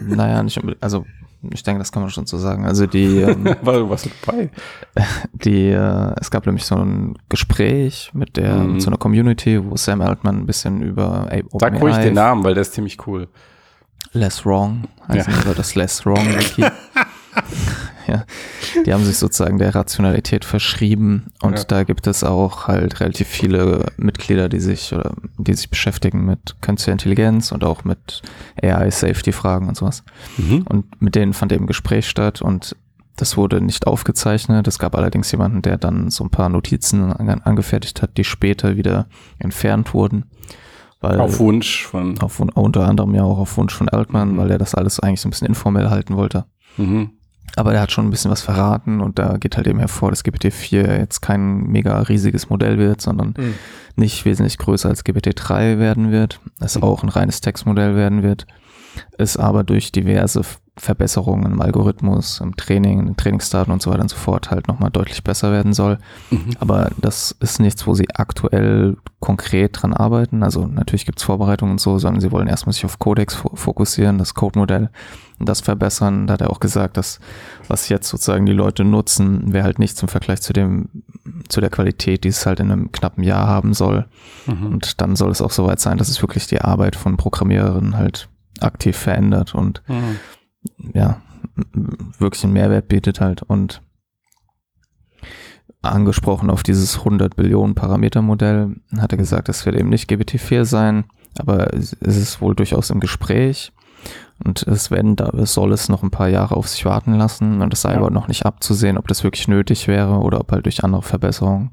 Naja, 0.00 0.42
nicht, 0.42 0.60
also 0.80 1.04
ich 1.52 1.62
denke, 1.62 1.78
das 1.78 1.92
kann 1.92 2.02
man 2.02 2.10
schon 2.10 2.26
so 2.26 2.38
sagen. 2.38 2.64
Also 2.64 2.86
die. 2.86 3.20
Ähm, 3.20 3.44
War 3.62 3.74
du 3.74 3.90
was 3.90 4.08
dabei? 4.24 4.50
Die, 5.32 5.68
äh, 5.68 6.12
es 6.20 6.30
gab 6.30 6.46
nämlich 6.46 6.64
so 6.64 6.76
ein 6.76 7.16
Gespräch 7.28 8.10
mit 8.14 8.36
der, 8.36 8.56
mhm. 8.56 8.80
so 8.80 8.88
einer 8.88 8.96
Community, 8.96 9.62
wo 9.62 9.76
Sam 9.76 10.00
Altman 10.00 10.38
ein 10.38 10.46
bisschen 10.46 10.82
über 10.82 11.28
Sag 11.58 11.80
ruhig 11.80 11.96
den 11.96 12.14
Namen, 12.14 12.44
weil 12.44 12.54
der 12.54 12.62
ist 12.62 12.72
ziemlich 12.72 13.06
cool. 13.06 13.28
Less 14.12 14.46
Wrong, 14.46 14.84
heißt 15.08 15.28
ja. 15.28 15.54
das 15.54 15.74
Less 15.74 16.06
Wrong 16.06 16.26
Wiki. 16.26 16.64
ja. 18.06 18.24
Die 18.84 18.92
haben 18.92 19.04
sich 19.04 19.18
sozusagen 19.18 19.58
der 19.58 19.74
Rationalität 19.74 20.44
verschrieben 20.44 21.26
und 21.42 21.58
ja. 21.58 21.64
da 21.64 21.84
gibt 21.84 22.06
es 22.06 22.24
auch 22.24 22.68
halt 22.68 23.00
relativ 23.00 23.28
viele 23.28 23.86
Mitglieder, 23.96 24.48
die 24.48 24.60
sich 24.60 24.92
oder 24.92 25.14
die 25.38 25.54
sich 25.54 25.70
beschäftigen 25.70 26.24
mit 26.24 26.56
künstlicher 26.60 26.92
Intelligenz 26.92 27.52
und 27.52 27.64
auch 27.64 27.84
mit 27.84 28.22
AI-Safety-Fragen 28.62 29.68
und 29.68 29.76
sowas. 29.76 30.04
Mhm. 30.36 30.62
Und 30.68 31.00
mit 31.00 31.14
denen 31.14 31.32
fand 31.32 31.52
eben 31.52 31.66
Gespräch 31.66 32.08
statt 32.08 32.42
und 32.42 32.76
das 33.16 33.36
wurde 33.36 33.62
nicht 33.62 33.86
aufgezeichnet. 33.86 34.68
Es 34.68 34.78
gab 34.78 34.94
allerdings 34.94 35.32
jemanden, 35.32 35.62
der 35.62 35.78
dann 35.78 36.10
so 36.10 36.22
ein 36.22 36.30
paar 36.30 36.50
Notizen 36.50 37.12
angefertigt 37.12 38.02
hat, 38.02 38.18
die 38.18 38.24
später 38.24 38.76
wieder 38.76 39.06
entfernt 39.38 39.94
wurden. 39.94 40.26
Weil 41.00 41.20
auf 41.20 41.38
Wunsch 41.38 41.86
von. 41.86 42.18
Auf, 42.20 42.40
unter 42.40 42.86
anderem 42.86 43.14
ja 43.14 43.22
auch 43.22 43.38
auf 43.38 43.56
Wunsch 43.56 43.74
von 43.74 43.88
Altman, 43.88 44.32
mhm. 44.32 44.36
weil 44.38 44.50
er 44.50 44.58
das 44.58 44.74
alles 44.74 45.00
eigentlich 45.00 45.20
so 45.20 45.28
ein 45.28 45.30
bisschen 45.30 45.48
informell 45.48 45.88
halten 45.88 46.16
wollte. 46.16 46.44
Mhm. 46.76 47.10
Aber 47.56 47.72
der 47.72 47.80
hat 47.80 47.90
schon 47.90 48.06
ein 48.06 48.10
bisschen 48.10 48.30
was 48.30 48.42
verraten 48.42 49.00
und 49.00 49.18
da 49.18 49.38
geht 49.38 49.56
halt 49.56 49.66
eben 49.66 49.78
hervor, 49.78 50.10
dass 50.10 50.24
GPT-4 50.24 50.98
jetzt 50.98 51.22
kein 51.22 51.64
mega 51.64 51.98
riesiges 52.02 52.50
Modell 52.50 52.78
wird, 52.78 53.00
sondern 53.00 53.34
mhm. 53.36 53.54
nicht 53.96 54.26
wesentlich 54.26 54.58
größer 54.58 54.90
als 54.90 55.04
GPT-3 55.04 55.78
werden 55.78 56.12
wird. 56.12 56.38
Es 56.60 56.76
mhm. 56.76 56.82
auch 56.82 57.02
ein 57.02 57.08
reines 57.08 57.40
Textmodell 57.40 57.96
werden 57.96 58.22
wird. 58.22 58.46
Es 59.18 59.36
aber 59.36 59.64
durch 59.64 59.90
diverse 59.90 60.42
Verbesserungen 60.78 61.52
im 61.52 61.62
Algorithmus, 61.62 62.40
im 62.40 62.54
Training, 62.56 63.00
in 63.00 63.06
den 63.06 63.16
Trainingsdaten 63.16 63.72
und 63.72 63.80
so 63.80 63.90
weiter 63.90 64.02
und 64.02 64.10
so 64.10 64.16
fort 64.16 64.50
halt 64.50 64.68
nochmal 64.68 64.90
deutlich 64.90 65.24
besser 65.24 65.50
werden 65.50 65.72
soll. 65.72 65.98
Mhm. 66.30 66.50
Aber 66.60 66.90
das 66.98 67.34
ist 67.40 67.60
nichts, 67.60 67.86
wo 67.86 67.94
sie 67.94 68.08
aktuell 68.14 68.98
konkret 69.20 69.80
dran 69.80 69.94
arbeiten. 69.94 70.42
Also 70.42 70.66
natürlich 70.66 71.06
gibt 71.06 71.18
es 71.18 71.24
Vorbereitungen 71.24 71.72
und 71.72 71.80
so, 71.80 71.98
sondern 71.98 72.20
sie 72.20 72.30
wollen 72.30 72.48
erstmal 72.48 72.74
sich 72.74 72.84
auf 72.84 72.98
Codex 72.98 73.34
fokussieren, 73.34 74.18
das 74.18 74.34
Code-Modell 74.34 74.90
das 75.38 75.60
verbessern. 75.60 76.26
Da 76.26 76.34
hat 76.34 76.40
er 76.40 76.50
auch 76.50 76.60
gesagt, 76.60 76.96
dass 76.96 77.20
was 77.68 77.88
jetzt 77.88 78.08
sozusagen 78.08 78.46
die 78.46 78.52
Leute 78.52 78.84
nutzen, 78.84 79.52
wäre 79.52 79.64
halt 79.64 79.78
nichts 79.78 80.00
im 80.02 80.08
Vergleich 80.08 80.40
zu 80.40 80.52
dem, 80.52 80.88
zu 81.48 81.60
der 81.60 81.70
Qualität, 81.70 82.24
die 82.24 82.28
es 82.28 82.46
halt 82.46 82.60
in 82.60 82.70
einem 82.70 82.92
knappen 82.92 83.22
Jahr 83.22 83.46
haben 83.46 83.74
soll. 83.74 84.06
Mhm. 84.46 84.66
Und 84.66 85.00
dann 85.00 85.16
soll 85.16 85.30
es 85.30 85.42
auch 85.42 85.50
soweit 85.50 85.80
sein, 85.80 85.98
dass 85.98 86.08
es 86.08 86.22
wirklich 86.22 86.46
die 86.46 86.60
Arbeit 86.60 86.96
von 86.96 87.16
Programmierern 87.16 87.96
halt 87.96 88.28
aktiv 88.60 88.96
verändert 88.96 89.54
und 89.54 89.82
mhm 89.88 90.16
ja, 90.94 91.20
wirklich 92.18 92.44
einen 92.44 92.52
Mehrwert 92.52 92.88
bietet 92.88 93.20
halt 93.20 93.42
und 93.42 93.82
angesprochen 95.82 96.50
auf 96.50 96.62
dieses 96.62 96.98
100 96.98 97.36
Billionen 97.36 97.74
Parameter 97.74 98.22
Modell, 98.22 98.76
hat 98.96 99.12
er 99.12 99.18
gesagt, 99.18 99.48
das 99.48 99.66
wird 99.66 99.76
eben 99.76 99.88
nicht 99.88 100.10
GPT-4 100.10 100.64
sein, 100.64 101.04
aber 101.38 101.72
es 101.74 101.92
ist 102.00 102.40
wohl 102.40 102.54
durchaus 102.54 102.90
im 102.90 103.00
Gespräch 103.00 103.72
und 104.44 104.62
es 104.64 104.90
werden 104.90 105.16
da 105.16 105.30
soll 105.46 105.72
es 105.72 105.88
noch 105.88 106.02
ein 106.02 106.10
paar 106.10 106.28
Jahre 106.28 106.56
auf 106.56 106.68
sich 106.68 106.84
warten 106.84 107.14
lassen 107.14 107.62
und 107.62 107.72
es 107.72 107.82
sei 107.82 107.92
ja. 107.92 107.98
aber 107.98 108.10
noch 108.10 108.28
nicht 108.28 108.44
abzusehen, 108.44 108.98
ob 108.98 109.08
das 109.08 109.24
wirklich 109.24 109.48
nötig 109.48 109.88
wäre 109.88 110.18
oder 110.18 110.40
ob 110.40 110.52
halt 110.52 110.66
durch 110.66 110.84
andere 110.84 111.02
Verbesserungen 111.02 111.70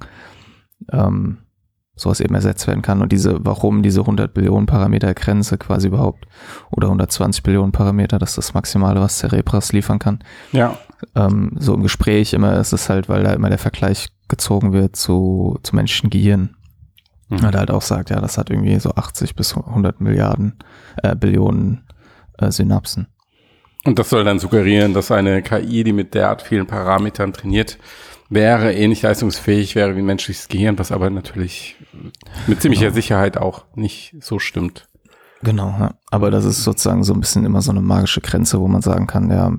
ähm, 0.91 1.39
sowas 1.95 2.19
eben 2.19 2.33
ersetzt 2.33 2.65
werden 2.67 2.81
kann 2.81 3.01
und 3.01 3.11
diese, 3.11 3.37
warum 3.45 3.83
diese 3.83 4.01
100 4.01 4.33
Billionen 4.33 4.65
Parameter 4.65 5.13
Grenze 5.13 5.57
quasi 5.57 5.87
überhaupt 5.87 6.25
oder 6.71 6.87
120 6.87 7.43
Billionen 7.43 7.71
Parameter, 7.71 8.17
das 8.17 8.31
ist 8.31 8.37
das 8.37 8.53
Maximale, 8.53 8.99
was 8.99 9.19
Cerebras 9.19 9.73
liefern 9.73 9.99
kann. 9.99 10.19
Ja. 10.51 10.77
Ähm, 11.15 11.51
so 11.59 11.73
im 11.75 11.83
Gespräch 11.83 12.33
immer 12.33 12.57
ist 12.59 12.73
es 12.73 12.89
halt, 12.89 13.09
weil 13.09 13.23
da 13.23 13.33
immer 13.33 13.49
der 13.49 13.59
Vergleich 13.59 14.07
gezogen 14.27 14.73
wird 14.73 14.95
zu, 14.95 15.59
zu 15.61 15.75
menschlichen 15.75 16.09
Gehirn. 16.09 16.55
Mhm. 17.29 17.43
Er 17.43 17.51
halt 17.59 17.71
auch 17.71 17.81
sagt, 17.81 18.09
ja, 18.09 18.19
das 18.19 18.37
hat 18.37 18.49
irgendwie 18.49 18.79
so 18.79 18.95
80 18.95 19.35
bis 19.35 19.55
100 19.55 20.01
Milliarden, 20.01 20.55
äh, 21.03 21.15
Billionen 21.15 21.83
äh, 22.37 22.51
Synapsen. 22.51 23.07
Und 23.85 23.99
das 23.99 24.09
soll 24.09 24.23
dann 24.23 24.39
suggerieren, 24.39 24.93
dass 24.93 25.11
eine 25.11 25.41
KI, 25.41 25.83
die 25.83 25.93
mit 25.93 26.13
derart 26.13 26.41
vielen 26.41 26.67
Parametern 26.67 27.33
trainiert 27.33 27.77
wäre, 28.29 28.73
ähnlich 28.73 29.01
leistungsfähig 29.01 29.75
wäre 29.75 29.95
wie 29.95 29.99
ein 29.99 30.05
menschliches 30.05 30.47
Gehirn, 30.47 30.79
was 30.79 30.91
aber 30.91 31.09
natürlich 31.09 31.75
mit 32.47 32.61
ziemlicher 32.61 32.85
genau. 32.85 32.95
Sicherheit 32.95 33.37
auch 33.37 33.65
nicht 33.75 34.15
so 34.21 34.39
stimmt. 34.39 34.87
Genau, 35.41 35.75
ja. 35.77 35.95
aber 36.09 36.31
das 36.31 36.45
ist 36.45 36.63
sozusagen 36.63 37.03
so 37.03 37.13
ein 37.13 37.19
bisschen 37.19 37.45
immer 37.45 37.61
so 37.61 37.71
eine 37.71 37.81
magische 37.81 38.21
Grenze, 38.21 38.61
wo 38.61 38.67
man 38.67 38.81
sagen 38.81 39.07
kann, 39.07 39.29
ja, 39.29 39.51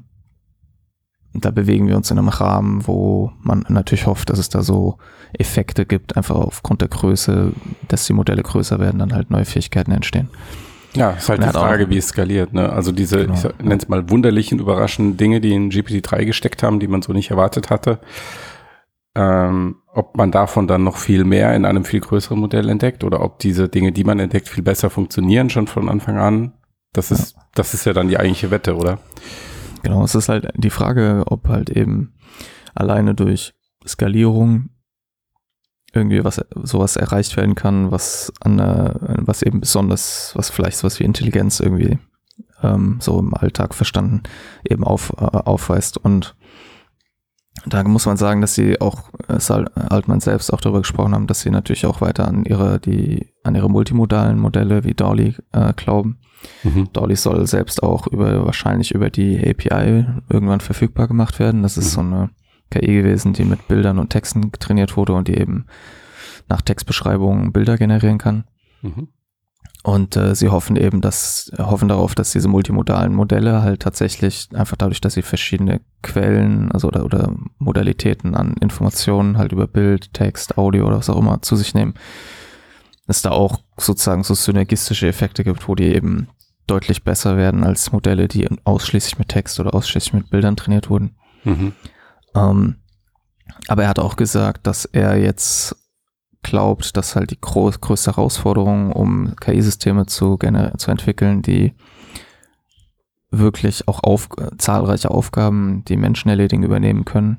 da 1.35 1.51
bewegen 1.51 1.89
wir 1.89 1.97
uns 1.97 2.11
in 2.11 2.19
einem 2.19 2.29
Rahmen, 2.29 2.87
wo 2.87 3.33
man 3.43 3.67
natürlich 3.69 4.07
hofft, 4.07 4.31
dass 4.31 4.39
es 4.39 4.49
da 4.49 4.63
so 4.63 4.99
Effekte 5.37 5.85
gibt, 5.85 6.17
einfach 6.17 6.37
aufgrund 6.37 6.81
der 6.81 6.89
Größe, 6.89 7.53
dass 7.89 8.07
die 8.07 8.13
Modelle 8.13 8.43
größer 8.43 8.79
werden, 8.79 9.01
dann 9.01 9.13
halt 9.13 9.31
neue 9.31 9.45
Fähigkeiten 9.45 9.91
entstehen. 9.91 10.31
Ja, 10.97 11.11
ist 11.11 11.29
halt 11.29 11.43
die 11.43 11.49
Frage, 11.49 11.91
wie 11.91 11.97
es 11.97 12.09
skaliert. 12.09 12.53
Ne? 12.53 12.71
Also 12.71 12.93
diese, 12.93 13.27
genau. 13.27 13.35
ich 13.35 13.45
nenne 13.59 13.77
es 13.77 13.89
mal 13.89 14.09
wunderlichen, 14.11 14.61
überraschenden 14.61 15.17
Dinge, 15.17 15.41
die 15.41 15.53
in 15.53 15.71
GPT-3 15.71 16.25
gesteckt 16.25 16.63
haben, 16.63 16.79
die 16.79 16.89
man 16.89 17.03
so 17.03 17.13
nicht 17.13 17.31
erwartet 17.31 17.71
hatte 17.71 17.99
ähm, 19.15 19.77
ob 19.93 20.17
man 20.17 20.33
davon 20.33 20.67
dann 20.67 20.83
noch 20.83 20.97
viel 20.97 21.25
mehr 21.25 21.55
in 21.55 21.65
einem 21.65 21.85
viel 21.85 22.01
größeren 22.01 22.39
Modell 22.39 22.69
entdeckt 22.69 23.05
oder 23.05 23.21
ob 23.21 23.39
diese 23.39 23.69
Dinge, 23.69 23.93
die 23.93 24.05
man 24.05 24.19
entdeckt, 24.19 24.49
viel 24.49 24.65
besser 24.65 24.91
funktionieren 24.91 25.51
schon 25.51 25.67
von 25.67 25.89
Anfang 25.89 26.19
an. 26.19 26.53
Das 26.93 27.11
ist, 27.11 27.37
ja. 27.37 27.43
das 27.55 27.75
ist 27.75 27.87
ja 27.87 27.93
dann 27.93 28.09
die 28.09 28.19
eigentliche 28.19 28.51
Wette, 28.51 28.77
oder? 28.77 28.99
Genau, 29.83 30.03
es 30.05 30.15
ist 30.15 30.29
halt 30.29 30.49
die 30.57 30.71
Frage, 30.71 31.25
ob 31.27 31.49
halt 31.49 31.71
eben 31.71 32.15
alleine 32.75 33.15
durch 33.15 33.55
Skalierung 33.87 34.71
irgendwie 35.95 36.25
was 36.25 36.41
sowas 36.63 36.97
erreicht 36.97 37.37
werden 37.37 37.55
kann, 37.55 37.91
was 37.91 38.33
an 38.41 38.59
was 39.27 39.43
eben 39.43 39.61
besonders, 39.61 40.33
was 40.35 40.51
vielleicht 40.51 40.79
sowas 40.79 40.99
wie 41.01 41.05
Intelligenz 41.05 41.61
irgendwie 41.61 41.99
ähm, 42.63 42.97
so 43.01 43.19
im 43.19 43.35
Alltag 43.35 43.75
verstanden 43.75 44.23
eben 44.69 44.85
auf, 44.85 45.13
äh, 45.19 45.25
aufweist 45.25 45.99
und 45.99 46.35
da 47.67 47.83
muss 47.85 48.07
man 48.07 48.17
sagen, 48.17 48.41
dass 48.41 48.55
sie 48.55 48.81
auch, 48.81 49.11
äh, 49.29 49.39
Altmann 49.75 50.21
selbst 50.21 50.53
auch 50.53 50.61
darüber 50.61 50.81
gesprochen 50.81 51.15
haben, 51.15 51.27
dass 51.27 51.41
sie 51.41 51.51
natürlich 51.51 51.87
auch 51.87 52.01
weiter 52.01 52.29
an 52.29 52.45
ihre, 52.45 52.79
die, 52.79 53.33
an 53.43 53.55
ihre 53.55 53.71
multimodalen 53.71 54.39
Modelle 54.39 54.85
wie 54.85 54.95
Dolly 54.95 55.37
äh, 55.53 55.73
glauben. 55.75 56.19
Mhm. 56.63 56.89
Dolly 56.93 57.17
soll 57.17 57.47
selbst 57.47 57.83
auch 57.83 58.07
über, 58.07 58.45
wahrscheinlich 58.45 58.93
über 58.93 59.09
die 59.09 59.39
API 59.39 60.05
irgendwann 60.29 60.61
verfügbar 60.61 61.09
gemacht 61.09 61.39
werden. 61.39 61.63
Das 61.63 61.79
ist 61.79 61.93
mhm. 61.93 61.95
so 61.95 62.01
eine 62.01 62.31
KI 62.71 63.03
gewesen, 63.03 63.33
die 63.33 63.45
mit 63.45 63.69
Bildern 63.69 63.99
und 63.99 64.11
Texten 64.11 64.51
trainiert 64.53 64.97
wurde 64.97 65.13
und 65.13 65.29
die 65.29 65.37
eben 65.37 65.67
nach 66.49 66.63
Textbeschreibungen 66.63 67.53
Bilder 67.53 67.77
generieren 67.77 68.19
kann. 68.19 68.45
Mhm. 68.83 69.09
Und 69.83 70.17
äh, 70.17 70.35
sie 70.35 70.49
hoffen 70.49 70.77
eben, 70.77 71.03
dass, 71.03 71.53
hoffen 71.59 71.89
darauf, 71.89 72.15
dass 72.15 72.33
diese 72.33 72.49
multimodalen 72.49 73.15
Modelle 73.15 73.61
halt 73.61 73.83
tatsächlich 73.83 74.49
einfach 74.55 74.77
dadurch, 74.79 75.03
dass 75.03 75.13
sie 75.13 75.21
verschiedene 75.21 75.83
Quellen, 76.03 76.73
also 76.73 76.89
oder, 76.89 77.05
oder 77.05 77.35
Modalitäten 77.59 78.35
an 78.35 78.55
Informationen 78.61 79.37
halt 79.37 79.53
über 79.53 79.67
Bild, 79.67 80.15
Text, 80.15 80.57
Audio 80.57 80.87
oder 80.87 80.97
was 80.97 81.11
auch 81.11 81.19
immer 81.19 81.43
zu 81.43 81.55
sich 81.55 81.75
nehmen, 81.75 81.93
dass 83.07 83.21
da 83.21 83.33
auch 83.33 83.61
sozusagen 83.77 84.25
so 84.25 84.33
synergistische 84.33 85.07
Effekte 85.07 85.45
gibt, 85.45 85.69
wo 85.69 85.75
die 85.75 85.95
eben 85.95 86.29
deutlich 86.67 87.05
besser 87.05 87.37
werden 87.37 87.63
als 87.63 87.93
Modelle, 87.93 88.27
die 88.27 88.49
ausschließlich 88.65 89.19
mit 89.19 89.29
Text 89.29 89.61
oder 89.61 89.75
ausschließlich 89.75 90.15
mit 90.15 90.31
Bildern 90.31 90.57
trainiert 90.57 90.89
wurden. 90.89 91.15
Mhm. 91.45 91.73
Ähm, 92.35 92.77
aber 93.69 93.85
er 93.85 93.89
hat 93.89 93.99
auch 93.99 94.17
gesagt, 94.17 94.67
dass 94.67 94.85
er 94.85 95.17
jetzt 95.19 95.77
glaubt, 96.43 96.97
dass 96.97 97.17
halt 97.17 97.31
die 97.31 97.41
groß, 97.41 97.81
größte 97.81 98.13
Herausforderung, 98.13 98.93
um 98.93 99.35
KI-Systeme 99.37 100.07
zu, 100.07 100.39
zu 100.77 100.91
entwickeln, 100.91 101.43
die 101.43 101.75
wirklich 103.31 103.89
auch 103.89 104.03
auf, 104.03 104.29
zahlreiche 104.59 105.11
Aufgaben, 105.11 105.85
die 105.87 105.97
Menschen 105.97 106.29
erledigen, 106.29 106.63
übernehmen 106.63 107.05
können. 107.05 107.39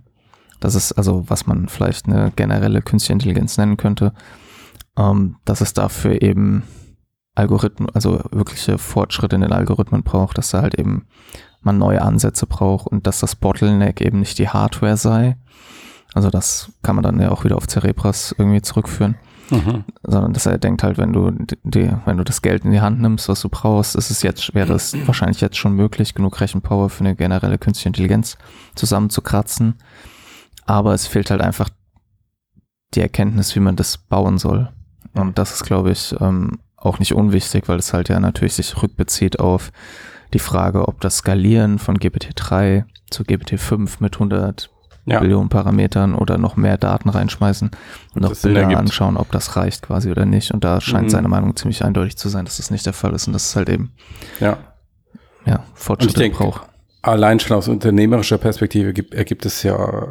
Das 0.59 0.75
ist 0.75 0.93
also, 0.93 1.23
was 1.29 1.47
man 1.47 1.69
vielleicht 1.69 2.07
eine 2.07 2.31
generelle 2.35 2.81
künstliche 2.81 3.13
Intelligenz 3.13 3.57
nennen 3.57 3.77
könnte, 3.77 4.13
ähm, 4.97 5.37
dass 5.45 5.61
es 5.61 5.73
dafür 5.73 6.21
eben 6.21 6.63
Algorithmen, 7.35 7.89
also 7.91 8.21
wirkliche 8.31 8.77
Fortschritte 8.77 9.35
in 9.35 9.41
den 9.41 9.51
Algorithmen 9.51 10.03
braucht, 10.03 10.37
dass 10.37 10.49
da 10.49 10.61
halt 10.61 10.75
eben 10.75 11.05
man 11.65 11.77
neue 11.77 12.01
Ansätze 12.01 12.45
braucht 12.47 12.87
und 12.87 13.07
dass 13.07 13.19
das 13.19 13.35
Bottleneck 13.35 14.01
eben 14.01 14.19
nicht 14.19 14.37
die 14.37 14.49
Hardware 14.49 14.97
sei, 14.97 15.35
also 16.15 16.29
das 16.29 16.71
kann 16.81 16.95
man 16.95 17.03
dann 17.03 17.19
ja 17.19 17.29
auch 17.29 17.43
wieder 17.43 17.57
auf 17.57 17.67
Cerebras 17.67 18.33
irgendwie 18.37 18.61
zurückführen. 18.61 19.15
Mhm. 19.51 19.83
Sondern 20.01 20.33
dass 20.33 20.45
er 20.47 20.57
denkt 20.57 20.81
halt, 20.81 20.97
wenn 20.97 21.13
du 21.13 21.29
die, 21.63 21.91
wenn 22.05 22.17
du 22.17 22.23
das 22.23 22.41
Geld 22.41 22.65
in 22.65 22.71
die 22.71 22.81
Hand 22.81 22.99
nimmst, 22.99 23.29
was 23.29 23.41
du 23.41 23.49
brauchst, 23.49 23.95
ist 23.95 24.09
es 24.09 24.23
jetzt, 24.23 24.55
wäre 24.55 24.73
es 24.73 24.95
wahrscheinlich 25.05 25.41
jetzt 25.41 25.57
schon 25.57 25.73
möglich, 25.73 26.15
genug 26.15 26.39
Rechenpower 26.39 26.89
für 26.89 27.01
eine 27.01 27.15
generelle 27.15 27.57
künstliche 27.57 27.89
Intelligenz 27.89 28.37
zusammenzukratzen. 28.75 29.75
Aber 30.65 30.93
es 30.93 31.05
fehlt 31.05 31.29
halt 31.29 31.41
einfach 31.41 31.69
die 32.95 33.01
Erkenntnis, 33.01 33.55
wie 33.55 33.59
man 33.59 33.75
das 33.75 33.97
bauen 33.97 34.37
soll. 34.37 34.69
Und 35.13 35.37
das 35.37 35.53
ist, 35.53 35.63
glaube 35.63 35.91
ich, 35.91 36.15
ähm, 36.19 36.59
auch 36.77 36.99
nicht 36.99 37.13
unwichtig, 37.13 37.67
weil 37.67 37.79
es 37.79 37.93
halt 37.93 38.09
ja 38.09 38.19
natürlich 38.19 38.53
sich 38.53 38.81
rückbezieht 38.81 39.39
auf 39.39 39.71
die 40.35 40.39
Frage, 40.39 40.87
ob 40.87 40.99
das 40.99 41.17
Skalieren 41.17 41.79
von 41.79 41.97
GPT-3 41.97 42.83
zu 43.09 43.23
GPT-5 43.23 43.95
mit 43.99 44.15
100 44.15 44.69
ja. 45.05 45.19
Billionen 45.19 45.49
Parametern 45.49 46.13
oder 46.13 46.37
noch 46.37 46.57
mehr 46.57 46.77
Daten 46.77 47.09
reinschmeißen 47.09 47.71
und 48.15 48.21
noch 48.21 48.35
Bilder 48.35 48.67
anschauen, 48.77 49.17
ob 49.17 49.31
das 49.31 49.55
reicht 49.55 49.83
quasi 49.83 50.11
oder 50.11 50.25
nicht. 50.25 50.51
Und 50.51 50.63
da 50.63 50.81
scheint 50.81 51.05
mhm. 51.05 51.09
seine 51.09 51.27
Meinung 51.29 51.55
ziemlich 51.55 51.85
eindeutig 51.85 52.17
zu 52.17 52.27
sein, 52.27 52.43
dass 52.43 52.57
das 52.57 52.69
nicht 52.69 52.85
der 52.85 52.93
Fall 52.93 53.13
ist 53.13 53.27
und 53.27 53.33
dass 53.33 53.45
es 53.45 53.55
halt 53.55 53.69
eben 53.69 53.93
ja, 54.41 54.57
ja 55.45 55.63
Fortschritte 55.73 56.29
braucht. 56.31 56.67
Allein 57.01 57.39
schon 57.39 57.55
aus 57.55 57.67
unternehmerischer 57.67 58.39
Perspektive 58.39 58.91
gibt, 58.91 59.13
ergibt 59.13 59.45
es 59.45 59.63
ja 59.63 60.07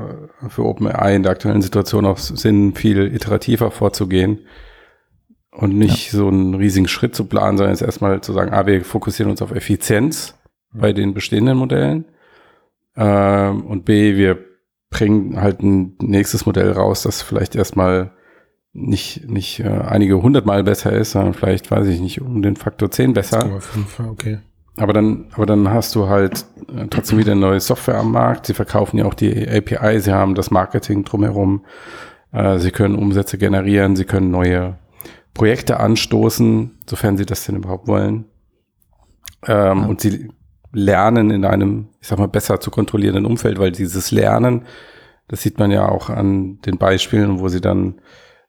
für 0.49 0.65
OpenAI 0.65 1.17
in 1.17 1.25
der 1.25 1.33
aktuellen 1.33 1.61
Situation 1.61 2.07
auch 2.07 2.19
Sinn, 2.19 2.75
viel 2.75 3.13
iterativer 3.13 3.73
vorzugehen 3.73 4.39
und 5.55 5.77
nicht 5.77 6.13
ja. 6.13 6.19
so 6.19 6.29
einen 6.29 6.55
riesigen 6.55 6.89
Schritt 6.89 7.15
zu 7.15 7.25
planen, 7.25 7.57
sondern 7.57 7.75
jetzt 7.75 7.83
erstmal 7.83 8.21
zu 8.21 8.33
sagen, 8.33 8.53
ah, 8.53 8.67
wir 8.67 8.85
fokussieren 8.85 9.31
uns 9.31 9.43
auf 9.43 9.53
Effizienz 9.53 10.35
bei 10.73 10.93
den 10.93 11.15
bestehenden 11.15 11.57
Modellen 11.57 12.07
ähm, 12.97 13.65
und 13.67 13.85
B, 13.85 14.17
wir 14.17 14.39
bringen 14.91 15.41
halt 15.41 15.63
ein 15.63 15.97
nächstes 16.01 16.47
Modell 16.47 16.73
raus, 16.73 17.03
das 17.03 17.23
vielleicht 17.23 17.57
erstmal 17.57 18.13
nicht, 18.73 19.29
nicht 19.29 19.61
äh, 19.61 19.69
einige 19.69 20.21
hundertmal 20.21 20.65
besser 20.65 20.93
ist, 20.93 21.13
sondern 21.13 21.35
vielleicht, 21.35 21.71
weiß 21.71 21.87
ich 21.89 22.01
nicht, 22.01 22.21
um 22.21 22.43
den 22.43 22.57
Faktor 22.57 22.91
10 22.91 23.13
besser. 23.13 23.61
okay. 24.11 24.39
Aber 24.77 24.93
dann, 24.93 25.27
aber 25.35 25.47
dann 25.47 25.71
hast 25.71 25.95
du 25.95 26.09
halt 26.09 26.45
äh, 26.77 26.87
trotzdem 26.91 27.19
wieder 27.19 27.37
neue 27.37 27.61
Software 27.61 27.99
am 27.99 28.11
Markt. 28.11 28.47
Sie 28.47 28.55
verkaufen 28.55 28.99
ja 28.99 29.05
auch 29.05 29.15
die 29.15 29.49
API, 29.49 30.01
sie 30.01 30.13
haben 30.13 30.35
das 30.35 30.51
Marketing 30.51 31.05
drumherum. 31.05 31.65
Äh, 32.33 32.59
sie 32.59 32.73
können 32.73 32.97
Umsätze 32.97 33.39
generieren, 33.39 33.95
sie 33.95 34.05
können 34.05 34.33
neue 34.33 34.79
Projekte 35.35 35.81
anstoßen, 35.81 36.79
sofern 36.87 37.17
sie 37.17 37.27
das 37.27 37.45
denn 37.45 37.57
überhaupt 37.57 37.89
wollen. 37.89 38.27
Ähm, 39.47 39.79
ja. 39.79 39.87
Und 39.87 40.01
sie 40.01 40.31
lernen 40.73 41.31
in 41.31 41.45
einem, 41.45 41.89
ich 42.01 42.09
sag 42.09 42.19
mal, 42.19 42.29
besser 42.29 42.61
zu 42.61 42.71
kontrollierenden 42.71 43.27
Umfeld, 43.27 43.59
weil 43.59 43.73
dieses 43.73 44.11
Lernen, 44.11 44.65
das 45.29 45.43
sieht 45.43 45.59
man 45.59 45.71
ja 45.71 45.89
auch 45.89 46.11
an 46.11 46.61
den 46.63 46.79
Beispielen, 46.79 47.41
wo 47.41 47.49
sie 47.49 47.61
dann 47.61 48.01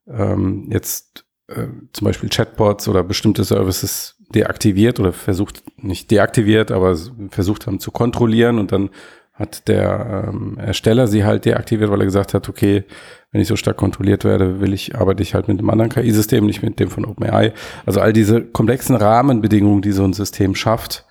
ähm, 0.08 0.68
jetzt 0.72 1.26
äh, 1.48 1.68
zum 1.94 2.06
Beispiel 2.06 2.30
Chatbots 2.30 2.88
oder 2.88 3.04
bestimmte 3.04 3.44
Services 3.44 4.18
deaktiviert 4.34 5.00
oder 5.00 5.14
versucht, 5.14 5.64
nicht 5.78 6.10
deaktiviert, 6.12 6.72
aber 6.72 6.98
versucht 7.30 7.68
haben 7.68 7.80
zu 7.80 7.92
kontrollieren 7.92 8.60
und 8.60 8.72
dann 8.72 8.90
hat 9.36 9.68
der 9.68 10.30
ähm, 10.30 10.58
Ersteller 10.58 11.08
sie 11.08 11.26
halt 11.26 11.46
deaktiviert, 11.46 11.92
weil 11.92 12.02
er 12.02 12.06
gesagt 12.06 12.34
hat, 12.34 12.48
okay, 12.48 12.86
wenn 13.32 13.42
ich 13.42 13.50
so 13.50 13.58
stark 13.58 13.76
kontrolliert 13.76 14.24
werde, 14.24 14.62
will 14.62 14.74
ich, 14.74 14.96
arbeite 14.96 15.22
ich 15.22 15.34
halt 15.34 15.50
mit 15.50 15.60
einem 15.60 15.70
anderen 15.70 15.92
KI-System, 15.92 16.46
nicht 16.46 16.64
mit 16.64 16.80
dem 16.80 16.90
von 16.90 17.04
OpenAI. 17.04 17.54
Also 17.86 18.00
all 18.00 18.14
diese 18.14 18.42
komplexen 18.42 18.96
Rahmenbedingungen, 18.96 19.82
die 19.82 19.92
so 19.92 20.06
ein 20.06 20.14
System 20.14 20.56
schafft, 20.56 21.06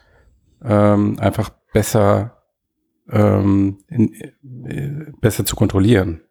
ähm, 0.64 1.18
einfach 1.18 1.50
besser, 1.74 2.42
ähm, 3.10 3.80
in, 3.88 4.14
äh, 4.14 5.12
besser 5.20 5.44
zu 5.44 5.54
kontrollieren. 5.54 6.22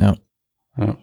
Ja. 0.00 0.16
ja. 0.78 0.96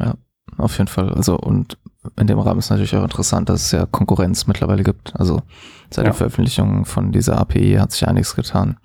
Ja, 0.00 0.14
auf 0.58 0.76
jeden 0.78 0.88
Fall. 0.88 1.12
Also 1.12 1.38
und 1.38 1.78
in 2.18 2.26
dem 2.26 2.38
Rahmen 2.38 2.58
ist 2.58 2.70
natürlich 2.70 2.94
auch 2.96 3.02
interessant, 3.02 3.48
dass 3.48 3.66
es 3.66 3.70
ja 3.72 3.86
Konkurrenz 3.86 4.46
mittlerweile 4.46 4.82
gibt. 4.82 5.14
Also 5.18 5.42
seit 5.90 6.04
ja. 6.04 6.10
der 6.10 6.14
Veröffentlichung 6.14 6.84
von 6.84 7.12
dieser 7.12 7.38
API 7.38 7.76
hat 7.80 7.92
sich 7.92 8.06
einiges 8.06 8.34
getan. 8.34 8.78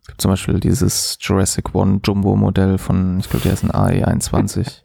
Es 0.00 0.08
gibt 0.08 0.20
zum 0.20 0.30
Beispiel 0.30 0.60
dieses 0.60 1.18
Jurassic 1.20 1.74
One 1.74 2.00
Jumbo 2.04 2.36
Modell 2.36 2.78
von, 2.78 3.18
ich 3.18 3.28
glaube, 3.28 3.42
der 3.42 3.54
ist 3.54 3.64
ein 3.64 3.72
AE21. 3.72 4.82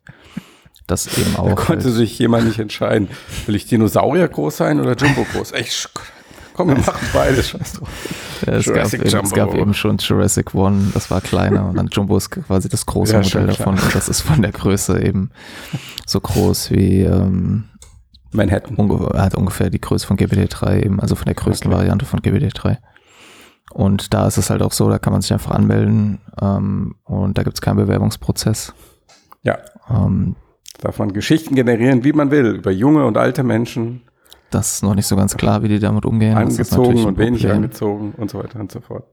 das 0.87 1.17
eben 1.17 1.35
auch. 1.35 1.47
Da 1.47 1.55
konnte 1.55 1.85
halt 1.85 1.95
sich 1.95 2.17
jemand 2.17 2.45
nicht 2.45 2.59
entscheiden. 2.59 3.07
Will 3.45 3.55
ich 3.55 3.67
Dinosaurier 3.67 4.27
groß 4.27 4.57
sein 4.57 4.79
oder 4.79 4.95
Jumbo 4.95 5.25
groß? 5.31 5.51
Ich, 5.53 5.87
komm, 6.53 6.69
wir 6.69 6.77
machen 6.77 7.07
beides. 7.13 7.49
Scheiß 7.49 7.73
drauf. 7.73 7.89
Ja, 8.45 8.53
es, 8.53 8.65
gab 8.65 8.93
eben, 8.93 9.03
es, 9.03 9.31
gab 9.31 9.53
eben, 9.53 9.73
schon 9.73 9.97
Jurassic 9.97 10.55
One, 10.55 10.91
das 10.93 11.11
war 11.11 11.21
kleiner 11.21 11.69
und 11.69 11.77
dann 11.77 11.87
Jumbo 11.91 12.17
ist 12.17 12.31
quasi 12.31 12.69
das 12.69 12.85
große 12.85 13.13
ja, 13.13 13.21
Modell 13.21 13.47
davon 13.47 13.75
und 13.75 13.95
das 13.95 14.09
ist 14.09 14.21
von 14.21 14.41
der 14.41 14.51
Größe 14.51 15.01
eben 15.01 15.31
so 16.05 16.19
groß 16.19 16.71
wie 16.71 17.01
ähm, 17.01 17.65
Manhattan. 18.31 18.75
Unge 18.77 19.09
hat 19.19 19.35
ungefähr 19.35 19.69
die 19.69 19.81
Größe 19.81 20.07
von 20.07 20.17
GPT-3 20.17 20.83
eben, 20.83 20.99
also 20.99 21.15
von 21.15 21.25
der 21.25 21.35
größten 21.35 21.71
okay. 21.71 21.79
Variante 21.79 22.05
von 22.05 22.19
GPT-3. 22.19 22.77
Und 23.73 24.13
da 24.13 24.27
ist 24.27 24.37
es 24.37 24.49
halt 24.49 24.61
auch 24.61 24.73
so, 24.73 24.89
da 24.89 24.99
kann 24.99 25.13
man 25.13 25.21
sich 25.21 25.31
einfach 25.31 25.51
anmelden 25.51 26.19
ähm, 26.41 26.95
und 27.03 27.37
da 27.37 27.43
gibt 27.43 27.55
es 27.57 27.61
keinen 27.61 27.77
Bewerbungsprozess. 27.77 28.73
Ja. 29.43 29.59
Ähm, 29.89 30.35
Darf 30.79 30.99
man 30.99 31.13
Geschichten 31.13 31.55
generieren, 31.55 32.03
wie 32.03 32.13
man 32.13 32.31
will, 32.31 32.55
über 32.55 32.71
junge 32.71 33.05
und 33.05 33.17
alte 33.17 33.43
Menschen. 33.43 34.01
Das 34.51 34.73
ist 34.73 34.83
noch 34.83 34.95
nicht 34.95 35.07
so 35.07 35.15
ganz 35.15 35.35
klar, 35.35 35.63
wie 35.63 35.69
die 35.69 35.79
damit 35.79 36.05
umgehen. 36.05 36.37
Angezogen 36.37 37.05
und 37.05 37.17
wenig 37.17 37.49
angezogen 37.49 38.13
und 38.17 38.29
so 38.29 38.39
weiter 38.39 38.59
und 38.59 38.71
so 38.71 38.81
fort. 38.81 39.05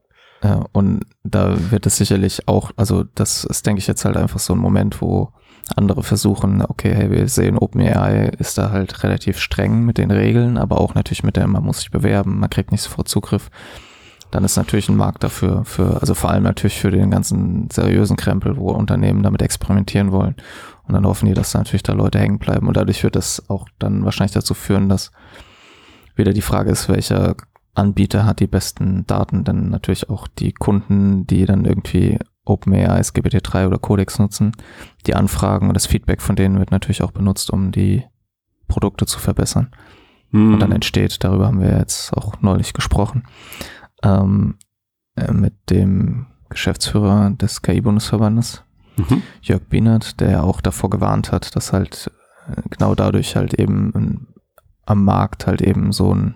Ja, 0.42 0.64
und 0.72 1.04
da 1.24 1.56
wird 1.70 1.86
es 1.86 1.96
sicherlich 1.96 2.46
auch, 2.46 2.70
also 2.76 3.04
das 3.14 3.44
ist, 3.44 3.66
denke 3.66 3.80
ich, 3.80 3.86
jetzt 3.86 4.04
halt 4.04 4.16
einfach 4.16 4.38
so 4.38 4.52
ein 4.52 4.58
Moment, 4.58 5.00
wo 5.02 5.32
andere 5.74 6.02
versuchen, 6.02 6.62
okay, 6.62 6.94
hey, 6.94 7.10
wir 7.10 7.28
sehen, 7.28 7.58
OpenAI 7.58 8.30
ist 8.38 8.56
da 8.56 8.70
halt 8.70 9.02
relativ 9.02 9.38
streng 9.38 9.84
mit 9.84 9.98
den 9.98 10.10
Regeln, 10.10 10.56
aber 10.56 10.80
auch 10.80 10.94
natürlich 10.94 11.24
mit 11.24 11.36
der, 11.36 11.46
man 11.46 11.64
muss 11.64 11.78
sich 11.78 11.90
bewerben, 11.90 12.38
man 12.38 12.50
kriegt 12.50 12.70
nicht 12.70 12.82
sofort 12.82 13.08
Zugriff 13.08 13.50
dann 14.30 14.44
ist 14.44 14.56
natürlich 14.56 14.88
ein 14.88 14.96
Markt 14.96 15.24
dafür, 15.24 15.64
für, 15.64 16.00
also 16.00 16.14
vor 16.14 16.30
allem 16.30 16.42
natürlich 16.42 16.78
für 16.78 16.90
den 16.90 17.10
ganzen 17.10 17.68
seriösen 17.70 18.16
Krempel, 18.16 18.56
wo 18.56 18.70
Unternehmen 18.70 19.22
damit 19.22 19.42
experimentieren 19.42 20.12
wollen. 20.12 20.34
Und 20.88 20.94
dann 20.94 21.06
hoffen 21.06 21.26
die, 21.26 21.34
dass 21.34 21.52
da 21.52 21.58
natürlich 21.58 21.82
da 21.82 21.92
Leute 21.92 22.18
hängen 22.18 22.38
bleiben. 22.38 22.66
Und 22.66 22.76
dadurch 22.76 23.04
wird 23.04 23.14
das 23.14 23.48
auch 23.48 23.68
dann 23.78 24.04
wahrscheinlich 24.04 24.32
dazu 24.32 24.54
führen, 24.54 24.88
dass 24.88 25.12
wieder 26.16 26.32
die 26.32 26.42
Frage 26.42 26.70
ist, 26.70 26.88
welcher 26.88 27.36
Anbieter 27.74 28.24
hat 28.24 28.40
die 28.40 28.46
besten 28.46 29.06
Daten, 29.06 29.44
denn 29.44 29.68
natürlich 29.68 30.10
auch 30.10 30.26
die 30.26 30.52
Kunden, 30.52 31.26
die 31.26 31.44
dann 31.44 31.64
irgendwie 31.64 32.18
OpenAI, 32.44 33.00
GPT-3 33.00 33.66
oder 33.66 33.78
Codex 33.78 34.18
nutzen, 34.18 34.52
die 35.06 35.14
Anfragen 35.14 35.68
und 35.68 35.74
das 35.74 35.86
Feedback 35.86 36.22
von 36.22 36.34
denen 36.34 36.58
wird 36.58 36.70
natürlich 36.70 37.02
auch 37.02 37.12
benutzt, 37.12 37.50
um 37.50 37.70
die 37.70 38.04
Produkte 38.66 39.06
zu 39.06 39.18
verbessern. 39.18 39.70
Mhm. 40.30 40.54
Und 40.54 40.60
dann 40.60 40.72
entsteht, 40.72 41.22
darüber 41.22 41.46
haben 41.46 41.60
wir 41.60 41.78
jetzt 41.78 42.12
auch 42.14 42.40
neulich 42.40 42.72
gesprochen, 42.72 43.24
ähm, 44.02 44.56
äh, 45.16 45.32
mit 45.32 45.54
dem 45.70 46.26
Geschäftsführer 46.48 47.30
des 47.30 47.62
KI-Bundesverbandes, 47.62 48.64
mhm. 48.98 49.22
Jörg 49.42 49.62
Bienert, 49.68 50.20
der 50.20 50.30
ja 50.30 50.42
auch 50.42 50.60
davor 50.60 50.90
gewarnt 50.90 51.32
hat, 51.32 51.54
dass 51.56 51.72
halt 51.72 52.10
äh, 52.48 52.62
genau 52.70 52.94
dadurch 52.94 53.36
halt 53.36 53.54
eben 53.54 54.28
am 54.86 55.04
Markt 55.04 55.46
halt 55.46 55.62
eben 55.62 55.92
so 55.92 56.14
ein 56.14 56.34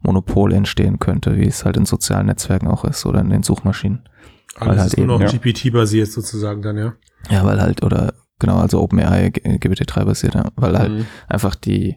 Monopol 0.00 0.52
entstehen 0.52 0.98
könnte, 0.98 1.36
wie 1.38 1.46
es 1.46 1.64
halt 1.64 1.76
in 1.76 1.86
sozialen 1.86 2.26
Netzwerken 2.26 2.68
auch 2.68 2.84
ist 2.84 3.06
oder 3.06 3.20
in 3.20 3.30
den 3.30 3.42
Suchmaschinen. 3.42 4.08
Alles 4.56 4.68
weil 4.68 4.80
halt 4.80 4.92
ist 4.92 4.98
nur 4.98 5.04
eben, 5.04 5.24
noch 5.24 5.32
ja. 5.32 5.38
GPT-basiert 5.38 6.10
sozusagen 6.10 6.62
dann, 6.62 6.76
ja? 6.76 6.94
Ja, 7.30 7.44
weil 7.44 7.60
halt, 7.60 7.82
oder 7.82 8.14
genau, 8.38 8.58
also 8.58 8.80
OpenAI 8.80 9.28
GPT-3 9.28 10.04
basiert, 10.04 10.34
ja, 10.34 10.50
weil 10.56 10.78
halt 10.78 10.92
mhm. 10.92 11.06
einfach 11.28 11.54
die 11.54 11.96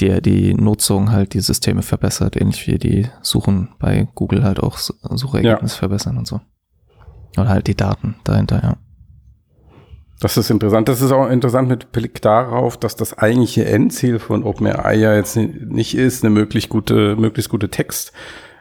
der 0.00 0.20
die 0.20 0.54
Nutzung 0.54 1.10
halt 1.10 1.34
die 1.34 1.40
Systeme 1.40 1.82
verbessert, 1.82 2.36
ähnlich 2.40 2.66
wie 2.66 2.78
die 2.78 3.08
Suchen 3.22 3.70
bei 3.78 4.06
Google 4.14 4.44
halt 4.44 4.60
auch 4.60 4.78
Suchergebnisse 4.78 5.74
ja. 5.74 5.78
verbessern 5.78 6.18
und 6.18 6.26
so. 6.26 6.40
Oder 7.36 7.48
halt 7.48 7.66
die 7.66 7.74
Daten 7.74 8.16
dahinter, 8.24 8.62
ja. 8.62 8.76
Das 10.24 10.38
ist 10.38 10.48
interessant. 10.48 10.88
Das 10.88 11.02
ist 11.02 11.12
auch 11.12 11.28
interessant 11.28 11.68
mit 11.68 11.92
Blick 11.92 12.22
darauf, 12.22 12.78
dass 12.78 12.96
das 12.96 13.18
eigentliche 13.18 13.66
Endziel 13.66 14.18
von 14.18 14.42
OpenAI 14.42 14.94
ja 14.94 15.14
jetzt 15.14 15.36
nicht 15.36 15.94
ist, 15.94 16.24
eine 16.24 16.32
möglichst 16.32 16.70
gute, 16.70 17.14
möglichst 17.16 17.50
gute 17.50 17.68
Text 17.68 18.14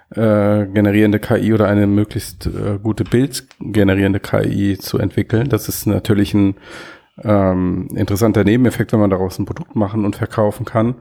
äh, 0.10 0.66
generierende 0.66 1.20
KI 1.20 1.54
oder 1.54 1.70
eine 1.70 1.88
möglichst 1.88 2.48
äh, 2.48 2.80
gute 2.84 3.06
Bild 3.06 3.48
generierende 3.62 4.20
KI 4.20 4.78
zu 4.78 4.98
entwickeln. 4.98 5.48
Das 5.48 5.70
ist 5.70 5.86
natürlich 5.86 6.34
ein 6.34 6.56
ähm, 7.24 7.88
interessanter 7.96 8.44
Nebeneffekt, 8.44 8.92
wenn 8.92 9.00
man 9.00 9.10
daraus 9.10 9.40
ein 9.40 9.46
Produkt 9.46 9.74
machen 9.78 10.04
und 10.04 10.18
verkaufen 10.18 10.66
kann. 10.66 10.96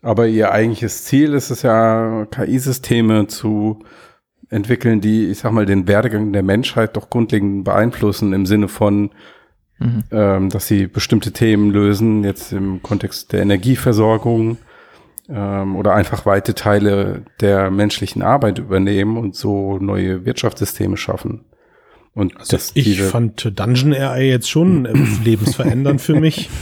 Aber 0.00 0.28
ihr 0.28 0.50
eigentliches 0.50 1.04
Ziel 1.04 1.34
ist 1.34 1.50
es 1.50 1.60
ja, 1.60 2.24
KI-Systeme 2.30 3.26
zu 3.26 3.80
entwickeln, 4.48 5.02
die, 5.02 5.26
ich 5.26 5.40
sag 5.40 5.52
mal, 5.52 5.66
den 5.66 5.86
Werdegang 5.86 6.32
der 6.32 6.42
Menschheit 6.42 6.96
doch 6.96 7.10
grundlegend 7.10 7.64
beeinflussen 7.64 8.32
im 8.32 8.46
Sinne 8.46 8.68
von, 8.68 9.10
mhm. 9.78 10.04
ähm, 10.10 10.50
dass 10.50 10.66
sie 10.66 10.86
bestimmte 10.86 11.32
Themen 11.32 11.70
lösen, 11.70 12.24
jetzt 12.24 12.52
im 12.52 12.82
Kontext 12.82 13.32
der 13.32 13.42
Energieversorgung 13.42 14.58
ähm, 15.28 15.76
oder 15.76 15.94
einfach 15.94 16.26
weite 16.26 16.54
Teile 16.54 17.24
der 17.40 17.70
menschlichen 17.70 18.22
Arbeit 18.22 18.58
übernehmen 18.58 19.16
und 19.16 19.34
so 19.34 19.78
neue 19.78 20.24
Wirtschaftssysteme 20.24 20.96
schaffen. 20.96 21.44
Und 22.14 22.36
also 22.38 22.56
das, 22.56 22.70
ich 22.74 23.02
fand 23.02 23.44
Dungeon 23.58 23.92
AI 23.92 24.22
jetzt 24.22 24.48
schon 24.48 24.84
lebensverändernd 25.24 26.00
für 26.00 26.18
mich. 26.18 26.50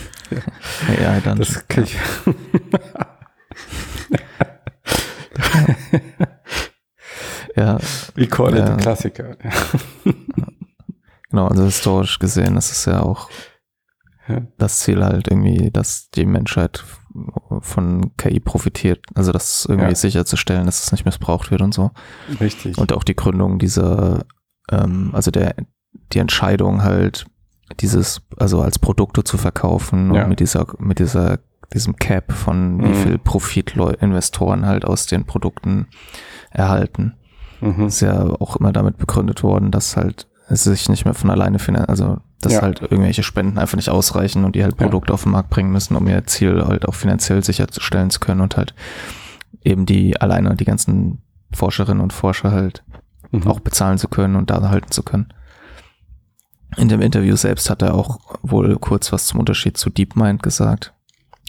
Ja, 1.01 1.21
dann. 1.21 1.39
Das 1.39 1.69
kann 1.69 1.85
ich. 1.85 1.97
ja. 7.55 7.79
We 8.17 8.27
call 8.27 8.55
it 8.55 8.67
ja. 8.67 8.77
Klassiker. 8.77 9.37
genau, 11.35 11.49
also 11.49 11.65
historisch 11.65 12.19
gesehen 12.19 12.57
ist 12.57 12.71
es 12.73 12.85
ja 12.85 13.03
auch 13.03 13.29
das 14.57 14.79
Ziel 14.79 15.05
halt 15.05 15.29
irgendwie, 15.29 15.71
dass 15.71 16.09
die 16.11 16.25
Menschheit 16.25 16.83
von 17.61 18.17
KI 18.17 18.41
profitiert. 18.41 19.05
Also 19.15 19.33
das 19.33 19.67
irgendwie 19.69 19.91
Ja. 19.91 19.95
sicherzustellen, 19.95 20.65
dass 20.67 20.83
es 20.83 20.93
nicht 20.93 21.05
missbraucht 21.05 21.51
wird 21.51 21.61
und 21.61 21.75
so. 21.75 21.91
Richtig. 22.41 22.79
Und 22.79 22.93
auch 22.95 23.05
die 23.05 23.15
Gründung 23.15 23.59
dieser, 23.59 24.25
ähm, 24.71 25.11
also 25.13 25.31
der, 25.31 25.55
die 26.13 26.19
Entscheidung 26.21 26.83
halt, 26.83 27.27
dieses, 27.81 28.23
also 28.39 28.63
als 28.63 28.79
Produkte 28.79 29.25
zu 29.25 29.37
verkaufen 29.37 30.15
Ja. 30.15 30.23
und 30.23 30.31
mit 30.31 30.41
dieser, 30.41 30.67
mit 30.79 30.99
dieser, 30.99 31.39
diesem 31.75 31.97
Cap 31.97 32.33
von 32.33 32.83
wie 32.83 32.89
Mhm. 32.89 32.95
viel 32.95 33.19
Profit 33.19 33.77
Investoren 34.01 34.65
halt 34.67 34.85
aus 34.87 35.07
den 35.07 35.25
Produkten 35.27 35.89
erhalten. 36.51 37.15
mhm. 37.61 37.87
Ist 37.87 38.01
ja 38.01 38.25
auch 38.41 38.57
immer 38.57 38.73
damit 38.73 38.97
begründet 38.99 39.43
worden, 39.43 39.71
dass 39.71 39.97
halt 39.97 40.29
es 40.49 40.65
sich 40.65 40.89
nicht 40.89 41.05
mehr 41.05 41.15
von 41.15 41.31
alleine 41.31 41.59
finanziert, 41.59 41.89
also 41.89 42.19
dass 42.41 42.53
Ja. 42.55 42.63
halt 42.63 42.83
irgendwelche 42.83 43.23
Spenden 43.23 43.59
einfach 43.59 43.77
nicht 43.77 43.89
ausreichen 43.89 44.45
und 44.45 44.55
die 44.55 44.63
halt 44.63 44.75
Ja. 44.79 44.87
Produkte 44.87 45.15
auf 45.15 45.23
den 45.23 45.33
Markt 45.33 45.51
bringen 45.51 45.73
müssen, 45.73 45.97
um 45.97 46.07
ihr 46.07 46.25
Ziel 46.27 46.65
halt 46.67 46.87
auch 46.87 46.95
finanziell 46.95 47.43
sicherzustellen 47.43 48.11
zu 48.11 48.21
können 48.21 48.41
und 48.43 48.57
halt 48.57 48.75
eben 49.63 49.87
die 49.87 50.21
alleine 50.21 50.55
die 50.55 50.65
ganzen 50.67 51.23
Forscherinnen 51.53 52.03
und 52.03 52.13
Forscher 52.13 52.51
halt 52.53 52.83
Mhm. 53.33 53.47
auch 53.47 53.61
bezahlen 53.61 53.97
zu 53.99 54.09
können 54.09 54.37
und 54.37 54.51
da 54.51 54.69
halten 54.69 54.91
zu 54.91 55.03
können. 55.03 55.33
In 56.77 56.89
dem 56.89 57.01
Interview 57.01 57.37
selbst 57.37 57.71
hat 57.71 57.83
er 57.83 57.95
auch 57.95 58.19
wohl 58.43 58.77
kurz 58.79 59.13
was 59.13 59.27
zum 59.27 59.41
Unterschied 59.41 59.77
zu 59.79 59.91
DeepMind 59.91 60.43
gesagt, 60.43 60.93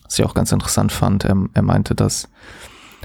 was 0.03 0.17
ich 0.19 0.25
auch 0.25 0.33
ganz 0.35 0.51
interessant 0.51 0.91
fand. 0.91 1.25
Er, 1.25 1.35
er 1.53 1.61
meinte, 1.63 1.95
dass 1.95 2.29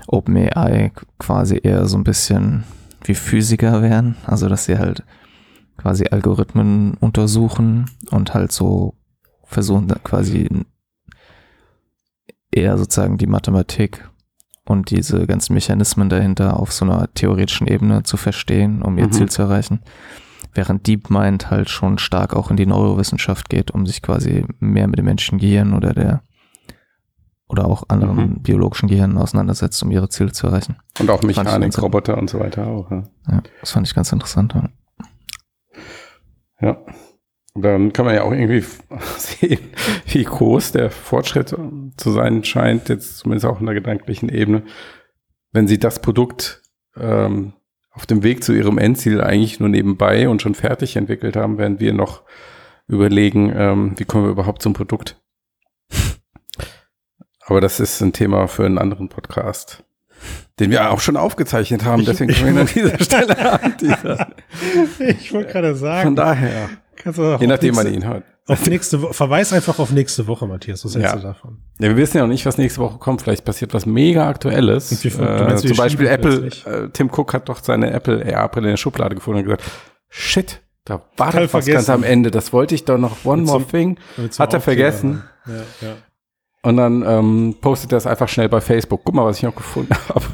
OpenAI 0.07 0.93
quasi 1.18 1.59
eher 1.62 1.86
so 1.86 1.97
ein 1.97 2.05
bisschen 2.05 2.64
wie 3.05 3.14
Physiker 3.14 3.82
wären, 3.82 4.16
also 4.26 4.49
dass 4.49 4.66
sie 4.66 4.78
halt 4.78 5.03
quasi 5.81 6.05
Algorithmen 6.11 6.95
untersuchen 6.95 7.87
und 8.11 8.35
halt 8.35 8.53
so 8.53 8.95
versuchen 9.45 9.89
quasi 10.05 10.49
eher 12.53 12.76
sozusagen 12.78 13.16
die 13.18 13.26
Mathematik 13.26 14.09
und 14.66 14.91
diese 14.91 15.26
ganzen 15.26 15.55
Mechanismen 15.55 16.09
dahinter 16.09 16.59
auf 16.61 16.72
so 16.72 16.85
einer 16.85 17.12
theoretischen 17.14 17.66
Ebene 17.66 18.03
zu 18.03 18.16
verstehen, 18.16 18.83
um 18.83 18.99
ihr 18.99 19.07
Mhm. 19.07 19.12
Ziel 19.12 19.28
zu 19.31 19.43
erreichen. 19.43 19.81
Während 20.53 20.87
DeepMind 20.87 21.51
halt 21.51 21.70
schon 21.70 21.99
stark 21.99 22.35
auch 22.35 22.51
in 22.51 22.57
die 22.57 22.66
Neurowissenschaft 22.66 23.49
geht, 23.49 23.70
um 23.70 23.87
sich 23.87 24.03
quasi 24.03 24.45
mehr 24.59 24.87
mit 24.89 24.99
dem 24.99 25.05
menschlichen 25.07 25.39
Gehirn 25.39 25.72
oder 25.74 25.95
der 25.95 26.22
oder 27.49 27.66
auch 27.66 27.83
anderen 27.89 28.16
Mhm. 28.35 28.43
biologischen 28.43 28.89
Gehirnen 28.89 29.18
auseinandersetzt, 29.18 29.83
um 29.83 29.91
ihre 29.91 30.09
Ziele 30.09 30.31
zu 30.31 30.47
erreichen. 30.47 30.76
Und 31.01 31.11
auch 31.11 31.22
Mechanik, 31.22 31.76
Roboter 31.83 32.16
und 32.16 32.31
so 32.31 32.39
weiter 32.39 32.66
auch. 32.68 32.89
Ja. 32.93 33.03
Ja, 33.28 33.43
das 33.61 33.72
fand 33.72 33.89
ich 33.89 33.95
ganz 33.95 34.12
interessant. 34.12 34.55
Ja. 34.55 34.68
Ja. 36.61 36.85
Dann 37.55 37.93
kann 37.93 38.05
man 38.05 38.15
ja 38.15 38.23
auch 38.23 38.33
irgendwie 38.33 38.65
sehen, 39.17 39.61
wie 40.07 40.25
groß 40.25 40.73
der 40.73 40.91
Fortschritt 40.91 41.49
zu 41.97 42.13
sein 42.13 42.45
scheint, 42.45 42.89
jetzt 42.89 43.19
zumindest 43.19 43.47
auch 43.47 43.61
in 43.61 43.67
der 43.67 43.75
gedanklichen 43.75 44.29
Ebene, 44.29 44.63
wenn 45.53 45.67
sie 45.67 45.79
das 45.79 46.01
Produkt 46.01 46.63
ähm, 46.97 47.55
auf 47.91 48.07
dem 48.07 48.23
Weg 48.23 48.45
zu 48.45 48.53
ihrem 48.53 48.79
Endziel 48.79 49.21
eigentlich 49.21 49.59
nur 49.59 49.69
nebenbei 49.69 50.29
und 50.29 50.43
schon 50.43 50.55
fertig 50.55 50.97
entwickelt 50.97 51.35
haben, 51.37 51.59
während 51.59 51.81
wir 51.81 51.93
noch 51.93 52.23
überlegen, 52.87 53.53
ähm, 53.55 53.95
wie 53.97 54.05
kommen 54.05 54.25
wir 54.25 54.31
überhaupt 54.31 54.63
zum 54.63 54.73
Produkt. 54.73 55.21
Aber 57.41 57.61
das 57.61 57.81
ist 57.81 58.01
ein 58.01 58.13
Thema 58.13 58.47
für 58.47 58.65
einen 58.65 58.79
anderen 58.79 59.09
Podcast, 59.09 59.85
den 60.61 60.71
wir 60.71 60.91
auch 60.93 61.01
schon 61.01 61.17
aufgezeichnet 61.17 61.85
haben. 61.85 62.05
Deswegen 62.05 62.33
können 62.33 62.45
wir 62.45 62.53
ihn 62.53 62.59
an 62.59 62.67
dieser 62.73 63.03
Stelle 63.05 63.63
an 63.63 63.75
dieser. 63.81 64.29
Ich 65.21 65.33
wollte 65.33 65.53
gerade 65.53 65.75
sagen. 65.75 66.03
Von 66.09 66.17
daher, 66.17 66.69
kannst 66.97 67.19
du 67.19 67.25
auch 67.35 67.41
je 67.41 67.47
nachdem 67.47 67.75
man 67.75 67.93
ihn 67.93 68.07
hört. 68.07 68.25
Auf 68.47 68.67
nächste 68.67 69.01
Woche, 69.01 69.15
verweis 69.15 69.53
einfach 69.53 69.79
auf 69.79 69.93
nächste 69.93 70.27
Woche, 70.27 70.47
Matthias. 70.47 70.85
Was 70.85 70.95
hältst 70.95 71.11
Ja. 71.15 71.17
du 71.17 71.23
davon? 71.23 71.59
Ja, 71.79 71.89
wir 71.89 71.97
wissen 71.97 72.17
ja 72.17 72.25
noch 72.25 72.31
nicht, 72.31 72.45
was 72.47 72.59
nächste 72.59 72.81
Woche 72.81 72.99
kommt. 72.99 73.23
Vielleicht 73.23 73.45
passiert 73.45 73.73
was 73.75 73.87
mega 73.87 74.29
Aktuelles. 74.29 75.05
Äh, 75.05 75.11
meinst, 75.19 75.63
wir 75.65 75.71
zum 75.71 75.77
Beispiel 75.77 76.07
Apple, 76.09 76.47
äh, 76.67 76.89
Tim 76.93 77.11
Cook 77.11 77.33
hat 77.33 77.49
doch 77.49 77.63
seine 77.63 77.93
Apple 77.93 78.25
AR-Brille 78.37 78.67
in 78.69 78.73
der 78.73 78.77
Schublade 78.77 79.15
gefunden 79.15 79.39
und 79.39 79.45
gesagt, 79.45 79.63
shit, 80.09 80.61
da 80.85 81.01
war 81.17 81.31
doch 81.33 81.53
was 81.55 81.67
ganz 81.67 81.89
am 81.89 82.03
Ende. 82.03 82.31
Das 82.33 82.53
wollte 82.53 82.75
ich 82.75 82.85
doch 82.85 82.99
noch, 82.99 83.25
one 83.25 83.43
more 83.43 83.65
thing. 83.65 83.99
Hat 84.39 84.53
er 84.53 84.61
vergessen. 84.61 85.23
Ja, 85.47 85.55
ja. 85.87 85.95
Und 86.63 86.77
dann 86.77 87.03
ähm, 87.07 87.55
postet 87.61 87.93
er 87.93 87.99
es 87.99 88.07
einfach 88.07 88.29
schnell 88.29 88.49
bei 88.49 88.61
Facebook. 88.61 89.03
Guck 89.05 89.15
mal, 89.15 89.25
was 89.25 89.37
ich 89.39 89.45
noch 89.45 89.55
gefunden 89.55 89.95
habe. 90.09 90.25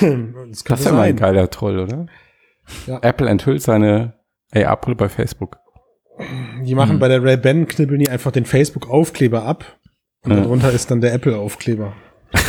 Das, 0.00 0.64
Das 0.64 0.80
ist 0.80 0.86
ja 0.86 0.92
mal 0.92 1.02
ein 1.08 1.16
geiler 1.16 1.48
Troll, 1.50 1.78
oder? 1.78 2.06
Ja. 2.86 2.98
Apple 3.02 3.28
enthüllt 3.28 3.62
seine 3.62 4.14
AR-Brille 4.52 4.96
bei 4.96 5.08
Facebook. 5.08 5.58
Die 6.64 6.74
machen 6.74 6.92
Hm. 6.94 6.98
bei 6.98 7.08
der 7.08 7.22
Ray-Ban 7.22 7.66
knibbeln 7.68 8.00
die 8.00 8.08
einfach 8.10 8.32
den 8.32 8.44
Facebook-Aufkleber 8.44 9.44
ab. 9.44 9.78
Und 10.24 10.32
Ja. 10.32 10.40
darunter 10.40 10.72
ist 10.72 10.90
dann 10.90 11.00
der 11.00 11.12
Apple-Aufkleber. 11.14 11.92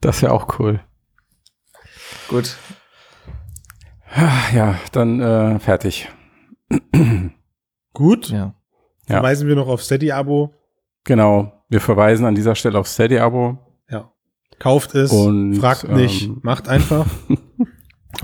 Das 0.00 0.16
ist 0.16 0.22
ja 0.22 0.32
auch 0.32 0.58
cool. 0.58 0.80
Gut. 2.28 2.56
Ja, 4.52 4.78
dann 4.92 5.18
äh, 5.20 5.58
fertig. 5.60 6.10
Gut. 7.94 8.28
Ja. 8.28 8.54
Ja. 9.08 9.16
Verweisen 9.16 9.48
wir 9.48 9.56
noch 9.56 9.66
auf 9.68 9.82
Steady-Abo. 9.82 10.52
Genau. 11.04 11.52
Wir 11.70 11.80
verweisen 11.80 12.26
an 12.26 12.34
dieser 12.34 12.54
Stelle 12.54 12.78
auf 12.78 12.86
Steady-Abo. 12.86 13.58
Kauft 14.58 14.94
es. 14.94 15.10
Und, 15.12 15.54
fragt 15.56 15.88
nicht. 15.90 16.26
ähm, 16.26 16.38
Macht 16.42 16.68
einfach. 16.68 17.06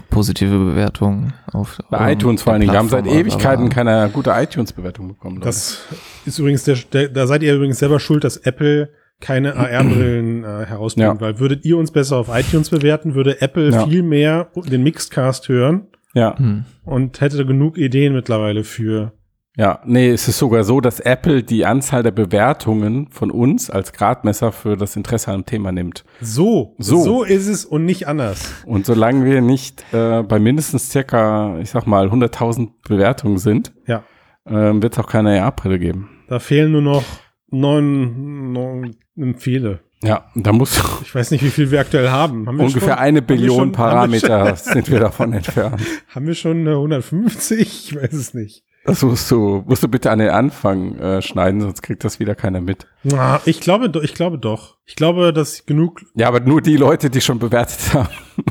Positive 0.08 0.56
Bewertungen 0.56 1.32
auf 1.52 1.78
Bei 1.90 2.12
iTunes 2.12 2.42
vor 2.42 2.52
allen 2.52 2.60
Dingen. 2.60 2.72
Wir 2.72 2.78
haben 2.78 2.88
seit 2.88 3.06
Ewigkeiten 3.06 3.64
aber- 3.66 3.74
keine 3.74 4.10
gute 4.12 4.30
iTunes-Bewertung 4.30 5.08
bekommen. 5.08 5.36
Leute. 5.36 5.46
Das 5.46 5.80
ist 6.24 6.38
übrigens 6.38 6.62
der, 6.64 6.76
der, 6.92 7.08
da 7.08 7.26
seid 7.26 7.42
ihr 7.42 7.54
übrigens 7.54 7.80
selber 7.80 7.98
schuld, 7.98 8.22
dass 8.22 8.36
Apple 8.36 8.90
keine 9.20 9.54
AR-Brillen 9.56 10.44
äh, 10.44 10.66
herausbringt, 10.66 11.14
Ja. 11.14 11.20
weil 11.20 11.40
würdet 11.40 11.64
ihr 11.64 11.76
uns 11.76 11.90
besser 11.90 12.16
auf 12.18 12.28
iTunes 12.32 12.70
bewerten, 12.70 13.14
würde 13.14 13.40
Apple 13.40 13.70
Ja. 13.70 13.86
viel 13.86 14.02
mehr 14.04 14.48
den 14.68 14.82
Mixedcast 14.84 15.48
hören 15.48 15.88
ja, 16.14 16.38
Hm. 16.38 16.64
und 16.84 17.20
hätte 17.20 17.44
genug 17.44 17.76
Ideen 17.76 18.14
mittlerweile 18.14 18.62
für. 18.64 19.12
Ja. 19.57 19.80
Nee, 19.84 20.11
es 20.11 20.28
ist 20.28 20.38
sogar 20.38 20.64
so, 20.64 20.80
dass 20.80 21.01
Apple 21.01 21.42
die 21.42 21.66
Anzahl 21.66 22.03
der 22.03 22.12
Bewertungen 22.12 23.09
von 23.11 23.30
uns 23.30 23.68
als 23.70 23.92
Gradmesser 23.92 24.53
für 24.53 24.76
das 24.76 24.96
Interesse 24.96 25.32
am 25.32 25.44
Thema 25.46 25.72
nimmt. 25.72 26.05
So, 26.20 26.74
So. 26.78 27.03
so, 27.03 27.22
ist 27.24 27.46
es 27.48 27.64
und 27.64 27.84
nicht 27.84 28.07
anders. 28.09 28.53
Und 28.66 28.86
solange 28.86 29.24
wir 29.24 29.40
nicht 29.40 29.84
äh, 29.92 30.22
bei 30.22 30.38
mindestens 30.38 30.90
circa, 30.90 31.59
ich 31.59 31.70
sag 31.70 31.86
mal, 31.86 32.09
100.000 32.09 32.68
Bewertungen 32.88 33.38
sind, 33.38 33.72
Ja. 33.86 34.05
ähm, 34.46 34.82
wird 34.82 34.94
es 34.94 34.98
auch 34.98 35.09
keine 35.09 35.42
AR-Brille 35.42 35.78
geben. 35.78 36.09
Da 36.28 36.38
fehlen 36.38 36.72
nur 36.72 36.82
noch 36.82 37.05
neun, 37.48 38.53
neun 38.53 38.94
viele. 39.36 39.80
Ja, 40.03 40.24
da 40.34 40.53
muss 40.53 40.80
Ich 41.03 41.14
weiß 41.14 41.30
nicht, 41.32 41.44
wie 41.44 41.51
viel 41.51 41.70
wir 41.70 41.80
aktuell 41.80 42.09
haben. 42.11 42.46
haben 42.46 42.57
wir 42.57 42.64
ungefähr 42.64 42.94
schon, 42.94 42.98
eine 42.98 43.20
Billion 43.22 43.57
schon- 43.59 43.72
Parameter 43.72 44.57
sind 44.57 44.90
wir 44.90 45.01
davon 45.01 45.32
entfernt. 45.34 45.80
Haben 46.09 46.26
wir 46.26 46.34
schon 46.34 46.66
äh, 46.66 46.70
150? 46.70 47.61
Ich 47.61 47.94
weiß 47.94 48.12
es 48.14 48.32
nicht. 48.34 48.64
Das 48.84 49.02
musst 49.02 49.30
du, 49.30 49.62
musst 49.66 49.82
du 49.82 49.88
bitte 49.88 50.10
an 50.10 50.18
den 50.20 50.30
Anfang 50.30 50.98
äh, 50.98 51.20
schneiden, 51.22 51.60
sonst 51.60 51.82
kriegt 51.82 52.02
das 52.02 52.18
wieder 52.18 52.34
keiner 52.34 52.60
mit. 52.60 52.86
Na, 53.02 53.40
ich 53.44 53.60
glaube, 53.60 53.90
ich 54.02 54.14
glaube 54.14 54.38
doch. 54.38 54.78
Ich 54.86 54.96
glaube, 54.96 55.32
dass 55.32 55.66
genug. 55.66 56.00
Ja, 56.14 56.28
aber 56.28 56.40
nur 56.40 56.62
die 56.62 56.76
Leute, 56.76 57.10
die 57.10 57.20
schon 57.20 57.38
bewertet 57.38 57.94
haben. 57.94 58.08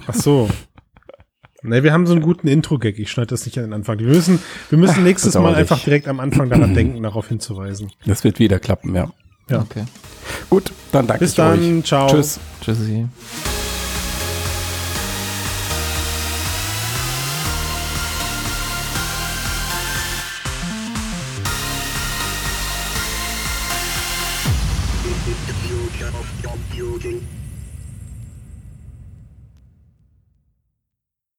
Ach 0.07 0.13
so. 0.13 0.49
Ne, 1.61 1.83
wir 1.83 1.91
haben 1.91 2.07
so 2.07 2.13
einen 2.13 2.21
guten 2.21 2.47
Intro-Gag. 2.47 2.99
Ich 2.99 3.11
schneide 3.11 3.27
das 3.27 3.45
nicht 3.45 3.57
an 3.57 3.65
den 3.65 3.73
Anfang. 3.73 3.99
Wir 3.99 4.07
müssen, 4.07 4.39
wir 4.69 4.77
müssen 4.77 5.03
nächstes 5.03 5.33
Mal 5.33 5.41
bedauerlich. 5.41 5.59
einfach 5.71 5.83
direkt 5.83 6.07
am 6.07 6.19
Anfang 6.19 6.49
daran 6.49 6.73
denken, 6.73 7.03
darauf 7.03 7.27
hinzuweisen. 7.27 7.91
Das 8.05 8.23
wird 8.23 8.39
wieder 8.39 8.59
klappen, 8.59 8.95
ja. 8.95 9.11
Ja. 9.49 9.61
Okay. 9.61 9.83
Gut, 10.49 10.71
dann 10.91 11.07
danke 11.07 11.25
Bis 11.25 11.33
ich 11.33 11.39
euch. 11.39 11.59
dann. 11.59 11.83
Ciao. 11.83 12.07
Tschüss. 12.07 12.39
Tschüssi. 12.61 13.07